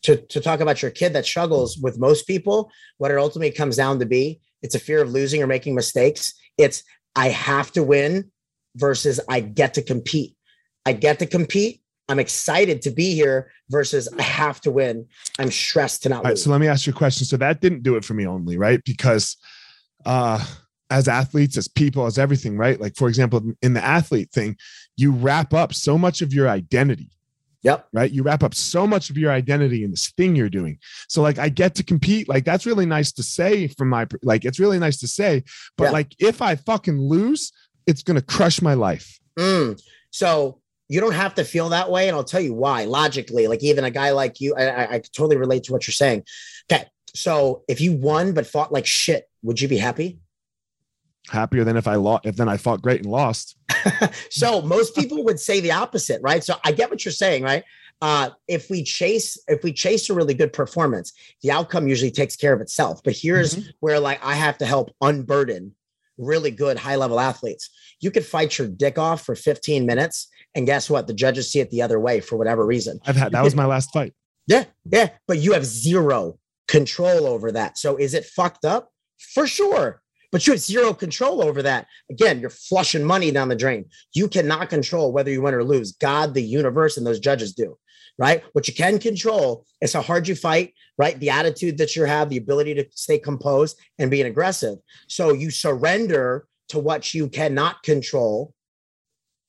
to, 0.04 0.18
to 0.18 0.40
talk 0.40 0.60
about 0.60 0.82
your 0.82 0.92
kid 0.92 1.14
that 1.14 1.26
struggles 1.26 1.78
with 1.78 2.00
most 2.00 2.28
people, 2.28 2.72
what 2.98 3.12
it 3.12 3.18
ultimately 3.18 3.52
comes 3.52 3.78
down 3.78 4.00
to 4.00 4.06
be, 4.06 4.40
it's 4.62 4.76
a 4.76 4.80
fear 4.80 5.02
of 5.02 5.12
losing 5.12 5.42
or 5.42 5.48
making 5.48 5.76
mistakes. 5.76 6.34
It's, 6.58 6.84
I 7.16 7.30
have 7.30 7.72
to 7.72 7.84
win 7.84 8.32
versus 8.76 9.20
I 9.28 9.40
get 9.40 9.74
to 9.76 9.82
compete. 9.82 10.36
I 10.86 10.94
get 10.94 11.20
to 11.20 11.26
compete. 11.26 11.82
I'm 12.08 12.20
excited 12.20 12.82
to 12.84 12.92
be 12.92 13.14
here 13.14 13.52
versus 13.70 14.10
I 14.18 14.24
have 14.24 14.60
to 14.62 14.72
win. 14.72 15.06
I'm 15.38 15.52
stressed 15.52 16.04
to 16.04 16.10
not 16.10 16.18
All 16.18 16.24
right, 16.24 16.30
lose. 16.32 16.44
so 16.44 16.50
let 16.50 16.60
me 16.60 16.68
ask 16.68 16.88
you 16.88 16.94
a 16.94 16.96
question. 16.96 17.26
So 17.26 17.38
that 17.38 17.62
didn't 17.62 17.84
do 17.84 17.96
it 17.96 18.04
for 18.04 18.16
me 18.16 18.26
only, 18.26 18.58
right? 18.58 18.84
Because 18.84 19.38
uh 20.06 20.44
as 20.90 21.08
athletes, 21.08 21.58
as 21.58 21.68
people, 21.68 22.06
as 22.06 22.18
everything, 22.18 22.58
right? 22.58 22.80
Like 22.80 22.96
for 22.96 23.08
example, 23.08 23.54
in 23.62 23.74
the 23.74 23.84
athlete 23.84 24.32
thing, 24.32 24.58
you 24.98 25.12
wrap 25.12 25.54
up 25.54 25.74
so 25.74 25.98
much 25.98 26.22
of 26.22 26.34
your 26.34 26.50
identity, 26.50 27.12
yep. 27.62 27.88
right? 27.94 28.12
You 28.12 28.24
wrap 28.24 28.44
up 28.44 28.56
so 28.56 28.88
much 28.88 29.10
of 29.10 29.18
your 29.18 29.32
identity 29.32 29.84
in 29.84 29.92
this 29.92 30.10
thing 30.12 30.36
you're 30.36 30.50
doing. 30.50 30.80
So 31.08 31.22
like 31.22 31.40
I 31.40 31.50
get 31.50 31.76
to 31.76 31.84
compete, 31.84 32.28
like 32.28 32.46
that's 32.46 32.66
really 32.66 32.86
nice 32.86 33.12
to 33.14 33.24
say 33.24 33.68
from 33.68 33.90
my 33.90 34.08
like 34.24 34.46
it's 34.46 34.60
really 34.60 34.80
nice 34.80 34.98
to 35.00 35.08
say, 35.08 35.44
but 35.78 35.94
like 35.94 36.16
if 36.20 36.42
I 36.42 36.56
fucking 36.56 37.00
lose, 37.00 37.52
it's 37.86 38.04
gonna 38.04 38.22
crush 38.22 38.62
my 38.62 38.74
life. 38.74 39.20
Mm. 39.38 39.82
So 40.12 40.60
you 40.90 41.00
don't 41.00 41.14
have 41.14 41.36
to 41.36 41.44
feel 41.44 41.70
that 41.70 41.92
way. 41.92 42.08
And 42.08 42.18
I'll 42.18 42.24
tell 42.24 42.42
you 42.42 42.54
why. 42.54 42.86
Logically, 42.86 43.48
like 43.48 43.64
even 43.64 43.84
a 43.84 43.92
guy 43.92 44.12
like 44.12 44.42
you, 44.42 44.56
I, 44.56 44.68
I, 44.68 44.94
I 44.96 45.00
totally 45.00 45.38
relate 45.38 45.64
to 45.66 45.72
what 45.72 45.88
you're 45.88 45.94
saying. 45.94 46.24
Okay. 46.72 46.86
So 47.14 47.64
if 47.68 47.80
you 47.80 47.94
won 47.94 48.34
but 48.34 48.48
fought 48.48 48.72
like 48.72 48.86
shit, 48.86 49.30
would 49.44 49.62
you 49.62 49.68
be 49.68 49.78
happy? 49.78 50.20
Happier 51.30 51.64
than 51.64 51.78
if 51.78 51.88
I 51.88 51.96
lost 51.96 52.26
if 52.26 52.36
then 52.36 52.50
I 52.50 52.58
fought 52.58 52.82
great 52.82 53.02
and 53.02 53.12
lost. 53.12 53.56
so 54.30 54.62
most 54.62 54.96
people 54.96 55.24
would 55.26 55.40
say 55.40 55.60
the 55.60 55.72
opposite, 55.72 56.22
right? 56.22 56.44
So 56.44 56.56
I 56.64 56.72
get 56.72 56.90
what 56.90 57.06
you're 57.06 57.12
saying, 57.12 57.44
right? 57.44 57.64
Uh, 58.02 58.30
if 58.48 58.70
we 58.70 58.84
chase, 58.84 59.38
if 59.48 59.64
we 59.64 59.74
chase 59.74 60.10
a 60.10 60.14
really 60.14 60.34
good 60.34 60.54
performance, 60.54 61.14
the 61.44 61.52
outcome 61.52 61.88
usually 61.88 62.12
takes 62.12 62.36
care 62.36 62.54
of 62.54 62.62
itself. 62.62 63.02
But 63.04 63.16
here's 63.16 63.56
Mhm. 63.56 63.68
where 63.80 64.00
like 64.00 64.20
I 64.24 64.36
have 64.36 64.58
to 64.60 64.66
help 64.66 64.92
unburden 65.02 65.76
really 66.18 66.52
good 66.52 66.78
high 66.78 66.96
level 66.96 67.20
athletes. 67.20 67.70
You 68.00 68.12
could 68.12 68.26
fight 68.26 68.58
your 68.58 68.68
dick 68.68 68.98
off 68.98 69.26
for 69.26 69.36
15 69.36 69.86
minutes, 69.86 70.28
and 70.56 70.66
guess 70.66 70.90
what? 70.90 71.08
The 71.08 71.14
judges 71.14 71.52
see 71.52 71.60
it 71.60 71.70
the 71.72 71.82
other 71.82 72.00
way 72.00 72.20
for 72.22 72.38
whatever 72.38 72.66
reason. 72.66 73.00
I've 73.06 73.16
had 73.16 73.32
that 73.34 73.44
was 73.44 73.56
my 73.56 73.66
last 73.66 73.92
fight. 73.94 74.14
Yeah, 74.48 74.66
yeah, 74.92 75.10
but 75.28 75.38
you 75.40 75.54
have 75.54 75.66
zero 75.66 76.40
control 76.68 77.26
over 77.28 77.52
that. 77.52 77.78
So 77.78 77.98
is 77.98 78.14
it 78.14 78.26
fucked 78.26 78.66
up? 78.66 78.92
For 79.34 79.46
sure. 79.46 80.02
But 80.32 80.46
you 80.46 80.54
have 80.54 80.60
zero 80.60 80.94
control 80.94 81.44
over 81.44 81.62
that. 81.64 81.88
Again, 82.10 82.40
you're 82.40 82.50
flushing 82.50 83.04
money 83.04 83.32
down 83.32 83.50
the 83.50 83.56
drain. 83.56 83.86
You 84.14 84.28
cannot 84.28 84.70
control 84.70 85.12
whether 85.12 85.32
you 85.32 85.42
win 85.42 85.56
or 85.56 85.64
lose. 85.64 85.94
God, 85.94 86.34
the 86.34 86.44
universe, 86.44 86.98
and 86.98 87.06
those 87.06 87.20
judges 87.20 87.54
do. 87.54 87.78
Right. 88.18 88.44
What 88.52 88.68
you 88.68 88.74
can 88.74 89.00
control 89.00 89.66
is 89.82 89.94
how 89.94 90.02
hard 90.02 90.28
you 90.28 90.36
fight, 90.36 90.74
right? 90.98 91.18
The 91.18 91.30
attitude 91.30 91.78
that 91.78 91.96
you 91.96 92.04
have, 92.04 92.30
the 92.30 92.38
ability 92.38 92.76
to 92.76 92.86
stay 92.92 93.18
composed 93.18 93.80
and 93.98 94.12
being 94.12 94.26
aggressive. 94.26 94.78
So 95.08 95.32
you 95.32 95.52
surrender 95.52 96.46
to 96.68 96.80
what 96.80 97.14
you 97.14 97.30
cannot 97.30 97.82
control 97.82 98.54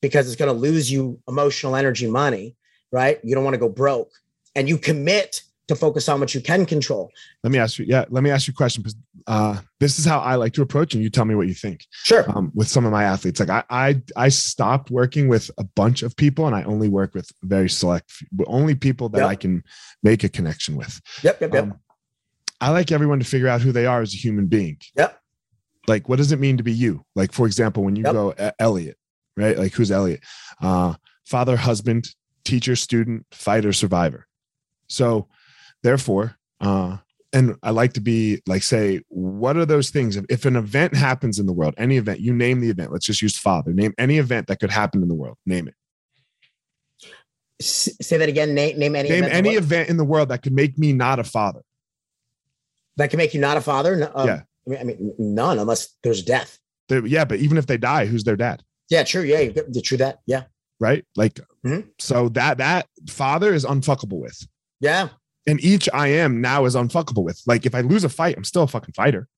because 0.00 0.28
it's 0.28 0.36
going 0.36 0.54
to 0.54 0.58
lose 0.58 0.90
you 0.90 1.20
emotional 1.28 1.74
energy, 1.74 2.08
money, 2.08 2.56
right? 2.92 3.18
You 3.24 3.34
don't 3.34 3.44
want 3.44 3.54
to 3.54 3.60
go 3.60 3.68
broke 3.68 4.12
and 4.54 4.68
you 4.68 4.78
commit 4.78 5.42
to 5.70 5.76
focus 5.76 6.08
on 6.08 6.20
what 6.20 6.34
you 6.34 6.40
can 6.40 6.66
control. 6.66 7.10
Let 7.42 7.52
me 7.52 7.58
ask 7.58 7.78
you, 7.78 7.86
yeah, 7.88 8.04
let 8.10 8.22
me 8.22 8.30
ask 8.30 8.46
you 8.46 8.52
a 8.52 8.54
question 8.54 8.82
because 8.82 8.96
uh, 9.26 9.60
this 9.78 9.98
is 9.98 10.04
how 10.04 10.18
I 10.18 10.34
like 10.34 10.52
to 10.54 10.62
approach, 10.62 10.94
and 10.94 11.02
you 11.02 11.10
tell 11.10 11.24
me 11.24 11.34
what 11.34 11.46
you 11.46 11.54
think. 11.54 11.86
Sure. 11.90 12.24
Um, 12.30 12.50
with 12.54 12.68
some 12.68 12.84
of 12.84 12.92
my 12.92 13.04
athletes, 13.04 13.40
like 13.40 13.50
I, 13.50 13.62
I, 13.70 14.02
I 14.16 14.28
stopped 14.28 14.90
working 14.90 15.28
with 15.28 15.50
a 15.58 15.64
bunch 15.64 16.02
of 16.02 16.16
people, 16.16 16.46
and 16.46 16.56
I 16.56 16.64
only 16.64 16.88
work 16.88 17.14
with 17.14 17.30
very 17.42 17.70
select, 17.70 18.12
only 18.46 18.74
people 18.74 19.08
that 19.10 19.20
Yep. 19.20 19.28
I 19.28 19.34
can 19.36 19.62
make 20.02 20.24
a 20.24 20.28
connection 20.28 20.76
with. 20.76 21.00
Yep. 21.22 21.40
Yep. 21.40 21.54
Yep. 21.54 21.62
Um, 21.62 21.78
I 22.60 22.70
like 22.70 22.92
everyone 22.92 23.20
to 23.20 23.24
figure 23.24 23.48
out 23.48 23.60
who 23.62 23.72
they 23.72 23.86
are 23.86 24.02
as 24.02 24.12
a 24.12 24.16
human 24.16 24.46
being. 24.46 24.78
Yep. 24.96 25.18
Like, 25.86 26.08
what 26.08 26.16
does 26.16 26.32
it 26.32 26.40
mean 26.40 26.56
to 26.56 26.62
be 26.62 26.72
you? 26.72 27.04
Like, 27.14 27.32
for 27.32 27.46
example, 27.46 27.84
when 27.84 27.96
you 27.96 28.02
Yep. 28.04 28.12
go 28.12 28.34
Elliot, 28.58 28.98
right? 29.36 29.56
Like, 29.56 29.72
who's 29.72 29.90
Elliot? 29.90 30.20
Uh, 30.60 30.94
father, 31.24 31.56
husband, 31.56 32.08
teacher, 32.44 32.76
student, 32.76 33.26
fighter, 33.30 33.72
survivor. 33.72 34.26
So, 34.88 35.28
therefore, 35.82 36.36
uh, 36.60 36.98
and 37.32 37.56
I 37.62 37.70
like 37.70 37.92
to 37.92 38.00
be 38.00 38.42
like, 38.48 38.62
say, 38.64 39.00
what 39.08 39.56
are 39.56 39.64
those 39.64 39.90
things? 39.90 40.16
If, 40.16 40.24
if 40.28 40.44
an 40.46 40.56
event 40.56 40.96
happens 40.96 41.38
in 41.38 41.46
the 41.46 41.52
world, 41.52 41.74
any 41.78 41.96
event, 41.96 42.20
you 42.20 42.32
name 42.34 42.60
the 42.60 42.70
event. 42.70 42.90
Let's 42.92 43.06
just 43.06 43.22
use 43.22 43.38
father. 43.38 43.72
Name 43.72 43.94
any 43.98 44.18
event 44.18 44.48
that 44.48 44.58
could 44.58 44.70
happen 44.70 45.00
in 45.02 45.08
the 45.08 45.14
world. 45.14 45.36
Name 45.46 45.68
it. 45.68 45.74
Say 47.62 48.16
that 48.16 48.28
again. 48.28 48.54
Name, 48.54 48.78
name 48.78 48.96
any 48.96 49.10
Name 49.10 49.24
event 49.24 49.34
any 49.34 49.54
event 49.56 49.88
in 49.90 49.96
the 49.96 50.04
world 50.04 50.30
that 50.30 50.42
could 50.42 50.52
make 50.54 50.78
me 50.78 50.92
not 50.92 51.18
a 51.18 51.24
father. 51.24 51.60
that 52.96 53.08
can 53.10 53.16
make 53.18 53.32
you 53.32 53.40
not 53.40 53.56
a 53.56 53.60
father. 53.62 54.10
Um, 54.14 54.26
Yeah. 54.26 54.40
I 54.66 54.70
mean, 54.70 54.78
I 54.80 54.84
mean, 54.84 55.14
none 55.18 55.58
unless 55.58 55.96
there's 56.02 56.22
death. 56.22 56.58
They- 56.88 57.00
yeah, 57.06 57.24
but 57.24 57.38
even 57.38 57.56
if 57.56 57.66
they 57.66 57.78
die, 57.78 58.04
who's 58.06 58.24
their 58.24 58.36
dad? 58.36 58.62
Yeah. 58.90 59.04
True. 59.04 59.22
Yeah. 59.22 59.40
You 59.40 59.52
got- 59.52 59.84
true 59.84 59.96
that. 59.98 60.18
Yeah. 60.26 60.44
right? 60.80 61.04
Like, 61.14 61.38
Mhm. 61.64 61.88
so 61.98 62.30
that 62.30 62.56
that 62.58 62.88
father 63.08 63.52
is 63.54 63.64
unfuckable 63.66 64.18
with, 64.20 64.46
Yeah. 64.80 65.10
And 65.46 65.62
each 65.64 65.88
I 65.92 66.08
am 66.08 66.40
now 66.40 66.64
is 66.64 66.74
unfuckable 66.74 67.24
with. 67.24 67.40
Like, 67.46 67.66
if 67.66 67.74
I 67.74 67.80
lose 67.80 68.04
a 68.04 68.08
fight, 68.08 68.36
I'm 68.36 68.44
still 68.44 68.62
a 68.62 68.68
fucking 68.68 68.94
fighter, 68.94 69.28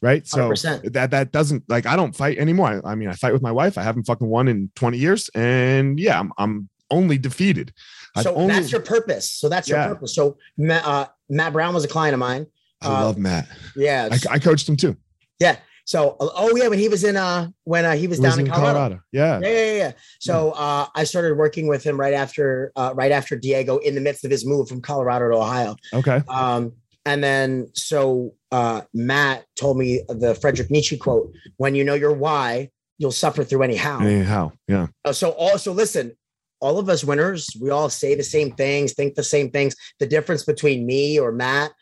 right? 0.00 0.26
So 0.26 0.50
100%. 0.50 0.92
that 0.92 1.10
that 1.10 1.32
doesn't 1.32 1.64
like 1.68 1.86
I 1.86 1.96
don't 1.96 2.14
fight 2.16 2.38
anymore. 2.38 2.80
I, 2.84 2.92
I 2.92 2.94
mean, 2.94 3.08
I 3.08 3.12
fight 3.14 3.32
with 3.32 3.42
my 3.42 3.52
wife. 3.52 3.76
I 3.78 3.82
haven't 3.82 4.04
fucking 4.04 4.26
won 4.26 4.48
in 4.48 4.70
20 4.76 4.98
years, 4.98 5.28
and 5.34 5.98
yeah, 5.98 6.18
I'm 6.18 6.32
I'm 6.38 6.68
only 6.90 7.18
defeated. 7.18 7.72
I've 8.16 8.24
So 8.24 8.34
only 8.34 8.54
that's 8.54 8.72
your 8.72 8.80
purpose. 8.80 9.30
So 9.30 9.48
that's 9.48 9.68
your 9.68 9.78
purpose. 9.84 10.14
So 10.14 10.36
uh, 10.68 11.06
Matt 11.28 11.52
Brown 11.52 11.72
was 11.74 11.84
a 11.84 11.88
client 11.88 12.14
of 12.14 12.18
mine. 12.20 12.46
I 12.82 12.86
Uh, 12.88 13.04
love 13.04 13.18
Matt. 13.18 13.46
Yeah. 13.76 14.08
I, 14.10 14.18
I 14.34 14.38
coached 14.40 14.68
him 14.68 14.76
too. 14.76 14.96
yeah. 15.38 15.56
So, 15.90 16.16
oh 16.20 16.54
yeah, 16.54 16.68
when 16.68 16.78
he 16.78 16.88
was 16.88 17.02
in 17.02 17.16
uh 17.16 17.48
when 17.64 17.84
uh, 17.84 17.96
he 17.96 18.06
was 18.06 18.18
He 18.18 18.22
was 18.22 18.36
down 18.36 18.46
in 18.46 18.52
Colorado. 18.52 19.00
Yeah. 19.10 19.40
Yeah, 19.42 19.48
yeah, 19.48 19.72
yeah. 19.72 19.92
So 20.20 20.52
uh, 20.52 20.86
I 20.94 21.02
started 21.02 21.36
working 21.36 21.66
with 21.66 21.82
him 21.82 21.98
right 21.98 22.14
after 22.14 22.70
uh, 22.76 22.92
right 22.94 23.10
after 23.10 23.34
Diego 23.36 23.78
in 23.78 23.96
the 23.96 24.00
midst 24.00 24.24
of 24.24 24.30
his 24.30 24.46
move 24.46 24.68
from 24.68 24.82
Colorado 24.82 25.30
to 25.30 25.36
Ohio. 25.38 25.74
Okay. 25.92 26.22
Um, 26.28 26.74
and 27.04 27.24
then 27.24 27.70
so 27.74 28.34
uh, 28.52 28.82
Matt 28.94 29.46
told 29.56 29.78
me 29.78 30.04
the 30.08 30.36
Frederick 30.36 30.70
Nietzsche 30.70 30.96
quote: 30.96 31.32
"When 31.56 31.74
you 31.74 31.82
know 31.82 31.94
your 31.94 32.12
why, 32.12 32.70
you'll 32.98 33.10
suffer 33.10 33.42
through 33.42 33.64
any 33.64 33.74
how." 33.74 33.98
Anyhow, 33.98 34.52
yeah. 34.68 34.86
Uh, 35.04 35.12
so 35.12 35.30
also 35.30 35.72
listen, 35.72 36.12
all 36.60 36.78
of 36.78 36.88
us 36.88 37.02
winners, 37.02 37.48
we 37.60 37.70
all 37.70 37.90
say 37.90 38.14
the 38.14 38.22
same 38.22 38.52
things, 38.52 38.92
think 38.92 39.16
the 39.16 39.24
same 39.24 39.50
things. 39.50 39.74
The 39.98 40.06
difference 40.06 40.44
between 40.44 40.86
me 40.86 41.18
or 41.18 41.32
Matt, 41.32 41.72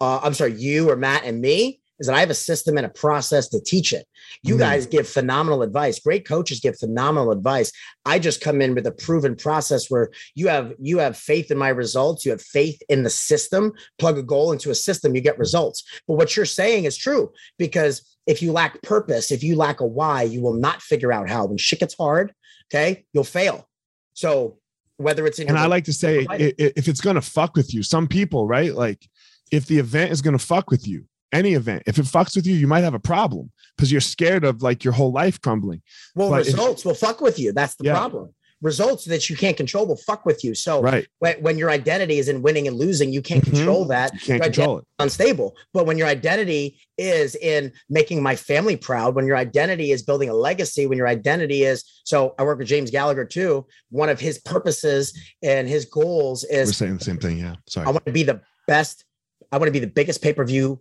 uh, 0.00 0.18
I'm 0.24 0.34
sorry, 0.34 0.54
you 0.54 0.90
or 0.90 0.96
Matt 0.96 1.22
and 1.22 1.40
me 1.40 1.82
is 2.00 2.06
that 2.06 2.16
I 2.16 2.20
have 2.20 2.30
a 2.30 2.34
system 2.34 2.76
and 2.76 2.86
a 2.86 2.90
process 2.90 3.48
to 3.48 3.60
teach 3.60 3.92
it. 3.92 4.06
You 4.42 4.56
Mm. 4.56 4.58
guys 4.58 4.86
give 4.86 5.08
phenomenal 5.08 5.62
advice. 5.62 6.00
Great 6.00 6.26
coaches 6.26 6.60
give 6.60 6.78
phenomenal 6.78 7.30
advice. 7.30 7.70
I 8.04 8.18
just 8.18 8.40
come 8.40 8.60
in 8.60 8.74
with 8.74 8.86
a 8.86 8.92
proven 8.92 9.36
process 9.36 9.90
where 9.90 10.10
you 10.34 10.48
have 10.48 10.74
you 10.80 10.98
have 10.98 11.16
faith 11.16 11.50
in 11.50 11.58
my 11.58 11.68
results, 11.68 12.24
you 12.24 12.32
have 12.32 12.42
faith 12.42 12.80
in 12.88 13.02
the 13.04 13.10
system. 13.10 13.72
Plug 13.98 14.18
a 14.18 14.22
goal 14.22 14.52
into 14.52 14.70
a 14.70 14.74
system, 14.74 15.14
you 15.14 15.20
get 15.20 15.38
results. 15.38 15.84
But 16.08 16.14
what 16.14 16.36
you're 16.36 16.46
saying 16.46 16.84
is 16.84 16.96
true 16.96 17.32
because 17.58 18.02
if 18.26 18.42
you 18.42 18.52
lack 18.52 18.80
purpose, 18.82 19.30
if 19.30 19.42
you 19.42 19.54
lack 19.54 19.80
a 19.80 19.86
why, 19.86 20.22
you 20.22 20.40
will 20.40 20.54
not 20.54 20.82
figure 20.82 21.12
out 21.12 21.28
how. 21.28 21.46
When 21.46 21.58
shit 21.58 21.80
gets 21.80 21.94
hard, 21.94 22.32
okay, 22.72 23.04
you'll 23.12 23.24
fail. 23.24 23.68
So 24.14 24.58
whether 24.96 25.26
it's 25.26 25.38
in 25.38 25.48
And 25.48 25.58
I 25.58 25.66
like 25.66 25.84
to 25.84 25.92
say, 25.92 26.26
if 26.30 26.88
it's 26.88 27.00
gonna 27.00 27.20
fuck 27.20 27.56
with 27.56 27.74
you, 27.74 27.82
some 27.82 28.06
people, 28.08 28.46
right? 28.46 28.74
Like, 28.74 29.08
if 29.52 29.66
the 29.66 29.78
event 29.78 30.12
is 30.12 30.22
gonna 30.22 30.38
fuck 30.38 30.70
with 30.70 30.86
you, 30.86 31.04
any 31.34 31.52
event, 31.54 31.82
if 31.86 31.98
it 31.98 32.02
fucks 32.06 32.36
with 32.36 32.46
you, 32.46 32.54
you 32.54 32.66
might 32.66 32.84
have 32.84 32.94
a 32.94 32.98
problem 33.00 33.50
because 33.76 33.90
you're 33.92 34.00
scared 34.00 34.44
of 34.44 34.62
like 34.62 34.84
your 34.84 34.92
whole 34.94 35.12
life 35.12 35.40
crumbling. 35.40 35.82
well, 36.14 36.30
but 36.30 36.42
if- 36.42 36.46
results 36.46 36.84
will 36.84 36.94
fuck 36.94 37.20
with 37.20 37.38
you. 37.38 37.52
That's 37.52 37.74
the 37.74 37.84
Yeah. 37.86 37.94
problem. 37.98 38.34
Results 38.62 39.04
that 39.06 39.28
you 39.28 39.36
can't 39.36 39.58
control 39.58 39.84
will 39.84 39.96
fuck 39.96 40.24
with 40.24 40.42
you. 40.42 40.54
So 40.54 40.80
Right? 40.80 41.06
when, 41.18 41.42
when 41.42 41.58
your 41.58 41.70
identity 41.70 42.18
is 42.18 42.28
in 42.28 42.40
winning 42.40 42.66
and 42.66 42.78
losing, 42.78 43.12
you 43.12 43.20
can't 43.20 43.44
Mhm. 43.44 43.52
control 43.56 43.84
that. 43.86 44.14
You 44.14 44.20
can't 44.20 44.38
Your 44.38 44.44
control 44.44 44.78
it. 44.78 44.84
unstable. 45.00 45.54
But 45.74 45.84
when 45.84 45.98
your 45.98 46.06
identity 46.06 46.78
is 46.96 47.34
in 47.34 47.72
making 47.90 48.22
my 48.22 48.36
family 48.36 48.76
proud, 48.76 49.16
when 49.16 49.26
your 49.26 49.36
identity 49.36 49.90
is 49.92 50.02
building 50.02 50.30
a 50.30 50.34
legacy, 50.34 50.86
when 50.86 50.96
your 50.96 51.08
identity 51.08 51.64
is 51.64 51.84
so 52.04 52.34
I 52.38 52.44
work 52.44 52.58
with 52.58 52.68
James 52.68 52.90
Gallagher 52.90 53.24
too. 53.26 53.66
One 53.90 54.08
of 54.08 54.18
his 54.20 54.38
purposes 54.38 55.12
and 55.42 55.68
his 55.68 55.84
goals 55.84 56.44
is 56.44 56.68
We're 56.68 56.72
saying 56.72 56.98
the 56.98 57.04
same 57.04 57.18
thing. 57.18 57.38
Yeah. 57.38 57.56
Sorry. 57.68 57.86
I 57.86 57.90
want 57.90 58.06
to 58.06 58.12
be 58.12 58.22
the 58.22 58.40
best. 58.66 59.04
I 59.52 59.58
want 59.58 59.66
to 59.68 59.72
be 59.72 59.78
the 59.80 59.86
biggest 59.88 60.22
pay 60.22 60.32
per 60.32 60.44
view 60.44 60.80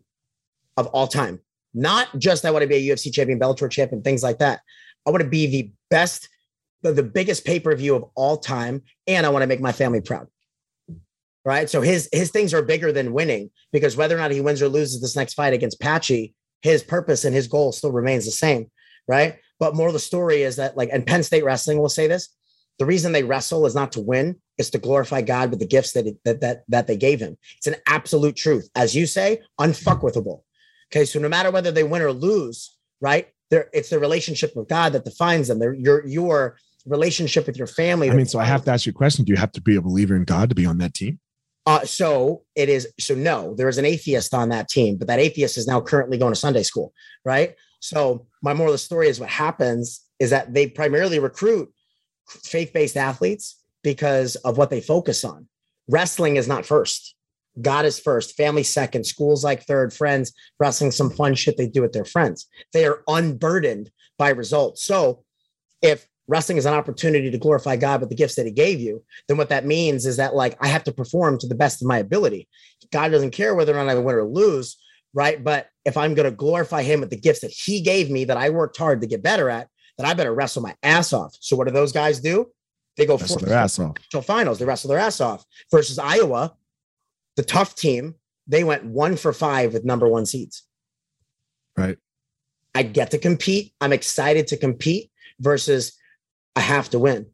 of 0.77 0.87
all 0.87 1.07
time. 1.07 1.39
Not 1.73 2.07
just 2.19 2.45
I 2.45 2.51
want 2.51 2.63
to 2.63 2.67
be 2.67 2.75
a 2.89 2.93
UFC 2.93 3.11
champion, 3.11 3.39
Bellator 3.39 3.69
champion, 3.69 4.01
things 4.01 4.23
like 4.23 4.39
that. 4.39 4.61
I 5.05 5.11
want 5.11 5.23
to 5.23 5.29
be 5.29 5.47
the 5.47 5.71
best, 5.89 6.29
the, 6.81 6.93
the 6.93 7.03
biggest 7.03 7.45
pay 7.45 7.59
per 7.59 7.75
view 7.75 7.95
of 7.95 8.05
all 8.15 8.37
time, 8.37 8.83
and 9.07 9.25
I 9.25 9.29
want 9.29 9.43
to 9.43 9.47
make 9.47 9.61
my 9.61 9.71
family 9.71 10.01
proud. 10.01 10.27
Right. 11.45 11.69
So 11.69 11.81
his 11.81 12.07
his 12.13 12.31
things 12.31 12.53
are 12.53 12.61
bigger 12.61 12.93
than 12.93 13.11
winning 13.11 13.49
because 13.73 13.97
whether 13.97 14.15
or 14.15 14.19
not 14.19 14.31
he 14.31 14.39
wins 14.39 14.61
or 14.61 14.69
loses 14.69 15.01
this 15.01 15.15
next 15.15 15.33
fight 15.33 15.51
against 15.51 15.81
Patchy, 15.81 16.33
his 16.61 16.83
purpose 16.83 17.25
and 17.25 17.35
his 17.35 17.49
goal 17.49 17.73
still 17.73 17.91
remains 17.91 18.23
the 18.23 18.31
same. 18.31 18.71
Right. 19.09 19.39
But 19.59 19.75
more 19.75 19.87
of 19.87 19.93
the 19.93 19.99
story 19.99 20.43
is 20.43 20.55
that 20.55 20.77
like, 20.77 20.89
and 20.93 21.05
Penn 21.05 21.21
State 21.21 21.43
Wrestling 21.43 21.79
will 21.79 21.89
say 21.89 22.07
this: 22.07 22.29
the 22.79 22.85
reason 22.85 23.11
they 23.11 23.23
wrestle 23.23 23.65
is 23.65 23.75
not 23.75 23.91
to 23.93 24.01
win; 24.01 24.37
it's 24.57 24.69
to 24.71 24.77
glorify 24.77 25.21
God 25.21 25.49
with 25.49 25.59
the 25.59 25.67
gifts 25.67 25.91
that 25.93 26.07
it, 26.07 26.17
that 26.23 26.41
that 26.41 26.63
that 26.69 26.87
they 26.87 26.97
gave 26.97 27.19
him. 27.19 27.37
It's 27.57 27.67
an 27.67 27.75
absolute 27.87 28.35
truth, 28.35 28.69
as 28.75 28.95
you 28.95 29.05
say, 29.05 29.41
unfuckwithable. 29.59 30.41
Okay, 30.93 31.05
so 31.05 31.17
no 31.17 31.27
matter 31.27 31.49
whether 31.49 31.71
they 31.71 31.83
win 31.83 32.03
or 32.03 32.11
lose, 32.11 32.77
right? 33.01 33.29
There, 33.49 33.67
it's 33.73 33.89
the 33.89 33.97
relationship 33.97 34.55
with 34.55 34.69
God 34.69 34.93
that 34.93 35.05
defines 35.05 35.47
them. 35.47 35.57
They're, 35.57 35.73
your 35.73 36.05
your 36.05 36.57
relationship 36.85 37.47
with 37.47 37.57
your 37.57 37.65
family. 37.65 38.11
I 38.11 38.13
mean, 38.13 38.27
so 38.27 38.37
I 38.37 38.45
have 38.45 38.63
to 38.65 38.71
ask 38.71 38.85
you 38.85 38.91
a 38.91 38.93
question. 38.93 39.25
Do 39.25 39.31
you 39.31 39.37
have 39.37 39.51
to 39.53 39.61
be 39.61 39.75
a 39.75 39.81
believer 39.81 40.15
in 40.15 40.23
God 40.23 40.49
to 40.49 40.55
be 40.55 40.67
on 40.67 40.77
that 40.77 40.93
team? 40.93 41.19
Uh, 41.65 41.83
so 41.83 42.43
it 42.55 42.69
is. 42.69 42.87
So 42.99 43.15
no, 43.15 43.55
there 43.55 43.69
is 43.69 43.79
an 43.79 43.85
atheist 43.85 44.35
on 44.35 44.49
that 44.49 44.69
team, 44.69 44.97
but 44.97 45.07
that 45.07 45.19
atheist 45.19 45.57
is 45.57 45.65
now 45.65 45.81
currently 45.81 46.19
going 46.19 46.33
to 46.33 46.39
Sunday 46.39 46.63
school, 46.63 46.93
right? 47.25 47.55
So 47.79 48.27
my 48.43 48.53
moral 48.53 48.73
of 48.73 48.75
the 48.75 48.79
story 48.79 49.07
is 49.07 49.19
what 49.19 49.29
happens 49.29 50.01
is 50.19 50.29
that 50.29 50.53
they 50.53 50.67
primarily 50.67 51.17
recruit 51.17 51.73
faith-based 52.27 52.97
athletes 52.97 53.59
because 53.81 54.35
of 54.37 54.57
what 54.57 54.69
they 54.69 54.79
focus 54.79 55.25
on. 55.25 55.47
Wrestling 55.89 56.35
is 56.35 56.47
not 56.47 56.65
first. 56.67 57.15
God 57.61 57.85
is 57.85 57.99
first, 57.99 58.35
family 58.35 58.63
second, 58.63 59.05
schools 59.05 59.43
like 59.43 59.63
third, 59.63 59.93
friends, 59.93 60.33
wrestling 60.59 60.91
some 60.91 61.09
fun 61.09 61.35
shit 61.35 61.57
they 61.57 61.67
do 61.67 61.81
with 61.81 61.93
their 61.93 62.05
friends. 62.05 62.47
They 62.73 62.85
are 62.85 63.03
unburdened 63.07 63.91
by 64.17 64.29
results. 64.29 64.83
So 64.83 65.23
if 65.81 66.07
wrestling 66.27 66.57
is 66.57 66.65
an 66.65 66.73
opportunity 66.73 67.29
to 67.29 67.37
glorify 67.37 67.75
God 67.75 67.99
with 67.99 68.09
the 68.09 68.15
gifts 68.15 68.35
that 68.35 68.45
he 68.45 68.51
gave 68.51 68.79
you, 68.79 69.03
then 69.27 69.37
what 69.37 69.49
that 69.49 69.65
means 69.65 70.05
is 70.05 70.17
that 70.17 70.35
like 70.35 70.57
I 70.61 70.67
have 70.67 70.83
to 70.85 70.91
perform 70.91 71.37
to 71.39 71.47
the 71.47 71.55
best 71.55 71.81
of 71.81 71.87
my 71.87 71.97
ability. 71.97 72.47
God 72.91 73.09
doesn't 73.09 73.31
care 73.31 73.55
whether 73.55 73.73
or 73.77 73.83
not 73.83 73.91
I 73.91 73.95
win 73.95 74.15
or 74.15 74.23
lose, 74.23 74.77
right? 75.13 75.43
But 75.43 75.67
if 75.85 75.97
I'm 75.97 76.13
going 76.13 76.29
to 76.29 76.35
glorify 76.35 76.81
him 76.83 77.01
with 77.01 77.09
the 77.09 77.19
gifts 77.19 77.41
that 77.41 77.51
he 77.51 77.81
gave 77.81 78.09
me 78.09 78.25
that 78.25 78.37
I 78.37 78.49
worked 78.49 78.77
hard 78.77 79.01
to 79.01 79.07
get 79.07 79.23
better 79.23 79.49
at, 79.49 79.67
then 79.97 80.07
I 80.07 80.13
better 80.13 80.33
wrestle 80.33 80.63
my 80.63 80.75
ass 80.81 81.13
off. 81.13 81.35
So 81.39 81.55
what 81.55 81.67
do 81.67 81.73
those 81.73 81.91
guys 81.91 82.19
do? 82.19 82.47
They 82.97 83.05
go 83.05 83.17
four 83.17 83.37
their 83.37 83.57
ass 83.57 83.79
off. 83.79 83.95
till 84.11 84.21
finals. 84.21 84.59
They 84.59 84.65
wrestle 84.65 84.89
their 84.89 84.99
ass 84.99 85.19
off 85.19 85.43
versus 85.71 85.97
Iowa, 85.97 86.53
the 87.35 87.43
tough 87.43 87.75
team. 87.75 88.15
They 88.47 88.63
went 88.63 88.83
one 88.85 89.15
for 89.15 89.31
five 89.33 89.73
with 89.73 89.85
number 89.85 90.07
one 90.07 90.25
seeds. 90.25 90.63
Right. 91.77 91.97
I 92.75 92.83
get 92.83 93.11
to 93.11 93.17
compete. 93.17 93.73
I'm 93.79 93.93
excited 93.93 94.47
to 94.47 94.57
compete 94.57 95.11
versus 95.39 95.93
I 96.55 96.59
have 96.59 96.89
to 96.89 96.99
win. 96.99 97.27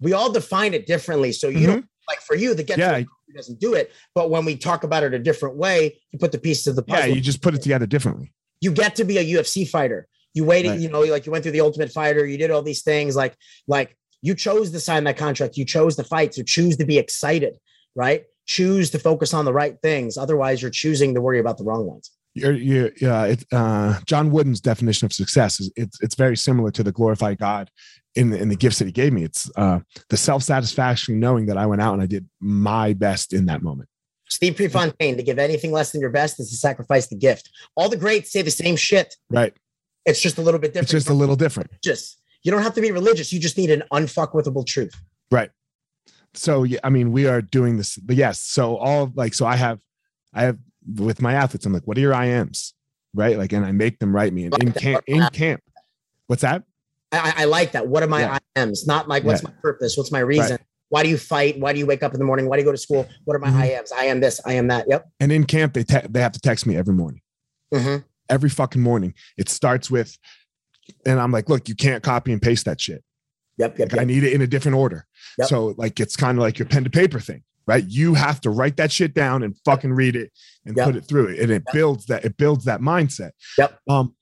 We 0.00 0.12
all 0.12 0.30
define 0.32 0.74
it 0.74 0.86
differently. 0.86 1.32
So 1.32 1.48
you 1.48 1.66
don't 1.66 1.86
like 2.08 2.20
for 2.20 2.34
you, 2.36 2.54
the 2.54 2.62
get 2.62 2.78
Mm-hmm. 2.78 2.98
Yeah. 3.00 3.04
to 3.04 3.06
doesn't 3.34 3.60
do 3.60 3.72
it. 3.74 3.90
But 4.14 4.28
when 4.30 4.44
we 4.44 4.56
talk 4.56 4.84
about 4.84 5.02
it 5.04 5.14
a 5.14 5.18
different 5.18 5.56
way, 5.56 5.98
you 6.10 6.18
put 6.18 6.32
the 6.32 6.38
pieces 6.38 6.66
of 6.66 6.76
the 6.76 6.82
puzzle. 6.82 7.08
Yeah. 7.08 7.14
You 7.14 7.20
just 7.22 7.40
put 7.40 7.54
it 7.54 7.62
together 7.62 7.86
differently. 7.86 8.32
you 8.60 8.70
get 8.70 8.94
to 8.96 9.04
be 9.04 9.16
a 9.18 9.24
UFC 9.24 9.66
fighter. 9.68 10.06
You 10.34 10.44
waited, 10.44 10.70
Right. 10.70 10.80
you 10.80 10.88
know, 10.90 11.00
like 11.00 11.24
you 11.26 11.32
went 11.32 11.42
through 11.42 11.52
the 11.52 11.60
Ultimate 11.62 11.90
Fighter. 11.90 12.24
You 12.26 12.38
did 12.38 12.50
all 12.50 12.62
these 12.62 12.82
things. 12.82 13.16
Like, 13.16 13.36
like 13.66 13.96
you 14.22 14.34
chose 14.34 14.70
to 14.70 14.80
sign 14.80 15.04
that 15.04 15.16
contract. 15.16 15.56
You 15.56 15.64
chose 15.64 15.96
to 15.96 16.04
fight. 16.04 16.34
So 16.34 16.42
choose 16.42 16.76
to 16.76 16.84
be 16.84 16.96
excited, 16.98 17.56
right? 17.94 18.24
Choose 18.46 18.90
to 18.90 18.98
focus 18.98 19.32
on 19.32 19.44
the 19.44 19.52
right 19.52 19.78
things. 19.82 20.16
Otherwise, 20.16 20.62
you're 20.62 20.70
choosing 20.70 21.14
to 21.14 21.20
worry 21.20 21.38
about 21.38 21.58
the 21.58 21.64
wrong 21.64 21.86
ones. 21.86 22.10
You're, 22.34 22.52
you 22.52 22.90
yeah, 23.00 23.24
it, 23.24 23.44
uh, 23.52 24.00
John 24.06 24.30
Wooden's 24.30 24.60
definition 24.60 25.04
of 25.04 25.12
success 25.12 25.60
is 25.60 25.70
it's 25.76 26.00
it's 26.00 26.14
very 26.14 26.36
similar 26.36 26.70
to 26.70 26.82
the 26.82 26.92
glorified 26.92 27.38
God 27.38 27.70
in 28.14 28.30
the, 28.30 28.40
in 28.40 28.48
the 28.48 28.56
gifts 28.56 28.78
that 28.78 28.86
He 28.86 28.92
gave 28.92 29.12
me. 29.12 29.22
It's 29.22 29.50
uh, 29.56 29.80
the 30.08 30.16
self 30.16 30.42
satisfaction 30.42 31.20
knowing 31.20 31.46
that 31.46 31.58
I 31.58 31.66
went 31.66 31.82
out 31.82 31.92
and 31.92 32.02
I 32.02 32.06
did 32.06 32.26
my 32.40 32.94
best 32.94 33.32
in 33.32 33.46
that 33.46 33.62
moment. 33.62 33.88
Steve 34.30 34.56
Prefontaine, 34.56 35.18
to 35.18 35.22
give 35.22 35.38
anything 35.38 35.72
less 35.72 35.92
than 35.92 36.00
your 36.00 36.08
best 36.08 36.40
is 36.40 36.48
to 36.48 36.56
sacrifice 36.56 37.06
the 37.08 37.16
gift. 37.16 37.50
All 37.76 37.90
the 37.90 37.98
greats 37.98 38.32
say 38.32 38.40
the 38.40 38.50
same 38.50 38.76
shit. 38.76 39.14
Right. 39.28 39.52
It's 40.06 40.22
just 40.22 40.38
a 40.38 40.40
little 40.40 40.58
bit 40.58 40.68
different. 40.68 40.84
It's 40.84 40.92
just 40.92 41.10
a 41.10 41.14
little 41.14 41.36
different. 41.36 41.70
Just 41.84 42.18
you 42.42 42.50
don't 42.50 42.62
have 42.62 42.74
to 42.74 42.80
be 42.80 42.92
religious. 42.92 43.30
You 43.30 43.40
just 43.40 43.58
need 43.58 43.70
an 43.70 43.82
unfuckwithable 43.92 44.66
truth. 44.66 44.94
Right. 45.30 45.50
So 46.34 46.62
yeah, 46.64 46.78
I 46.82 46.90
mean, 46.90 47.12
we 47.12 47.26
are 47.26 47.42
doing 47.42 47.76
this. 47.76 47.96
But 47.96 48.16
yes, 48.16 48.40
so 48.40 48.76
all 48.76 49.12
like 49.14 49.34
so 49.34 49.46
I 49.46 49.56
have, 49.56 49.80
I 50.32 50.42
have 50.44 50.58
with 50.96 51.20
my 51.20 51.34
athletes. 51.34 51.66
I'm 51.66 51.72
like, 51.72 51.86
what 51.86 51.96
are 51.98 52.00
your 52.00 52.14
IMs? 52.14 52.72
Right. 53.14 53.36
Like, 53.36 53.52
and 53.52 53.64
I 53.66 53.72
make 53.72 53.98
them 53.98 54.14
write 54.14 54.32
me. 54.32 54.46
And 54.46 54.62
in 54.62 54.72
camp, 54.72 55.04
in 55.06 55.26
camp, 55.28 55.60
what's 56.28 56.42
that? 56.42 56.62
I, 57.12 57.34
I 57.38 57.44
like 57.44 57.72
that. 57.72 57.86
What 57.86 58.02
are 58.02 58.06
my 58.06 58.20
Yeah. 58.20 58.38
IMs? 58.56 58.86
Not 58.86 59.06
like 59.08 59.22
what's 59.24 59.42
Yeah. 59.42 59.50
my 59.50 59.54
purpose? 59.60 59.96
What's 59.98 60.10
my 60.10 60.20
reason? 60.20 60.58
Why 60.88 61.02
do 61.02 61.08
you 61.10 61.18
fight? 61.18 61.58
Why 61.60 61.72
do 61.74 61.78
you 61.78 61.86
wake 61.86 62.02
up 62.02 62.14
in 62.14 62.18
the 62.18 62.24
morning? 62.24 62.48
Why 62.48 62.56
do 62.56 62.60
you 62.62 62.66
go 62.66 62.72
to 62.72 62.78
school? 62.78 63.06
What 63.24 63.34
are 63.34 63.38
my 63.38 63.50
Mhm. 63.50 63.68
IMs? 63.80 63.92
I 63.94 64.04
am 64.04 64.20
this. 64.20 64.40
I 64.46 64.54
am 64.54 64.68
that. 64.68 64.86
Yep. 64.88 65.08
And 65.20 65.30
in 65.32 65.44
camp, 65.44 65.74
they 65.74 65.84
te- 65.84 66.06
they 66.08 66.20
have 66.20 66.32
to 66.32 66.40
text 66.40 66.66
me 66.66 66.76
every 66.76 66.94
morning. 66.94 67.20
Mhm. 67.74 68.04
every 68.28 68.48
fucking 68.48 68.80
morning. 68.80 69.12
It 69.36 69.50
starts 69.50 69.90
with, 69.90 70.16
and 71.04 71.20
I'm 71.20 71.32
like, 71.32 71.50
look, 71.50 71.68
you 71.68 71.74
can't 71.74 72.02
copy 72.02 72.32
and 72.32 72.40
paste 72.40 72.64
that 72.64 72.80
shit. 72.80 73.02
Yep. 73.62 73.78
Yep. 73.78 73.92
Like, 73.92 74.00
I 74.00 74.04
need 74.04 74.24
it 74.24 74.32
in 74.32 74.42
a 74.42 74.46
different 74.46 74.76
order. 74.76 75.06
Yep. 75.38 75.48
So 75.48 75.74
like 75.78 76.00
it's 76.00 76.16
kind 76.16 76.36
of 76.36 76.42
like 76.42 76.58
your 76.58 76.66
pen 76.66 76.84
to 76.84 76.90
paper 76.90 77.20
thing, 77.20 77.42
right? 77.66 77.84
You 77.86 78.14
have 78.14 78.40
to 78.42 78.50
write 78.50 78.76
that 78.78 78.90
shit 78.90 79.14
down 79.14 79.42
and 79.42 79.56
fucking 79.64 79.92
read 79.92 80.16
it 80.16 80.32
and 80.66 80.76
Yep. 80.76 80.86
put 80.86 80.96
it 80.96 81.04
through 81.06 81.28
it. 81.28 81.38
And 81.40 81.50
it 81.52 81.62
Yep. 81.68 81.72
builds 81.72 82.06
that, 82.06 82.24
it 82.24 82.36
builds 82.36 82.64
that 82.64 82.80
mindset. 82.80 83.30
Yep. 83.58 83.78
Um, 83.88 84.14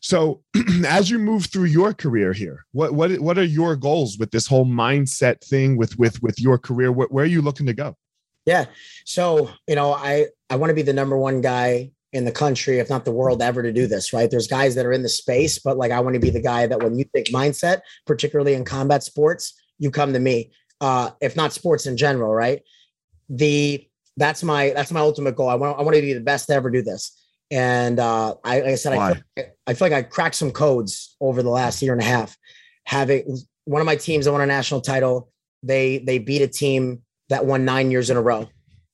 so 0.00 0.42
as 0.86 1.10
you 1.10 1.18
move 1.20 1.46
through 1.46 1.66
your 1.66 1.94
career 1.94 2.32
here, 2.32 2.64
what 2.72 2.92
what 2.92 3.12
what 3.20 3.38
are 3.38 3.44
your 3.44 3.76
goals 3.76 4.18
with 4.18 4.32
this 4.32 4.48
whole 4.48 4.66
mindset 4.66 5.40
thing 5.44 5.76
with 5.76 5.96
with 5.98 6.20
with 6.22 6.40
your 6.40 6.58
career? 6.58 6.90
Where, 6.90 7.06
where 7.08 7.24
are 7.24 7.28
you 7.28 7.40
looking 7.40 7.66
to 7.66 7.72
go? 7.72 7.96
Yeah. 8.44 8.64
So, 9.04 9.48
you 9.68 9.76
know, 9.76 9.92
I 9.92 10.26
I 10.50 10.56
want 10.56 10.70
to 10.70 10.74
be 10.74 10.82
the 10.82 10.92
number 10.92 11.16
one 11.16 11.40
guy 11.40 11.92
in 12.12 12.24
the 12.24 12.32
country, 12.32 12.78
if 12.78 12.90
not 12.90 13.04
the 13.04 13.12
world, 13.12 13.40
ever 13.40 13.62
to 13.62 13.72
do 13.72 13.86
this, 13.86 14.12
right? 14.12 14.30
There's 14.30 14.46
guys 14.46 14.74
that 14.74 14.84
are 14.84 14.92
in 14.92 15.02
the 15.02 15.08
space, 15.08 15.58
but 15.58 15.78
like 15.78 15.92
I 15.92 16.00
want 16.00 16.14
to 16.14 16.20
be 16.20 16.30
the 16.30 16.42
guy 16.42 16.66
that 16.66 16.82
when 16.82 16.98
you 16.98 17.04
think 17.04 17.28
mindset, 17.28 17.80
particularly 18.06 18.54
in 18.54 18.64
combat 18.64 19.02
sports, 19.02 19.54
you 19.78 19.90
come 19.90 20.12
to 20.12 20.20
me. 20.20 20.52
Uh, 20.80 21.10
if 21.20 21.36
not 21.36 21.52
sports 21.52 21.86
in 21.86 21.96
general, 21.96 22.32
right? 22.32 22.62
The 23.28 23.86
that's 24.16 24.42
my 24.42 24.70
that's 24.70 24.92
my 24.92 25.00
ultimate 25.00 25.36
goal. 25.36 25.48
I 25.48 25.54
want 25.54 25.78
I 25.78 25.82
want 25.82 25.94
to 25.96 26.02
be 26.02 26.12
the 26.12 26.20
best 26.20 26.48
to 26.48 26.54
ever 26.54 26.70
do 26.70 26.82
this. 26.82 27.18
And 27.50 28.00
uh, 28.00 28.34
I, 28.44 28.60
like 28.60 28.70
I 28.70 28.74
said, 28.76 28.94
I 28.94 29.12
feel, 29.12 29.44
I 29.66 29.74
feel 29.74 29.88
like 29.90 29.92
I 29.92 30.02
cracked 30.02 30.36
some 30.36 30.50
codes 30.50 31.16
over 31.20 31.42
the 31.42 31.50
last 31.50 31.82
year 31.82 31.92
and 31.92 32.00
a 32.00 32.04
half. 32.04 32.36
Having 32.84 33.38
one 33.64 33.80
of 33.80 33.86
my 33.86 33.96
teams 33.96 34.24
that 34.24 34.32
won 34.32 34.40
a 34.40 34.46
national 34.46 34.80
title, 34.80 35.30
they 35.62 35.98
they 35.98 36.18
beat 36.18 36.42
a 36.42 36.48
team 36.48 37.02
that 37.28 37.46
won 37.46 37.64
nine 37.64 37.90
years 37.90 38.10
in 38.10 38.16
a 38.16 38.22
row. 38.22 38.48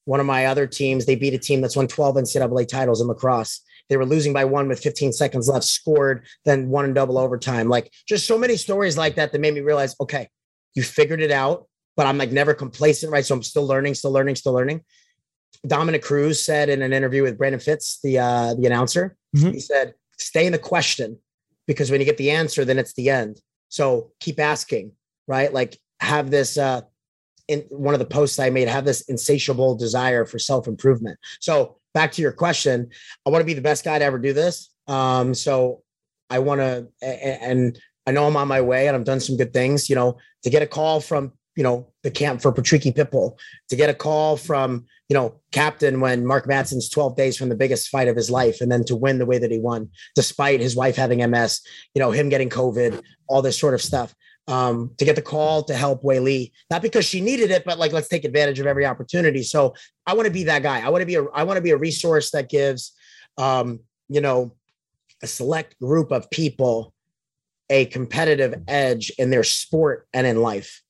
One 0.08 0.20
of 0.20 0.26
my 0.26 0.46
other 0.46 0.66
teams, 0.66 1.04
they 1.04 1.16
beat 1.16 1.34
a 1.34 1.38
team 1.38 1.60
that's 1.60 1.76
won 1.76 1.86
12 1.86 2.16
NCAA 2.16 2.66
titles 2.66 3.02
in 3.02 3.08
lacrosse. 3.08 3.60
They 3.90 3.98
were 3.98 4.06
losing 4.06 4.32
by 4.32 4.46
one 4.46 4.66
with 4.66 4.80
15 4.80 5.12
seconds 5.12 5.50
left, 5.50 5.66
scored, 5.66 6.24
then 6.46 6.70
won 6.70 6.86
in 6.86 6.94
double 6.94 7.18
overtime. 7.18 7.68
Like 7.68 7.92
just 8.06 8.26
so 8.26 8.38
many 8.38 8.56
stories 8.56 8.96
like 8.96 9.16
that 9.16 9.32
that 9.32 9.38
made 9.38 9.52
me 9.52 9.60
realize, 9.60 9.94
okay, 10.00 10.30
you 10.74 10.82
figured 10.82 11.20
it 11.20 11.30
out, 11.30 11.66
but 11.94 12.06
I'm 12.06 12.16
like 12.16 12.32
never 12.32 12.54
complacent, 12.54 13.12
right? 13.12 13.22
So 13.22 13.34
I'm 13.34 13.42
still 13.42 13.66
learning, 13.66 13.96
still 13.96 14.10
learning, 14.10 14.36
still 14.36 14.54
learning. 14.54 14.82
Dominick 15.66 16.02
Cruz 16.02 16.42
said 16.42 16.70
in 16.70 16.80
an 16.80 16.94
interview 16.94 17.22
with 17.22 17.36
Brandon 17.36 17.60
Fitz, 17.60 18.00
the 18.02 18.18
uh, 18.18 18.54
the 18.54 18.64
announcer, 18.64 19.14
mm-hmm. 19.36 19.50
he 19.50 19.60
said, 19.60 19.92
"Stay 20.16 20.46
in 20.46 20.52
the 20.52 20.58
question 20.58 21.18
because 21.66 21.90
when 21.90 22.00
you 22.00 22.06
get 22.06 22.16
the 22.16 22.30
answer, 22.30 22.64
then 22.64 22.78
it's 22.78 22.94
the 22.94 23.10
end. 23.10 23.42
So 23.68 24.12
keep 24.20 24.40
asking, 24.40 24.92
right? 25.26 25.52
Like 25.52 25.78
have 26.00 26.30
this." 26.30 26.56
Uh, 26.56 26.80
in 27.48 27.60
one 27.70 27.94
of 27.94 28.00
the 28.00 28.06
posts 28.06 28.38
I 28.38 28.50
made, 28.50 28.68
have 28.68 28.84
this 28.84 29.02
insatiable 29.02 29.74
desire 29.74 30.24
for 30.24 30.38
self 30.38 30.68
improvement. 30.68 31.18
So 31.40 31.78
back 31.94 32.12
to 32.12 32.22
your 32.22 32.32
question, 32.32 32.90
I 33.26 33.30
want 33.30 33.40
to 33.42 33.46
be 33.46 33.54
the 33.54 33.60
best 33.60 33.84
guy 33.84 33.98
to 33.98 34.04
ever 34.04 34.18
do 34.18 34.32
this. 34.32 34.70
Um, 34.86 35.34
so 35.34 35.82
I 36.30 36.38
want 36.38 36.60
to, 36.60 36.88
and 37.02 37.78
I 38.06 38.12
know 38.12 38.26
I'm 38.26 38.36
on 38.36 38.48
my 38.48 38.60
way, 38.60 38.86
and 38.86 38.96
I've 38.96 39.04
done 39.04 39.20
some 39.20 39.36
good 39.36 39.52
things. 39.52 39.88
You 39.88 39.96
know, 39.96 40.18
to 40.42 40.50
get 40.50 40.62
a 40.62 40.66
call 40.66 41.00
from 41.00 41.32
you 41.56 41.64
know 41.64 41.92
the 42.02 42.10
camp 42.10 42.42
for 42.42 42.52
Patricky 42.52 42.94
Pitbull, 42.94 43.38
to 43.68 43.76
get 43.76 43.90
a 43.90 43.94
call 43.94 44.36
from 44.36 44.86
you 45.08 45.14
know, 45.14 45.40
captain 45.52 46.00
when 46.00 46.26
Mark 46.26 46.46
Madsen's 46.46 46.88
12 46.90 47.16
days 47.16 47.36
from 47.36 47.48
the 47.48 47.56
biggest 47.56 47.88
fight 47.88 48.08
of 48.08 48.16
his 48.16 48.30
life, 48.30 48.60
and 48.60 48.70
then 48.70 48.84
to 48.84 48.96
win 48.96 49.18
the 49.18 49.26
way 49.26 49.38
that 49.38 49.50
he 49.50 49.58
won, 49.58 49.88
despite 50.14 50.60
his 50.60 50.76
wife 50.76 50.96
having 50.96 51.28
MS, 51.30 51.60
you 51.94 52.00
know, 52.00 52.10
him 52.10 52.28
getting 52.28 52.50
COVID, 52.50 53.02
all 53.26 53.40
this 53.40 53.58
sort 53.58 53.74
of 53.74 53.80
stuff. 53.80 54.14
Um, 54.48 54.92
to 54.96 55.04
get 55.04 55.14
the 55.14 55.20
call 55.20 55.62
to 55.64 55.74
help 55.74 56.02
Weili, 56.02 56.52
not 56.70 56.80
because 56.80 57.04
she 57.04 57.20
needed 57.20 57.50
it, 57.50 57.66
but 57.66 57.78
like 57.78 57.92
let's 57.92 58.08
take 58.08 58.24
advantage 58.24 58.58
of 58.58 58.66
every 58.66 58.86
opportunity. 58.86 59.42
So 59.42 59.74
I 60.06 60.14
want 60.14 60.24
to 60.24 60.32
be 60.32 60.44
that 60.44 60.62
guy. 60.62 60.80
I 60.80 60.88
want 60.88 61.02
to 61.02 61.06
be 61.06 61.16
a 61.16 61.24
I 61.34 61.42
want 61.42 61.58
to 61.58 61.62
be 61.62 61.72
a 61.72 61.76
resource 61.76 62.30
that 62.30 62.48
gives 62.48 62.94
um, 63.38 63.80
you 64.08 64.20
know, 64.20 64.54
a 65.22 65.26
select 65.26 65.78
group 65.80 66.10
of 66.10 66.30
people 66.30 66.92
a 67.70 67.86
competitive 67.86 68.62
edge 68.66 69.10
in 69.18 69.30
their 69.30 69.44
sport 69.44 70.06
and 70.12 70.26
in 70.26 70.40
life. 70.40 70.82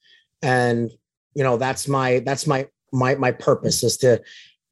And 0.42 0.90
you 1.34 1.42
know, 1.44 1.56
that's 1.56 1.86
my 1.86 2.20
that's 2.20 2.46
my 2.46 2.68
my 2.92 3.14
my 3.16 3.32
purpose 3.32 3.82
is 3.82 3.96
to 3.98 4.22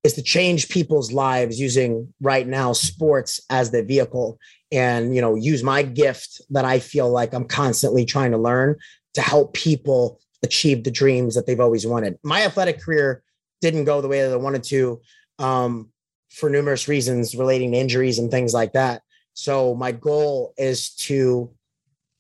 is 0.05 0.15
to 0.15 0.23
change 0.23 0.69
people's 0.69 1.13
lives 1.13 1.61
using 1.61 2.13
right 2.21 2.47
now 2.47 2.73
sports 2.73 3.41
as 3.51 3.71
the 3.71 3.83
vehicle 3.83 4.39
and 4.73 5.15
you 5.15 5.21
know 5.21 5.35
use 5.35 5.63
my 5.63 5.83
gift 5.83 6.41
that 6.51 6.65
i 6.65 6.79
feel 6.79 7.11
like 7.11 7.33
i'm 7.33 7.47
constantly 7.47 8.05
trying 8.05 8.31
to 8.31 8.39
learn 8.39 8.77
to 9.15 9.21
help 9.21 9.55
people 9.55 10.21
achieve 10.43 10.85
the 10.85 10.91
dreams 10.91 11.35
that 11.35 11.47
they've 11.47 11.61
always 11.61 11.87
wanted 11.87 12.19
my 12.23 12.45
athletic 12.45 12.81
career 12.81 13.23
didn't 13.61 13.85
go 13.85 14.01
the 14.01 14.09
way 14.09 14.23
that 14.23 14.33
i 14.33 14.37
wanted 14.37 14.63
to 14.63 15.01
um, 15.39 15.91
for 16.31 16.49
numerous 16.49 16.89
reasons 16.89 17.35
relating 17.35 17.73
to 17.73 17.79
injuries 17.79 18.19
and 18.19 18.31
things 18.31 18.53
like 18.53 18.73
that 18.73 19.03
so 19.35 19.75
my 19.75 19.93
goal 19.93 20.55
is 20.57 20.91
to 20.91 21.51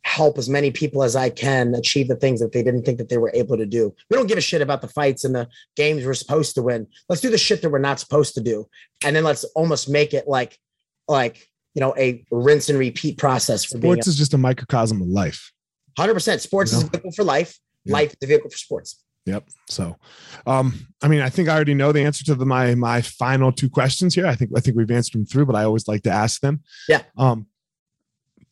help 0.06 0.38
as 0.38 0.48
many 0.48 0.70
people 0.70 1.02
as 1.02 1.16
I 1.16 1.30
can 1.30 1.74
achieve 1.74 2.06
the 2.06 2.14
things 2.14 2.38
that 2.38 2.52
they 2.52 2.62
didn't 2.62 2.84
think 2.84 2.98
that 2.98 3.08
they 3.08 3.18
were 3.18 3.32
able 3.34 3.56
to 3.56 3.66
do. 3.66 3.92
We 4.08 4.16
don't 4.16 4.28
give 4.28 4.38
a 4.38 4.40
shit 4.40 4.62
about 4.62 4.80
the 4.80 4.88
fights 4.88 5.24
and 5.24 5.34
the 5.34 5.48
games 5.74 6.06
we're 6.06 6.14
supposed 6.14 6.54
to 6.54 6.62
win. 6.62 6.86
Let's 7.08 7.20
do 7.20 7.28
the 7.28 7.36
shit 7.36 7.60
that 7.60 7.70
we're 7.70 7.78
not 7.80 7.98
supposed 7.98 8.34
to 8.34 8.40
do. 8.40 8.68
And 9.04 9.16
then 9.16 9.24
let's 9.24 9.42
almost 9.56 9.90
make 9.90 10.14
it 10.14 10.28
like 10.28 10.58
like, 11.08 11.48
you 11.76 11.80
know, 11.80 11.94
a 11.98 12.24
rinse 12.30 12.70
and 12.70 12.78
repeat 12.78 13.18
process 13.18 13.66
for 13.66 13.76
sports 13.76 14.06
is 14.06 14.16
just 14.16 14.32
a 14.32 14.38
microcosm 14.38 15.02
of 15.02 15.08
life. 15.08 15.52
100%. 15.98 16.40
Sports 16.40 16.72
you 16.72 16.78
know? 16.78 16.82
is 16.82 16.88
a 16.88 16.90
vehicle 16.90 17.12
for 17.12 17.22
life. 17.22 17.60
Yeah. 17.84 17.92
Life 17.92 18.10
is 18.12 18.16
a 18.22 18.26
vehicle 18.26 18.48
for 18.48 18.56
sports. 18.56 19.04
Yep. 19.26 19.44
So, 19.68 19.96
um, 20.46 20.86
I 21.02 21.08
mean, 21.08 21.20
I 21.20 21.28
think 21.28 21.50
I 21.50 21.54
already 21.54 21.74
know 21.74 21.92
the 21.92 22.00
answer 22.00 22.24
to 22.24 22.34
the, 22.34 22.46
my 22.46 22.74
my 22.76 23.02
final 23.02 23.52
two 23.52 23.68
questions 23.68 24.14
here. 24.14 24.26
I 24.26 24.36
think 24.36 24.52
I 24.56 24.60
think 24.60 24.76
we've 24.76 24.90
answered 24.90 25.18
them 25.18 25.26
through, 25.26 25.46
but 25.46 25.56
I 25.56 25.64
always 25.64 25.86
like 25.86 26.02
to 26.04 26.10
ask 26.10 26.40
them. 26.40 26.62
Yeah. 26.88 27.02
Um, 27.18 27.46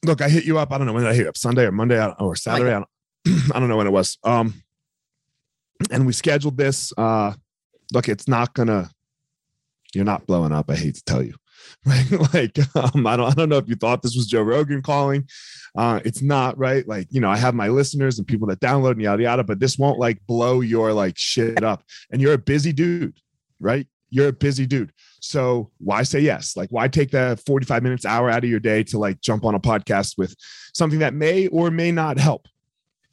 look, 0.04 0.20
I 0.20 0.28
hit 0.28 0.44
you 0.44 0.58
up. 0.58 0.72
I 0.72 0.78
don't 0.78 0.86
know 0.86 0.92
when 0.92 1.06
I 1.06 1.14
hit 1.14 1.22
you 1.22 1.28
up, 1.28 1.36
Sunday 1.36 1.64
or 1.64 1.72
Monday 1.72 2.04
or 2.18 2.36
Saturday. 2.36 2.74
I 2.74 2.80
don't, 2.80 3.52
I 3.54 3.60
don't 3.60 3.68
know 3.68 3.76
when 3.76 3.86
it 3.86 3.92
was. 3.92 4.18
Um, 4.24 4.62
and 5.90 6.06
we 6.06 6.12
scheduled 6.12 6.58
this. 6.58 6.92
Uh, 6.98 7.34
look, 7.92 8.08
it's 8.08 8.28
not 8.28 8.52
gonna. 8.52 8.90
You're 9.94 10.04
not 10.04 10.26
blowing 10.26 10.52
up. 10.52 10.68
I 10.68 10.74
hate 10.74 10.96
to 10.96 11.04
tell 11.04 11.22
you, 11.22 11.36
right? 11.86 12.34
like, 12.34 12.58
um, 12.76 13.06
I 13.06 13.16
don't, 13.16 13.30
I 13.30 13.34
don't 13.34 13.48
know 13.48 13.58
if 13.58 13.68
you 13.68 13.76
thought 13.76 14.02
this 14.02 14.16
was 14.16 14.26
Joe 14.26 14.42
Rogan 14.42 14.82
calling. 14.82 15.28
Uh, 15.76 16.00
it's 16.04 16.22
not 16.22 16.56
right. 16.56 16.86
Like, 16.86 17.08
you 17.10 17.20
know, 17.20 17.30
I 17.30 17.36
have 17.36 17.54
my 17.54 17.68
listeners 17.68 18.18
and 18.18 18.26
people 18.26 18.46
that 18.48 18.60
download 18.60 18.92
and 18.92 19.02
yada 19.02 19.22
yada, 19.22 19.44
but 19.44 19.60
this 19.60 19.78
won't 19.78 19.98
like 19.98 20.24
blow 20.26 20.60
your 20.60 20.92
like 20.92 21.18
shit 21.18 21.64
up. 21.64 21.82
And 22.10 22.22
you're 22.22 22.34
a 22.34 22.38
busy 22.38 22.72
dude, 22.72 23.18
right? 23.60 23.86
You're 24.10 24.28
a 24.28 24.32
busy 24.32 24.66
dude. 24.66 24.92
So 25.20 25.70
why 25.78 26.04
say 26.04 26.20
yes? 26.20 26.56
Like, 26.56 26.70
why 26.70 26.86
take 26.86 27.10
the 27.10 27.40
45 27.46 27.82
minutes, 27.82 28.04
hour 28.04 28.30
out 28.30 28.44
of 28.44 28.50
your 28.50 28.60
day 28.60 28.84
to 28.84 28.98
like 28.98 29.20
jump 29.20 29.44
on 29.44 29.54
a 29.54 29.60
podcast 29.60 30.16
with 30.16 30.36
something 30.74 31.00
that 31.00 31.14
may 31.14 31.48
or 31.48 31.70
may 31.70 31.90
not 31.90 32.18
help? 32.18 32.46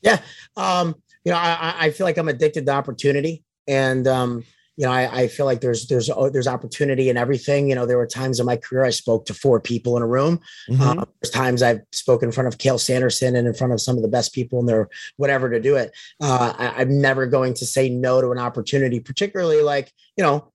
Yeah. 0.02 0.20
Um, 0.58 0.96
you 1.24 1.32
know, 1.32 1.38
I, 1.38 1.76
I 1.80 1.92
feel 1.92 2.06
like 2.06 2.18
I'm 2.18 2.28
addicted 2.28 2.66
to 2.66 2.72
opportunity. 2.72 3.44
And 3.68 4.08
um, 4.08 4.44
you 4.82 4.88
know, 4.88 4.94
I, 4.94 5.22
I 5.22 5.28
feel 5.28 5.46
like 5.46 5.62
there's 5.62 5.86
there's 5.86 6.10
oh, 6.10 6.28
there's 6.32 6.48
opportunity 6.48 7.12
in 7.12 7.16
everything. 7.16 7.70
You 7.70 7.76
know, 7.76 7.86
there 7.86 7.98
were 7.98 8.08
times 8.08 8.40
in 8.40 8.48
my 8.48 8.58
career 8.58 8.84
I 8.84 8.90
spoke 8.90 9.28
to 9.28 9.34
four 9.36 9.60
people 9.60 9.96
in 9.96 10.02
a 10.02 10.08
room. 10.08 10.40
Mm-hmm. 10.68 10.82
Um, 10.82 11.06
there's 11.22 11.30
times 11.30 11.62
I've 11.62 11.82
spoken 11.92 12.30
in 12.30 12.34
front 12.34 12.48
of 12.48 12.58
Cael 12.58 12.80
Sanderson 12.80 13.36
and 13.36 13.48
in 13.48 13.54
front 13.54 13.74
of 13.74 13.80
some 13.80 13.96
of 13.96 14.02
the 14.02 14.10
best 14.10 14.34
people 14.34 14.60
in 14.60 14.66
there, 14.66 14.90
whatever 15.18 15.52
to 15.52 15.60
do 15.60 15.76
it. 15.76 15.96
Uh, 16.20 16.54
I, 16.58 16.82
I'm 16.82 17.00
never 17.00 17.28
going 17.28 17.54
to 17.54 17.66
say 17.66 17.90
no 17.90 18.22
to 18.22 18.32
an 18.32 18.40
opportunity, 18.40 19.00
particularly 19.00 19.62
like 19.62 19.94
you 20.18 20.24
know 20.24 20.52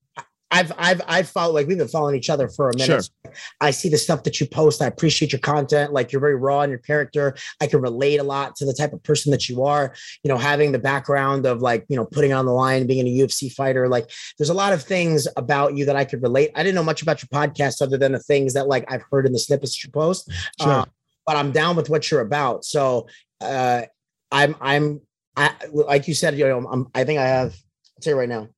I've 0.51 0.73
I've 0.79 1.01
I've 1.09 1.29
followed 1.29 1.55
like 1.55 1.67
we've 1.67 1.77
been 1.77 1.89
following 1.89 2.15
each 2.15 2.31
other 2.31 2.49
for 2.49 2.71
a 2.71 2.77
minute. 2.77 3.11
Sure. 3.25 3.33
I 3.61 3.73
see 3.73 3.89
the 3.89 3.99
stuff 3.99 4.23
that 4.23 4.41
you 4.41 4.47
post. 4.47 4.81
I 4.81 4.87
appreciate 4.87 5.33
your 5.33 5.41
content. 5.41 5.93
Like 5.93 6.13
you're 6.13 6.21
very 6.21 6.37
raw 6.37 6.63
in 6.63 6.71
your 6.71 6.79
character. 6.79 7.35
I 7.61 7.67
can 7.67 7.81
relate 7.81 8.19
a 8.19 8.23
lot 8.23 8.55
to 8.57 8.65
the 8.65 8.73
type 8.73 8.93
of 8.93 9.03
person 9.03 9.33
that 9.33 9.49
you 9.49 9.65
are. 9.65 9.93
You 10.23 10.29
know, 10.29 10.39
having 10.39 10.71
the 10.71 10.79
background 10.79 11.47
of 11.47 11.63
like 11.63 11.85
you 11.89 11.97
know 11.97 12.07
putting 12.07 12.33
on 12.33 12.47
the 12.47 12.53
line, 12.53 12.87
being 12.87 13.07
a 13.07 13.27
UFC 13.27 13.53
fighter. 13.53 13.89
Like 13.89 14.11
there's 14.39 14.51
a 14.51 14.55
lot 14.55 14.73
of 14.73 14.83
things 14.83 15.27
about 15.37 15.77
you 15.77 15.85
that 15.87 15.97
I 15.97 16.05
could 16.05 16.23
relate. 16.23 16.53
I 16.55 16.63
didn't 16.63 16.77
know 16.77 16.85
much 16.85 17.03
about 17.03 17.23
your 17.23 17.29
podcast 17.29 17.83
other 17.83 17.99
than 17.99 18.13
the 18.13 18.21
things 18.21 18.55
that 18.55 18.69
like 18.69 18.85
I've 18.91 19.05
heard 19.11 19.27
in 19.27 19.33
the 19.33 19.41
snippets 19.41 19.83
you 19.83 19.91
post. 19.91 20.31
Sure. 20.61 20.71
Uh, 20.71 20.85
but 21.27 21.37
I'm 21.37 21.51
down 21.51 21.75
with 21.75 21.91
what 21.91 22.09
you're 22.09 22.21
about. 22.21 22.65
So 22.65 23.09
uh, 23.41 23.83
I'm 24.31 24.55
I'm 24.61 25.01
I 25.37 25.53
like 25.73 26.07
you 26.07 26.15
said. 26.15 26.39
You 26.39 26.47
know, 26.47 26.69
I'm, 26.69 26.87
I 26.95 27.03
think 27.03 27.19
I 27.19 27.27
have. 27.27 27.53
I'll 27.53 28.01
tell 28.01 28.13
you 28.13 28.19
right 28.21 28.29
now. 28.29 28.49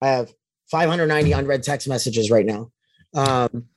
I 0.00 0.08
have 0.08 0.32
590 0.70 1.32
unread 1.32 1.62
text 1.62 1.88
messages 1.88 2.30
right 2.30 2.46
now. 2.46 2.70
Um, 3.14 3.68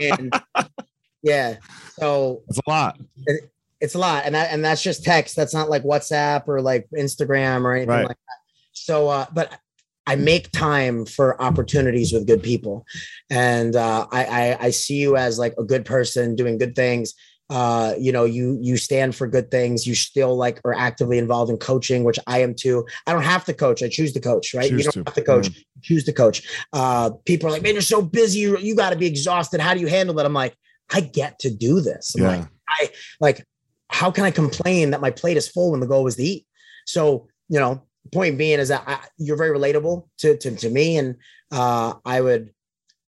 and 0.00 0.32
yeah, 1.22 1.56
so 1.98 2.42
it's 2.48 2.58
a 2.58 2.70
lot. 2.70 2.98
It, 3.26 3.50
it's 3.80 3.94
a 3.94 3.98
lot, 3.98 4.24
and 4.24 4.34
that 4.34 4.50
and 4.50 4.64
that's 4.64 4.82
just 4.82 5.04
text. 5.04 5.36
That's 5.36 5.54
not 5.54 5.68
like 5.68 5.82
WhatsApp 5.82 6.48
or 6.48 6.60
like 6.60 6.86
Instagram 6.96 7.64
or 7.64 7.74
anything 7.74 7.90
right. 7.90 8.06
like 8.06 8.16
that. 8.16 8.38
So, 8.72 9.08
uh, 9.08 9.26
but 9.32 9.58
I 10.06 10.16
make 10.16 10.50
time 10.52 11.06
for 11.06 11.40
opportunities 11.40 12.12
with 12.12 12.26
good 12.26 12.42
people, 12.42 12.86
and 13.30 13.74
uh, 13.76 14.06
I, 14.10 14.24
I 14.24 14.58
I 14.66 14.70
see 14.70 14.96
you 14.96 15.16
as 15.16 15.38
like 15.38 15.54
a 15.58 15.64
good 15.64 15.84
person 15.84 16.36
doing 16.36 16.58
good 16.58 16.76
things 16.76 17.14
uh 17.50 17.94
you 17.98 18.10
know 18.10 18.24
you 18.24 18.58
you 18.60 18.76
stand 18.76 19.14
for 19.14 19.26
good 19.26 19.50
things. 19.50 19.86
You 19.86 19.94
still 19.94 20.36
like 20.36 20.60
are 20.64 20.74
actively 20.74 21.18
involved 21.18 21.50
in 21.50 21.58
coaching 21.58 22.04
which 22.04 22.18
i 22.26 22.38
am 22.38 22.54
too. 22.54 22.86
I 23.06 23.12
don't 23.12 23.22
have 23.22 23.44
to 23.46 23.54
coach. 23.54 23.82
I 23.82 23.88
choose 23.88 24.12
to 24.14 24.20
coach 24.20 24.54
right? 24.54 24.70
Choose 24.70 24.84
you 24.86 24.90
don't 24.90 25.04
to. 25.04 25.10
have 25.10 25.14
to 25.14 25.22
coach. 25.22 25.48
Yeah. 25.48 25.62
choose 25.82 26.04
to 26.04 26.12
coach. 26.12 26.42
Uh 26.72 27.10
people 27.24 27.48
are 27.48 27.52
like 27.52 27.62
man 27.62 27.74
you're 27.74 27.82
so 27.82 28.00
busy. 28.00 28.40
You, 28.40 28.58
you 28.58 28.74
got 28.74 28.90
to 28.90 28.96
be 28.96 29.06
exhausted. 29.06 29.60
How 29.60 29.74
do 29.74 29.80
you 29.80 29.88
handle 29.88 30.14
that? 30.16 30.26
I'm 30.26 30.32
like 30.32 30.56
i 30.92 31.00
get 31.00 31.38
to 31.40 31.50
do 31.50 31.80
this. 31.80 32.14
Yeah. 32.16 32.28
like 32.28 32.46
i 32.68 32.90
like 33.20 33.44
how 33.90 34.10
can 34.10 34.24
i 34.24 34.30
complain 34.30 34.90
that 34.90 35.00
my 35.00 35.10
plate 35.10 35.36
is 35.36 35.48
full 35.48 35.72
when 35.72 35.80
the 35.80 35.86
goal 35.86 36.04
was 36.04 36.16
to 36.16 36.22
eat? 36.22 36.46
So 36.86 37.28
you 37.48 37.60
know 37.60 37.82
point 38.12 38.38
being 38.38 38.58
is 38.58 38.68
that 38.68 38.84
I, 38.86 38.98
you're 39.18 39.36
very 39.36 39.56
relatable 39.56 40.08
to, 40.18 40.36
to 40.38 40.56
to 40.56 40.70
me. 40.70 40.96
And 40.96 41.16
uh 41.52 41.94
i 42.06 42.22
would 42.22 42.53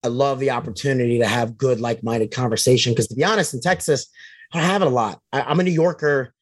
I 0.06 0.08
love 0.08 0.38
the 0.38 0.50
opportunity 0.50 1.18
to 1.18 1.26
have 1.26 1.58
good, 1.58 1.80
like-minded 1.80 2.30
conversation. 2.30 2.92
Because 2.92 3.08
to 3.08 3.14
be 3.16 3.24
honest, 3.24 3.54
in 3.54 3.60
Texas, 3.60 4.06
I 4.52 4.58
don't 4.58 4.66
have 4.66 4.82
it 4.82 4.86
a 4.86 4.90
lot. 4.90 5.20
I, 5.32 5.50
am 5.50 5.58
a 5.58 5.64
New 5.64 5.72
Yorker 5.72 6.32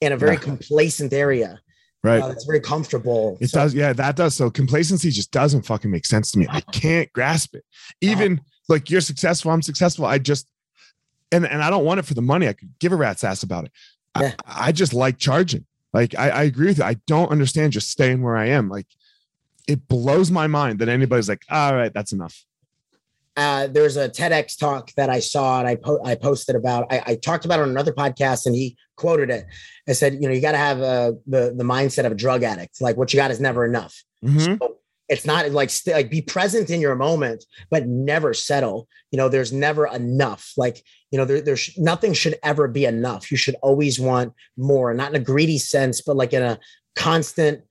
in 0.00 0.12
a 0.12 0.16
very 0.16 0.34
yeah. 0.34 0.40
complacent 0.40 1.12
area. 1.12 1.60
Right. 2.02 2.20
Uh, 2.20 2.30
it's 2.30 2.44
very 2.44 2.58
comfortable. 2.58 3.38
It 3.40 3.50
so. 3.50 3.60
does. 3.60 3.74
Yeah, 3.74 3.92
that 3.92 4.16
does. 4.16 4.34
So 4.34 4.50
complacency 4.50 5.10
just 5.10 5.30
doesn't 5.30 5.62
fucking 5.62 5.90
make 5.90 6.04
sense 6.04 6.32
to 6.32 6.38
me. 6.38 6.48
I 6.50 6.60
can't 6.60 7.12
grasp 7.12 7.54
it. 7.54 7.64
Even 8.00 8.40
like 8.68 8.90
you're 8.90 9.00
successful, 9.00 9.52
I'm 9.52 9.62
successful. 9.62 10.04
I 10.04 10.18
just 10.18 10.48
and 11.30 11.46
and 11.46 11.62
I 11.62 11.70
don't 11.70 11.84
want 11.84 12.00
it 12.00 12.06
for 12.06 12.14
the 12.14 12.22
money. 12.22 12.48
I 12.48 12.54
could 12.54 12.70
give 12.80 12.90
a 12.90 12.96
rat's 12.96 13.22
ass 13.22 13.44
about 13.44 13.66
it. 13.66 13.72
Yeah. 14.18 14.32
I, 14.44 14.68
I 14.68 14.72
just 14.72 14.92
like 14.92 15.18
charging. 15.18 15.64
Like 15.92 16.18
I, 16.18 16.30
I 16.30 16.42
agree 16.42 16.66
with 16.66 16.78
you. 16.78 16.84
I 16.84 16.94
don't 17.06 17.30
understand 17.30 17.72
just 17.72 17.88
staying 17.88 18.20
where 18.20 18.36
I 18.36 18.46
am. 18.46 18.68
Like 18.68 18.88
it 19.68 19.86
blows 19.86 20.30
my 20.30 20.48
mind 20.48 20.80
that 20.80 20.88
anybody's 20.88 21.28
like, 21.28 21.44
all 21.48 21.74
right, 21.74 21.94
that's 21.94 22.12
enough. 22.12 22.44
Uh, 23.36 23.66
there's 23.66 23.96
a 23.96 24.08
TEDx 24.08 24.58
talk 24.58 24.92
that 24.96 25.08
I 25.08 25.20
saw 25.20 25.58
and 25.58 25.66
I 25.66 25.76
po- 25.76 26.02
I 26.04 26.14
posted 26.14 26.54
about. 26.54 26.92
I, 26.92 27.02
I, 27.06 27.14
talked 27.14 27.46
about 27.46 27.60
it 27.60 27.62
on 27.62 27.70
another 27.70 27.92
podcast 27.92 28.44
and 28.44 28.54
he 28.54 28.76
quoted 28.96 29.30
it. 29.30 29.46
I 29.88 29.92
said, 29.92 30.14
you 30.14 30.28
know, 30.28 30.34
you 30.34 30.42
got 30.42 30.52
to 30.52 30.58
have 30.58 30.82
uh, 30.82 31.12
the 31.26 31.54
the 31.56 31.64
mindset 31.64 32.04
of 32.04 32.12
a 32.12 32.14
drug 32.14 32.42
addict. 32.42 32.82
Like 32.82 32.98
what 32.98 33.12
you 33.12 33.16
got 33.16 33.30
is 33.30 33.40
never 33.40 33.64
enough. 33.64 34.02
Mm-hmm. 34.22 34.56
So 34.60 34.76
it's 35.08 35.24
not 35.24 35.50
like 35.50 35.70
st- 35.70 35.96
like 35.96 36.10
be 36.10 36.20
present 36.20 36.70
in 36.70 36.80
your 36.80 36.94
moment, 36.94 37.44
but 37.70 37.86
never 37.86 38.34
settle. 38.34 38.86
You 39.10 39.16
know, 39.16 39.28
there's 39.28 39.52
never 39.52 39.86
enough. 39.86 40.52
Like 40.56 40.82
you 41.10 41.18
know, 41.18 41.24
there, 41.24 41.40
there's 41.40 41.76
nothing 41.78 42.12
should 42.12 42.38
ever 42.42 42.68
be 42.68 42.84
enough. 42.84 43.30
You 43.30 43.36
should 43.36 43.56
always 43.62 43.98
want 43.98 44.34
more, 44.56 44.92
not 44.94 45.10
in 45.10 45.20
a 45.20 45.24
greedy 45.24 45.58
sense, 45.58 46.02
but 46.02 46.16
like 46.16 46.32
in 46.32 46.42
a 46.42 46.58
constant 46.96 47.62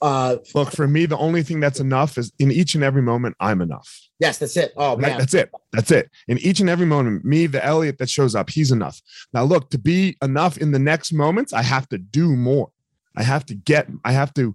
uh 0.00 0.36
look 0.54 0.70
for 0.70 0.86
me 0.86 1.06
the 1.06 1.16
only 1.18 1.42
thing 1.42 1.60
that's 1.60 1.80
enough 1.80 2.16
is 2.18 2.32
in 2.38 2.50
each 2.50 2.74
and 2.74 2.82
every 2.82 3.02
moment 3.02 3.36
i'm 3.40 3.60
enough. 3.60 4.00
Yes 4.18 4.38
that's 4.38 4.56
it. 4.56 4.72
Oh 4.76 4.96
man. 4.96 5.18
That's 5.18 5.34
it. 5.34 5.50
That's 5.72 5.90
it. 5.90 6.10
In 6.28 6.38
each 6.38 6.60
and 6.60 6.70
every 6.70 6.86
moment 6.86 7.24
me 7.24 7.46
the 7.46 7.64
elliot 7.64 7.98
that 7.98 8.08
shows 8.08 8.34
up 8.34 8.50
he's 8.50 8.72
enough. 8.72 9.00
Now 9.32 9.44
look 9.44 9.70
to 9.70 9.78
be 9.78 10.16
enough 10.22 10.58
in 10.58 10.72
the 10.72 10.78
next 10.78 11.12
moments 11.12 11.52
i 11.52 11.62
have 11.62 11.88
to 11.90 11.98
do 11.98 12.36
more. 12.36 12.70
I 13.16 13.22
have 13.22 13.44
to 13.46 13.54
get 13.54 13.88
i 14.04 14.12
have 14.12 14.32
to 14.34 14.54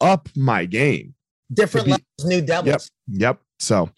up 0.00 0.28
my 0.36 0.64
game 0.64 1.14
different 1.52 1.86
be, 1.86 1.92
levels 1.92 2.24
new 2.24 2.40
devils. 2.40 2.90
Yep 3.06 3.20
yep 3.20 3.40
so 3.64 3.90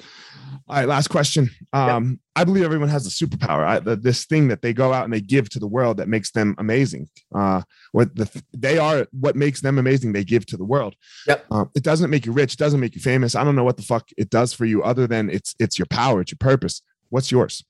all 0.69 0.77
right, 0.77 0.89
last 0.89 1.09
question. 1.09 1.51
Um, 1.73 2.11
yep. 2.11 2.19
I 2.35 2.45
believe 2.45 2.65
everyone 2.65 2.89
has 2.89 3.07
a 3.07 3.11
superpower. 3.11 3.65
I, 3.65 3.79
the, 3.79 3.95
this 3.95 4.25
thing 4.25 4.49
that 4.49 4.63
they 4.63 4.73
go 4.73 4.93
out 4.93 5.05
and 5.05 5.13
they 5.13 5.21
give 5.21 5.49
to 5.51 5.61
the 5.61 5.67
world 5.67 5.99
that 5.99 6.09
makes 6.09 6.33
them 6.33 6.57
amazing. 6.59 7.09
Uh, 7.33 7.63
what 7.93 8.17
the 8.17 8.43
they 8.53 8.77
are, 8.77 9.07
what 9.13 9.37
makes 9.37 9.61
them 9.61 9.79
amazing, 9.79 10.13
they 10.13 10.25
give 10.25 10.45
to 10.47 10.57
the 10.57 10.65
world. 10.65 10.97
Yep. 11.29 11.47
Uh, 11.53 11.65
it 11.77 11.85
doesn't 11.85 12.11
make 12.11 12.27
you 12.27 12.33
rich, 12.33 12.55
it 12.55 12.59
doesn't 12.59 12.81
make 12.81 12.97
you 12.97 13.01
famous. 13.01 13.37
I 13.37 13.45
don't 13.45 13.55
know 13.55 13.65
what 13.65 13.77
the 13.77 13.85
fuck 13.85 14.09
it 14.17 14.29
does 14.29 14.53
for 14.53 14.65
you, 14.65 14.83
other 14.83 15.07
than 15.07 15.31
it's 15.31 15.55
it's 15.61 15.79
your 15.79 15.87
power, 15.87 16.21
it's 16.21 16.33
your 16.33 16.39
purpose. 16.39 16.83
What's 17.11 17.31
yours? 17.31 17.65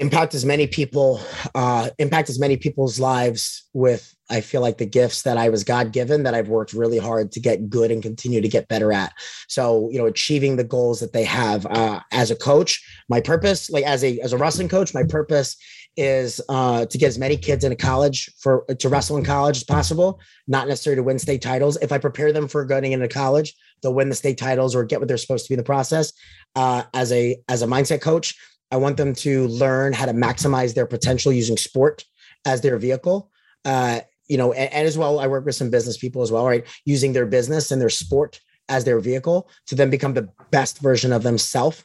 Impact 0.00 0.34
as 0.34 0.44
many 0.44 0.66
people 0.66 1.20
uh, 1.54 1.90
impact 1.98 2.30
as 2.30 2.40
many 2.40 2.56
people's 2.56 2.98
lives 2.98 3.68
with 3.74 4.14
i 4.30 4.40
feel 4.40 4.60
like 4.60 4.78
the 4.78 4.86
gifts 4.86 5.22
that 5.22 5.36
i 5.36 5.48
was 5.48 5.62
god 5.62 5.92
given 5.92 6.22
that 6.22 6.34
i've 6.34 6.48
worked 6.48 6.72
really 6.72 6.98
hard 6.98 7.30
to 7.30 7.38
get 7.38 7.68
good 7.68 7.90
and 7.90 8.02
continue 8.02 8.40
to 8.40 8.48
get 8.48 8.66
better 8.68 8.92
at. 8.92 9.12
So 9.48 9.88
you 9.90 9.98
know 9.98 10.06
achieving 10.06 10.56
the 10.56 10.64
goals 10.64 11.00
that 11.00 11.12
they 11.12 11.24
have 11.24 11.66
uh, 11.66 12.00
as 12.12 12.30
a 12.30 12.36
coach 12.36 12.82
my 13.08 13.20
purpose 13.20 13.70
like 13.70 13.84
as 13.84 14.02
a 14.02 14.18
as 14.20 14.32
a 14.32 14.38
wrestling 14.38 14.68
coach 14.68 14.94
my 14.94 15.04
purpose 15.04 15.56
is 15.96 16.40
uh, 16.48 16.86
to 16.86 16.98
get 16.98 17.08
as 17.08 17.18
many 17.18 17.36
kids 17.36 17.64
into 17.64 17.76
college 17.76 18.30
for 18.38 18.64
to 18.78 18.88
wrestle 18.88 19.16
in 19.18 19.24
college 19.24 19.58
as 19.58 19.64
possible 19.64 20.18
not 20.48 20.66
necessarily 20.66 20.96
to 20.96 21.02
win 21.02 21.18
state 21.18 21.42
titles. 21.42 21.76
If 21.82 21.92
i 21.92 21.98
prepare 21.98 22.32
them 22.32 22.48
for 22.48 22.64
going 22.64 22.92
into 22.92 23.08
college 23.08 23.54
they'll 23.82 23.94
win 23.94 24.08
the 24.08 24.14
state 24.14 24.38
titles 24.38 24.74
or 24.74 24.84
get 24.84 24.98
what 25.00 25.08
they're 25.08 25.18
supposed 25.18 25.44
to 25.44 25.50
be 25.50 25.54
in 25.54 25.58
the 25.58 25.64
process 25.64 26.12
uh, 26.56 26.84
as 26.94 27.12
a 27.12 27.36
as 27.48 27.62
a 27.62 27.66
mindset 27.66 28.00
coach 28.00 28.34
I 28.70 28.76
want 28.76 28.96
them 28.96 29.14
to 29.14 29.46
learn 29.48 29.92
how 29.92 30.06
to 30.06 30.12
maximize 30.12 30.74
their 30.74 30.86
potential 30.86 31.32
using 31.32 31.56
sport 31.56 32.04
as 32.44 32.60
their 32.60 32.78
vehicle. 32.78 33.30
Uh, 33.64 34.00
you 34.28 34.36
know, 34.36 34.52
and, 34.52 34.72
and, 34.72 34.86
as 34.86 34.96
well, 34.96 35.18
I 35.18 35.26
work 35.26 35.44
with 35.44 35.56
some 35.56 35.70
business 35.70 35.96
people 35.96 36.22
as 36.22 36.30
well, 36.30 36.46
right? 36.46 36.64
Using 36.84 37.12
their 37.12 37.26
business 37.26 37.70
and 37.70 37.80
their 37.80 37.90
sport 37.90 38.40
as 38.68 38.84
their 38.84 39.00
vehicle 39.00 39.50
to 39.66 39.74
then 39.74 39.90
become 39.90 40.14
the 40.14 40.28
best 40.50 40.78
version 40.78 41.12
of 41.12 41.24
themselves 41.24 41.84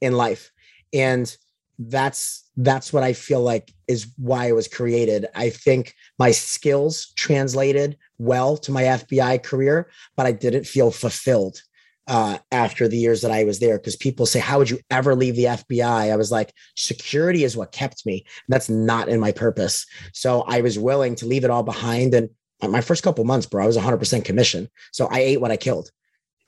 in 0.00 0.14
life. 0.14 0.50
And 0.92 1.34
that's 1.78 2.50
that's 2.56 2.92
what 2.92 3.02
I 3.02 3.12
feel 3.12 3.40
like 3.40 3.72
is 3.88 4.12
why 4.16 4.46
it 4.46 4.54
was 4.54 4.68
created. 4.68 5.26
I 5.34 5.50
think 5.50 5.94
my 6.18 6.30
skills 6.30 7.12
translated 7.16 7.96
well 8.18 8.56
to 8.58 8.72
my 8.72 8.82
FBI 8.82 9.42
career, 9.42 9.90
but 10.16 10.26
I 10.26 10.32
didn't 10.32 10.66
feel 10.66 10.90
fulfilled 10.90 11.62
uh, 12.08 12.38
after 12.50 12.88
the 12.88 12.96
years 12.96 13.22
that 13.22 13.30
I 13.30 13.44
was 13.44 13.60
there 13.60 13.78
because 13.78 13.96
people 13.96 14.26
say, 14.26 14.40
How 14.40 14.58
would 14.58 14.70
you 14.70 14.80
ever 14.90 15.14
leave 15.14 15.36
the 15.36 15.44
FBI? 15.44 16.12
I 16.12 16.16
was 16.16 16.32
like, 16.32 16.52
Security 16.76 17.44
is 17.44 17.56
what 17.56 17.72
kept 17.72 18.04
me. 18.04 18.24
That's 18.48 18.68
not 18.68 19.08
in 19.08 19.20
my 19.20 19.32
purpose. 19.32 19.86
So 20.12 20.42
I 20.42 20.60
was 20.60 20.78
willing 20.78 21.14
to 21.16 21.26
leave 21.26 21.44
it 21.44 21.50
all 21.50 21.62
behind. 21.62 22.14
And 22.14 22.30
my 22.62 22.80
first 22.80 23.02
couple 23.02 23.24
months, 23.24 23.46
bro, 23.46 23.64
I 23.64 23.66
was 23.66 23.76
100% 23.76 24.24
commission. 24.24 24.68
So 24.92 25.06
I 25.10 25.20
ate 25.20 25.40
what 25.40 25.50
I 25.50 25.56
killed. 25.56 25.90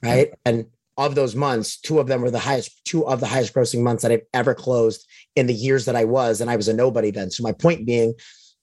Right. 0.02 0.32
And 0.44 0.66
of 0.96 1.14
those 1.14 1.34
months, 1.34 1.80
two 1.80 1.98
of 1.98 2.07
them 2.07 2.20
were 2.20 2.30
the 2.30 2.38
highest, 2.38 2.84
two 2.84 3.07
of 3.07 3.20
the 3.20 3.26
highest 3.26 3.55
grossing 3.55 3.82
months 3.82 4.02
that 4.02 4.12
I've 4.12 4.26
ever 4.32 4.55
closed 4.55 5.09
in 5.34 5.46
the 5.46 5.55
years 5.55 5.86
that 5.86 5.96
I 5.96 6.05
was. 6.05 6.40
And 6.40 6.50
I 6.50 6.57
was 6.57 6.68
a 6.68 6.74
nobody 6.74 7.11
then. 7.11 7.30
So 7.30 7.42
my 7.42 7.52
point 7.52 7.86
being 7.86 8.14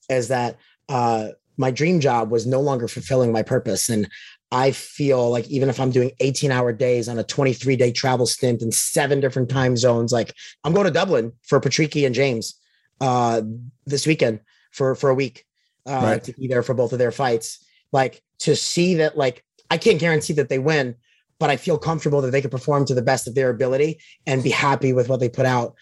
is 0.09 0.27
that, 0.29 0.57
uh, 0.87 1.29
my 1.57 1.71
dream 1.71 1.99
job 1.99 2.31
was 2.31 2.47
no 2.47 2.61
longer 2.61 2.87
fulfilling 2.87 3.31
my 3.31 3.43
purpose. 3.43 3.89
And 3.89 4.09
I 4.51 4.71
feel 4.71 5.29
like 5.29 5.47
even 5.49 5.69
if 5.69 5.79
I'm 5.79 5.91
doing 5.91 6.11
18 6.19 6.51
hour 6.51 6.73
days 6.73 7.07
on 7.07 7.17
a 7.17 7.23
23 7.23 7.75
day 7.77 7.91
travel 7.91 8.25
stint 8.25 8.61
in 8.61 8.71
seven 8.71 9.21
different 9.21 9.49
time 9.49 9.77
zones, 9.77 10.11
like 10.11 10.33
I'm 10.63 10.73
going 10.73 10.85
to 10.85 10.91
Dublin 10.91 11.31
for 11.43 11.59
Patricky 11.61 12.05
and 12.05 12.13
James 12.13 12.59
uh, 12.99 13.41
this 13.85 14.05
weekend 14.05 14.41
for 14.71 14.95
for 14.95 15.09
a 15.09 15.15
week 15.15 15.45
uh, 15.87 16.01
right. 16.03 16.23
to 16.23 16.33
be 16.33 16.47
there 16.47 16.63
for 16.63 16.73
both 16.73 16.91
of 16.91 16.99
their 16.99 17.11
fights. 17.11 17.65
Like 17.93 18.21
to 18.39 18.55
see 18.55 18.95
that, 18.95 19.17
like 19.17 19.43
I 19.69 19.77
can't 19.77 19.99
guarantee 19.99 20.33
that 20.33 20.49
they 20.49 20.59
win, 20.59 20.95
but 21.39 21.49
I 21.49 21.55
feel 21.55 21.77
comfortable 21.77 22.21
that 22.21 22.31
they 22.31 22.41
can 22.41 22.51
perform 22.51 22.85
to 22.85 22.93
the 22.93 23.01
best 23.01 23.27
of 23.27 23.35
their 23.35 23.49
ability 23.49 23.99
and 24.27 24.43
be 24.43 24.49
happy 24.49 24.91
with 24.91 25.07
what 25.07 25.19
they 25.19 25.29
put 25.29 25.45
out. 25.45 25.75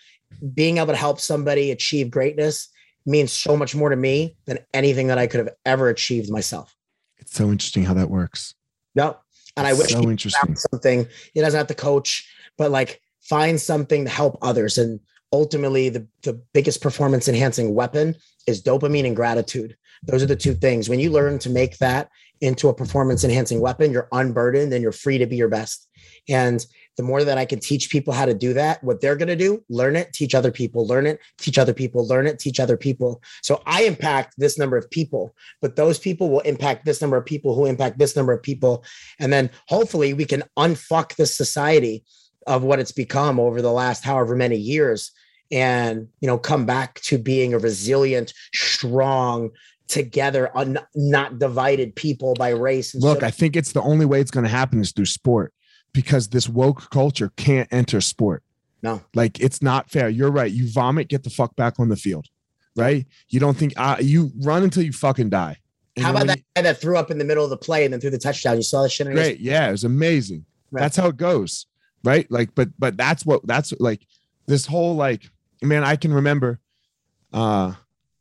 Being 0.53 0.77
able 0.77 0.87
to 0.87 0.95
help 0.95 1.19
somebody 1.19 1.71
achieve 1.71 2.11
greatness 2.11 2.69
means 3.05 3.31
so 3.31 3.57
much 3.57 3.75
more 3.75 3.89
to 3.89 3.95
me 3.95 4.37
than 4.45 4.59
anything 4.73 5.07
that 5.07 5.17
I 5.17 5.25
could 5.25 5.39
have 5.39 5.55
ever 5.65 5.89
achieved 5.89 6.29
myself. 6.29 6.75
It's 7.17 7.33
so 7.33 7.51
interesting 7.51 7.83
how 7.83 7.95
that 7.95 8.09
works. 8.11 8.53
No. 8.95 9.17
And 9.57 9.67
I 9.67 9.73
wish 9.73 9.89
so 9.89 10.09
interesting. 10.09 10.55
something. 10.55 11.07
He 11.33 11.41
doesn't 11.41 11.57
have 11.57 11.67
to 11.67 11.75
coach, 11.75 12.29
but 12.57 12.71
like 12.71 13.01
find 13.21 13.59
something 13.59 14.05
to 14.05 14.09
help 14.09 14.37
others. 14.41 14.77
And 14.77 14.99
ultimately, 15.33 15.89
the, 15.89 16.07
the 16.23 16.41
biggest 16.53 16.81
performance 16.81 17.27
enhancing 17.27 17.75
weapon 17.75 18.15
is 18.47 18.63
dopamine 18.63 19.05
and 19.05 19.15
gratitude. 19.15 19.75
Those 20.03 20.23
are 20.23 20.27
the 20.27 20.35
two 20.35 20.53
things. 20.53 20.87
When 20.87 20.99
you 20.99 21.11
learn 21.11 21.39
to 21.39 21.49
make 21.49 21.77
that 21.79 22.09
into 22.41 22.69
a 22.69 22.73
performance 22.73 23.23
enhancing 23.23 23.59
weapon, 23.59 23.91
you're 23.91 24.07
unburdened 24.11 24.71
and 24.73 24.81
you're 24.81 24.91
free 24.91 25.17
to 25.17 25.25
be 25.25 25.35
your 25.35 25.49
best. 25.49 25.87
And 26.29 26.65
the 26.99 27.03
more 27.03 27.23
that 27.23 27.37
I 27.37 27.45
can 27.45 27.61
teach 27.61 27.89
people 27.89 28.13
how 28.13 28.25
to 28.25 28.33
do 28.33 28.51
that, 28.55 28.83
what 28.83 28.99
they're 28.99 29.15
going 29.15 29.29
to 29.29 29.35
do, 29.37 29.63
learn 29.69 29.95
it, 29.95 30.11
teach 30.11 30.35
other 30.35 30.51
people, 30.51 30.85
learn 30.85 31.05
it, 31.05 31.21
teach 31.37 31.57
other 31.57 31.73
people, 31.73 32.05
learn 32.05 32.27
it, 32.27 32.39
teach 32.39 32.59
other 32.59 32.75
people. 32.75 33.23
So 33.41 33.63
I 33.65 33.83
impact 33.83 34.33
this 34.37 34.59
number 34.59 34.75
of 34.75 34.91
people, 34.91 35.33
but 35.61 35.77
those 35.77 35.97
people 35.97 36.29
will 36.29 36.41
impact 36.41 36.83
this 36.83 36.99
number 36.99 37.15
of 37.15 37.25
people 37.25 37.55
who 37.55 37.67
impact 37.67 37.99
this 37.99 38.17
number 38.17 38.33
of 38.33 38.43
people. 38.43 38.83
And 39.17 39.31
then 39.31 39.49
hopefully 39.69 40.13
we 40.13 40.25
can 40.25 40.43
unfuck 40.57 41.15
this 41.15 41.37
society 41.37 42.03
of 42.47 42.63
what 42.63 42.79
it's 42.79 42.91
become 42.91 43.39
over 43.39 43.61
the 43.61 43.71
last 43.71 44.03
however 44.03 44.35
many 44.35 44.57
years 44.57 45.13
and 45.53 46.09
you 46.19 46.27
know 46.27 46.37
come 46.37 46.65
back 46.65 46.99
to 47.01 47.17
being 47.17 47.53
a 47.53 47.59
resilient 47.59 48.33
strong 48.53 49.51
together 49.87 50.55
un- 50.55 50.79
not 50.95 51.39
divided 51.39 51.95
people 51.95 52.33
by 52.35 52.49
race 52.49 52.93
look 52.93 53.21
so- 53.21 53.25
i 53.25 53.31
think 53.31 53.55
it's 53.55 53.71
the 53.71 53.81
only 53.81 54.05
way 54.05 54.21
it's 54.21 54.31
going 54.31 54.43
to 54.43 54.49
happen 54.49 54.79
is 54.79 54.91
through 54.91 55.05
sport 55.05 55.51
because 55.93 56.29
this 56.29 56.47
woke 56.47 56.89
culture 56.89 57.31
can't 57.35 57.67
enter 57.71 58.01
sport. 58.01 58.43
No. 58.81 59.01
Like 59.13 59.39
it's 59.39 59.61
not 59.61 59.89
fair. 59.89 60.09
You're 60.09 60.31
right. 60.31 60.51
You 60.51 60.69
vomit, 60.69 61.09
get 61.09 61.23
the 61.23 61.29
fuck 61.29 61.55
back 61.55 61.79
on 61.79 61.89
the 61.89 61.95
field. 61.95 62.27
Right? 62.75 63.05
You 63.27 63.39
don't 63.39 63.57
think 63.57 63.73
uh, 63.75 63.97
you 63.99 64.31
run 64.39 64.63
until 64.63 64.83
you 64.83 64.93
fucking 64.93 65.29
die. 65.29 65.57
And 65.97 66.05
how 66.05 66.11
about 66.11 66.27
that 66.27 66.39
guy 66.55 66.61
that 66.61 66.79
threw 66.79 66.97
up 66.97 67.11
in 67.11 67.17
the 67.17 67.25
middle 67.25 67.43
of 67.43 67.49
the 67.49 67.57
play 67.57 67.83
and 67.83 67.91
then 67.91 67.99
threw 67.99 68.09
the 68.09 68.17
touchdown? 68.17 68.55
You 68.55 68.63
saw 68.63 68.83
that 68.83 68.89
shit. 68.89 69.07
Great. 69.07 69.39
Yeah, 69.39 69.67
it 69.67 69.71
was 69.71 69.83
amazing. 69.83 70.45
Right. 70.71 70.81
That's 70.81 70.95
how 70.95 71.07
it 71.07 71.17
goes. 71.17 71.65
Right? 72.03 72.29
Like, 72.31 72.55
but 72.55 72.69
but 72.79 72.95
that's 72.95 73.25
what 73.25 73.45
that's 73.45 73.73
like 73.79 74.05
this 74.45 74.65
whole 74.65 74.95
like 74.95 75.29
man, 75.61 75.83
I 75.83 75.95
can 75.97 76.13
remember 76.13 76.59
uh 77.33 77.73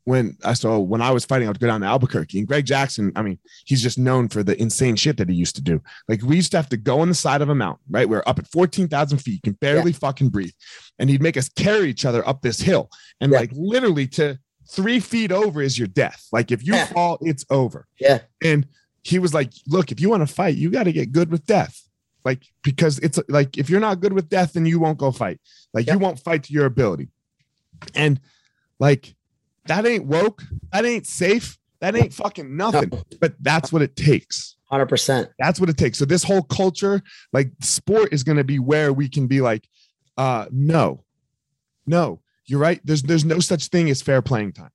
when 0.09 0.35
I 0.43 0.53
saw 0.53 0.79
when 0.79 1.03
I 1.03 1.11
was 1.11 1.23
fighting, 1.23 1.47
I 1.47 1.51
would 1.51 1.59
go 1.59 1.67
down 1.67 1.81
to 1.81 1.87
Albuquerque 1.87 2.39
and 2.39 2.47
Greg 2.47 2.65
Jackson. 2.65 3.11
I 3.15 3.21
mean, 3.21 3.37
he's 3.65 3.83
just 3.83 3.99
known 3.99 4.27
for 4.27 4.41
the 4.41 4.59
insane 4.59 4.95
shit 4.95 5.17
that 5.17 5.29
he 5.29 5.35
used 5.35 5.55
to 5.57 5.61
do. 5.61 5.83
Like 6.07 6.23
we 6.23 6.35
used 6.35 6.49
to 6.51 6.57
have 6.57 6.67
to 6.69 6.77
go 6.77 7.01
on 7.01 7.09
the 7.09 7.15
side 7.15 7.43
of 7.43 7.49
a 7.49 7.53
mountain, 7.55 7.85
right? 7.91 8.09
We're 8.09 8.23
up 8.25 8.39
at 8.39 8.47
14,000 8.47 9.19
feet, 9.19 9.33
You 9.35 9.39
can 9.43 9.53
barely 9.53 9.91
yeah. 9.91 9.99
fucking 9.99 10.29
breathe. 10.29 10.53
And 10.97 11.11
he'd 11.11 11.21
make 11.21 11.37
us 11.37 11.47
carry 11.49 11.91
each 11.91 12.05
other 12.05 12.27
up 12.27 12.41
this 12.41 12.59
hill. 12.59 12.89
And 13.21 13.31
yeah. 13.31 13.37
like 13.37 13.51
literally 13.53 14.07
to 14.07 14.39
three 14.67 14.99
feet 14.99 15.31
over 15.31 15.61
is 15.61 15.77
your 15.77 15.87
death. 15.87 16.25
Like 16.31 16.49
if 16.49 16.65
you 16.65 16.73
yeah. 16.73 16.85
fall, 16.85 17.19
it's 17.21 17.45
over. 17.51 17.85
Yeah. 17.99 18.21
And 18.43 18.67
he 19.03 19.19
was 19.19 19.35
like, 19.35 19.53
look, 19.67 19.91
if 19.91 20.01
you 20.01 20.09
want 20.09 20.27
to 20.27 20.33
fight, 20.33 20.55
you 20.55 20.71
got 20.71 20.85
to 20.85 20.91
get 20.91 21.11
good 21.11 21.29
with 21.29 21.45
death. 21.45 21.79
Like, 22.25 22.47
because 22.63 22.97
it's 22.97 23.19
like 23.29 23.59
if 23.59 23.69
you're 23.69 23.79
not 23.79 23.99
good 23.99 24.13
with 24.13 24.27
death, 24.27 24.53
then 24.53 24.65
you 24.65 24.79
won't 24.79 24.97
go 24.97 25.11
fight. 25.11 25.39
Like 25.71 25.85
you 25.85 25.99
won't 25.99 26.19
fight 26.19 26.45
to 26.45 26.53
your 26.53 26.65
ability. 26.65 27.09
And 27.93 28.19
like 28.79 29.13
that 29.65 29.85
ain't 29.85 30.05
woke. 30.05 30.43
That 30.71 30.85
ain't 30.85 31.05
safe. 31.05 31.57
That 31.79 31.95
ain't 31.95 32.13
fucking 32.13 32.55
nothing. 32.55 32.89
No. 32.91 33.03
But 33.19 33.35
that's 33.39 33.71
what 33.71 33.81
it 33.81 33.95
takes. 33.95 34.57
100%. 34.71 35.29
That's 35.39 35.59
what 35.59 35.69
it 35.69 35.77
takes. 35.77 35.97
So 35.97 36.05
this 36.05 36.23
whole 36.23 36.43
culture, 36.43 37.01
like 37.33 37.51
sport 37.61 38.13
is 38.13 38.23
going 38.23 38.37
to 38.37 38.43
be 38.43 38.59
where 38.59 38.93
we 38.93 39.09
can 39.09 39.27
be 39.27 39.41
like 39.41 39.67
uh 40.17 40.45
no. 40.51 41.03
No. 41.87 42.21
You're 42.45 42.59
right. 42.59 42.81
There's 42.83 43.03
there's 43.03 43.25
no 43.25 43.39
such 43.39 43.67
thing 43.67 43.89
as 43.89 44.01
fair 44.01 44.21
playing 44.21 44.53
time. 44.53 44.71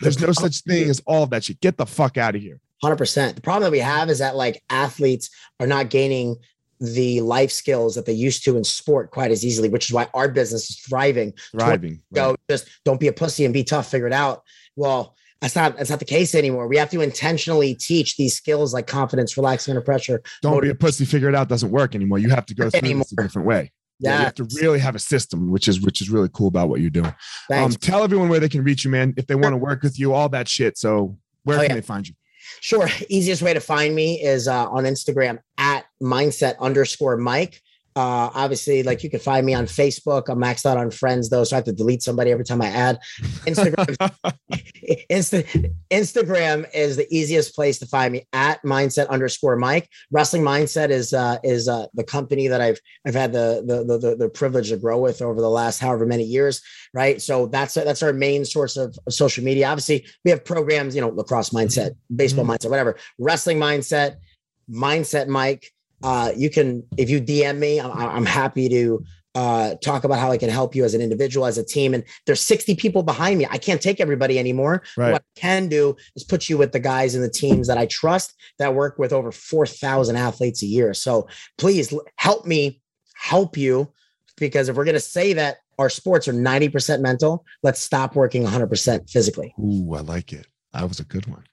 There's 0.00 0.20
no 0.20 0.32
such 0.32 0.62
thing 0.62 0.88
as 0.90 1.00
all 1.06 1.22
of 1.22 1.30
that 1.30 1.44
shit. 1.44 1.60
Get 1.60 1.76
the 1.76 1.86
fuck 1.86 2.16
out 2.16 2.34
of 2.34 2.42
here. 2.42 2.60
100%. 2.82 3.34
The 3.34 3.40
problem 3.40 3.64
that 3.64 3.72
we 3.72 3.78
have 3.78 4.10
is 4.10 4.18
that 4.18 4.36
like 4.36 4.62
athletes 4.68 5.30
are 5.60 5.66
not 5.66 5.90
gaining 5.90 6.36
the 6.80 7.20
life 7.20 7.50
skills 7.50 7.94
that 7.94 8.06
they 8.06 8.12
used 8.12 8.44
to 8.44 8.56
in 8.56 8.64
sport 8.64 9.10
quite 9.10 9.30
as 9.30 9.44
easily, 9.44 9.68
which 9.68 9.88
is 9.88 9.92
why 9.92 10.08
our 10.14 10.28
business 10.28 10.70
is 10.70 10.78
thriving. 10.80 11.32
Thriving. 11.52 12.02
Go 12.12 12.30
right. 12.30 12.38
just 12.50 12.68
don't 12.84 13.00
be 13.00 13.08
a 13.08 13.12
pussy 13.12 13.44
and 13.44 13.54
be 13.54 13.64
tough, 13.64 13.90
figure 13.90 14.06
it 14.06 14.12
out. 14.12 14.42
Well, 14.76 15.16
that's 15.40 15.54
not 15.54 15.76
that's 15.76 15.90
not 15.90 15.98
the 15.98 16.06
case 16.06 16.34
anymore. 16.34 16.66
We 16.66 16.76
have 16.78 16.90
to 16.90 17.00
intentionally 17.00 17.74
teach 17.74 18.16
these 18.16 18.34
skills 18.34 18.72
like 18.72 18.86
confidence, 18.86 19.36
relaxing 19.36 19.72
under 19.72 19.82
pressure. 19.82 20.22
Don't 20.42 20.52
motivation. 20.52 20.76
be 20.76 20.76
a 20.76 20.86
pussy, 20.86 21.04
figure 21.04 21.28
it 21.28 21.34
out 21.34 21.48
doesn't 21.48 21.70
work 21.70 21.94
anymore. 21.94 22.18
You 22.18 22.30
have 22.30 22.46
to 22.46 22.54
go 22.54 22.70
through 22.70 22.78
anymore. 22.78 23.04
this 23.04 23.12
a 23.12 23.22
different 23.22 23.46
way. 23.46 23.72
Yeah. 23.98 24.10
yeah. 24.10 24.18
you 24.18 24.24
have 24.24 24.34
to 24.34 24.48
really 24.60 24.78
have 24.78 24.94
a 24.94 24.98
system, 24.98 25.50
which 25.50 25.68
is 25.68 25.80
which 25.80 26.00
is 26.00 26.10
really 26.10 26.30
cool 26.32 26.48
about 26.48 26.68
what 26.68 26.80
you're 26.80 26.90
doing. 26.90 27.14
Um, 27.52 27.70
tell 27.72 28.02
everyone 28.02 28.28
where 28.28 28.40
they 28.40 28.48
can 28.48 28.64
reach 28.64 28.84
you, 28.84 28.90
man, 28.90 29.14
if 29.16 29.26
they 29.26 29.34
want 29.34 29.52
to 29.52 29.58
work 29.58 29.82
with 29.82 29.98
you, 29.98 30.14
all 30.14 30.28
that 30.30 30.48
shit. 30.48 30.78
So 30.78 31.18
where 31.44 31.58
oh, 31.58 31.60
can 31.60 31.70
yeah. 31.70 31.74
they 31.74 31.82
find 31.82 32.08
you? 32.08 32.14
Sure. 32.60 32.88
Easiest 33.08 33.42
way 33.42 33.54
to 33.54 33.60
find 33.60 33.94
me 33.94 34.22
is 34.22 34.48
uh, 34.48 34.68
on 34.70 34.84
Instagram 34.84 35.38
at 35.58 35.75
mindset 36.02 36.58
underscore 36.58 37.16
Mike. 37.16 37.60
Uh, 37.96 38.28
obviously, 38.34 38.82
like 38.82 39.02
you 39.02 39.08
can 39.08 39.18
find 39.18 39.46
me 39.46 39.54
on 39.54 39.64
Facebook. 39.64 40.28
I'm 40.28 40.38
maxed 40.38 40.66
out 40.66 40.76
on 40.76 40.90
friends 40.90 41.30
though, 41.30 41.44
so 41.44 41.56
I 41.56 41.58
have 41.58 41.64
to 41.64 41.72
delete 41.72 42.02
somebody 42.02 42.30
every 42.30 42.44
time 42.44 42.60
I 42.60 42.66
add. 42.66 42.98
Instagram, 43.46 43.86
Insta, 45.10 45.72
Instagram 45.90 46.66
is 46.74 46.96
the 46.96 47.06
easiest 47.10 47.54
place 47.54 47.78
to 47.78 47.86
find 47.86 48.12
me 48.12 48.26
at 48.34 48.62
mindset 48.64 49.08
underscore 49.08 49.56
Mike. 49.56 49.88
Wrestling 50.10 50.42
Mindset 50.42 50.90
is 50.90 51.14
uh, 51.14 51.38
is 51.42 51.70
uh, 51.70 51.86
the 51.94 52.04
company 52.04 52.48
that 52.48 52.60
I've 52.60 52.78
I've 53.06 53.14
had 53.14 53.32
the, 53.32 53.64
the 53.66 53.98
the 53.98 54.16
the 54.16 54.28
privilege 54.28 54.68
to 54.68 54.76
grow 54.76 54.98
with 54.98 55.22
over 55.22 55.40
the 55.40 55.48
last 55.48 55.78
however 55.78 56.04
many 56.04 56.24
years. 56.24 56.60
Right, 56.92 57.22
so 57.22 57.46
that's 57.46 57.72
that's 57.72 58.02
our 58.02 58.12
main 58.12 58.44
source 58.44 58.76
of, 58.76 58.94
of 59.06 59.14
social 59.14 59.42
media. 59.42 59.68
Obviously, 59.68 60.06
we 60.22 60.30
have 60.30 60.44
programs, 60.44 60.94
you 60.94 61.00
know, 61.00 61.08
lacrosse 61.08 61.48
mindset, 61.48 61.92
baseball 62.14 62.44
mm-hmm. 62.44 62.52
mindset, 62.52 62.68
whatever, 62.68 62.98
wrestling 63.18 63.58
mindset, 63.58 64.16
mindset 64.70 65.28
Mike 65.28 65.72
uh, 66.02 66.32
you 66.36 66.50
can 66.50 66.84
if 66.96 67.10
you 67.10 67.20
DM 67.20 67.58
me, 67.58 67.80
I'm, 67.80 67.90
I'm 67.92 68.26
happy 68.26 68.68
to 68.68 69.04
uh, 69.36 69.74
talk 69.82 70.04
about 70.04 70.18
how 70.18 70.30
I 70.30 70.38
can 70.38 70.48
help 70.48 70.74
you 70.74 70.82
as 70.82 70.94
an 70.94 71.02
individual, 71.02 71.44
as 71.44 71.58
a 71.58 71.64
team. 71.64 71.92
And 71.92 72.02
there's 72.24 72.40
60 72.40 72.74
people 72.76 73.02
behind 73.02 73.38
me. 73.38 73.46
I 73.50 73.58
can't 73.58 73.82
take 73.82 74.00
everybody 74.00 74.38
anymore. 74.38 74.82
Right. 74.96 75.12
What 75.12 75.22
I 75.36 75.40
can 75.40 75.68
do 75.68 75.94
is 76.16 76.24
put 76.24 76.48
you 76.48 76.56
with 76.56 76.72
the 76.72 76.80
guys 76.80 77.14
and 77.14 77.22
the 77.22 77.28
teams 77.28 77.68
that 77.68 77.76
I 77.76 77.84
trust 77.84 78.34
that 78.58 78.74
work 78.74 78.98
with 78.98 79.12
over 79.12 79.30
4,000 79.30 80.16
athletes 80.16 80.62
a 80.62 80.66
year. 80.66 80.94
So 80.94 81.28
please 81.58 81.92
help 82.16 82.46
me 82.46 82.80
help 83.14 83.58
you 83.58 83.92
because 84.38 84.70
if 84.70 84.76
we're 84.76 84.84
going 84.84 84.94
to 84.94 85.00
say 85.00 85.34
that 85.34 85.58
our 85.78 85.90
sports 85.90 86.26
are 86.28 86.32
90% 86.32 87.02
mental, 87.02 87.44
let's 87.62 87.80
stop 87.80 88.16
working 88.16 88.42
100% 88.42 89.10
physically. 89.10 89.54
Ooh, 89.60 89.94
I 89.94 90.00
like 90.00 90.32
it. 90.32 90.46
That 90.72 90.88
was 90.88 90.98
a 90.98 91.04
good 91.04 91.26
one. 91.26 91.44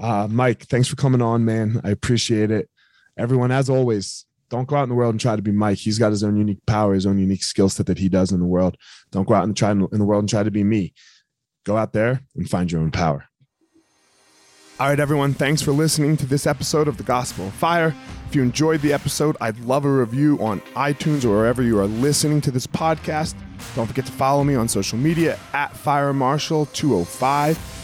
Uh, 0.00 0.26
Mike, 0.30 0.64
thanks 0.68 0.88
for 0.88 0.96
coming 0.96 1.20
on, 1.20 1.44
man. 1.44 1.82
I 1.84 1.90
appreciate 1.90 2.50
it 2.50 2.70
everyone, 3.16 3.50
as 3.50 3.68
always, 3.68 4.26
don't 4.50 4.68
go 4.68 4.76
out 4.76 4.84
in 4.84 4.88
the 4.88 4.94
world 4.94 5.14
and 5.14 5.20
try 5.20 5.36
to 5.36 5.42
be 5.42 5.52
Mike. 5.52 5.78
He's 5.78 5.98
got 5.98 6.10
his 6.10 6.22
own 6.22 6.36
unique 6.36 6.64
power, 6.66 6.94
his 6.94 7.06
own 7.06 7.18
unique 7.18 7.42
skill 7.42 7.68
set 7.68 7.86
that 7.86 7.98
he 7.98 8.08
does 8.08 8.32
in 8.32 8.40
the 8.40 8.46
world. 8.46 8.76
Don't 9.10 9.26
go 9.26 9.34
out 9.34 9.44
and 9.44 9.56
try 9.56 9.70
in 9.70 9.80
the 9.80 10.04
world 10.04 10.22
and 10.22 10.28
try 10.28 10.42
to 10.42 10.50
be 10.50 10.64
me. 10.64 10.94
Go 11.64 11.76
out 11.76 11.92
there 11.92 12.22
and 12.36 12.48
find 12.48 12.70
your 12.70 12.80
own 12.80 12.90
power. 12.90 13.24
All 14.80 14.88
right, 14.88 14.98
everyone, 14.98 15.34
thanks 15.34 15.62
for 15.62 15.70
listening 15.70 16.16
to 16.16 16.26
this 16.26 16.46
episode 16.46 16.88
of 16.88 16.96
The 16.96 17.04
Gospel 17.04 17.46
of 17.46 17.54
Fire. 17.54 17.94
If 18.28 18.34
you 18.34 18.42
enjoyed 18.42 18.80
the 18.80 18.92
episode, 18.92 19.36
I'd 19.40 19.58
love 19.60 19.84
a 19.84 19.90
review 19.90 20.36
on 20.40 20.60
iTunes 20.74 21.24
or 21.24 21.30
wherever 21.30 21.62
you 21.62 21.78
are 21.78 21.86
listening 21.86 22.40
to 22.42 22.50
this 22.50 22.66
podcast. 22.66 23.34
Don't 23.76 23.86
forget 23.86 24.04
to 24.06 24.12
follow 24.12 24.42
me 24.42 24.56
on 24.56 24.66
social 24.66 24.98
media 24.98 25.38
at 25.52 25.76
Fire 25.76 26.12
Marshall 26.12 26.66
205 26.66 27.83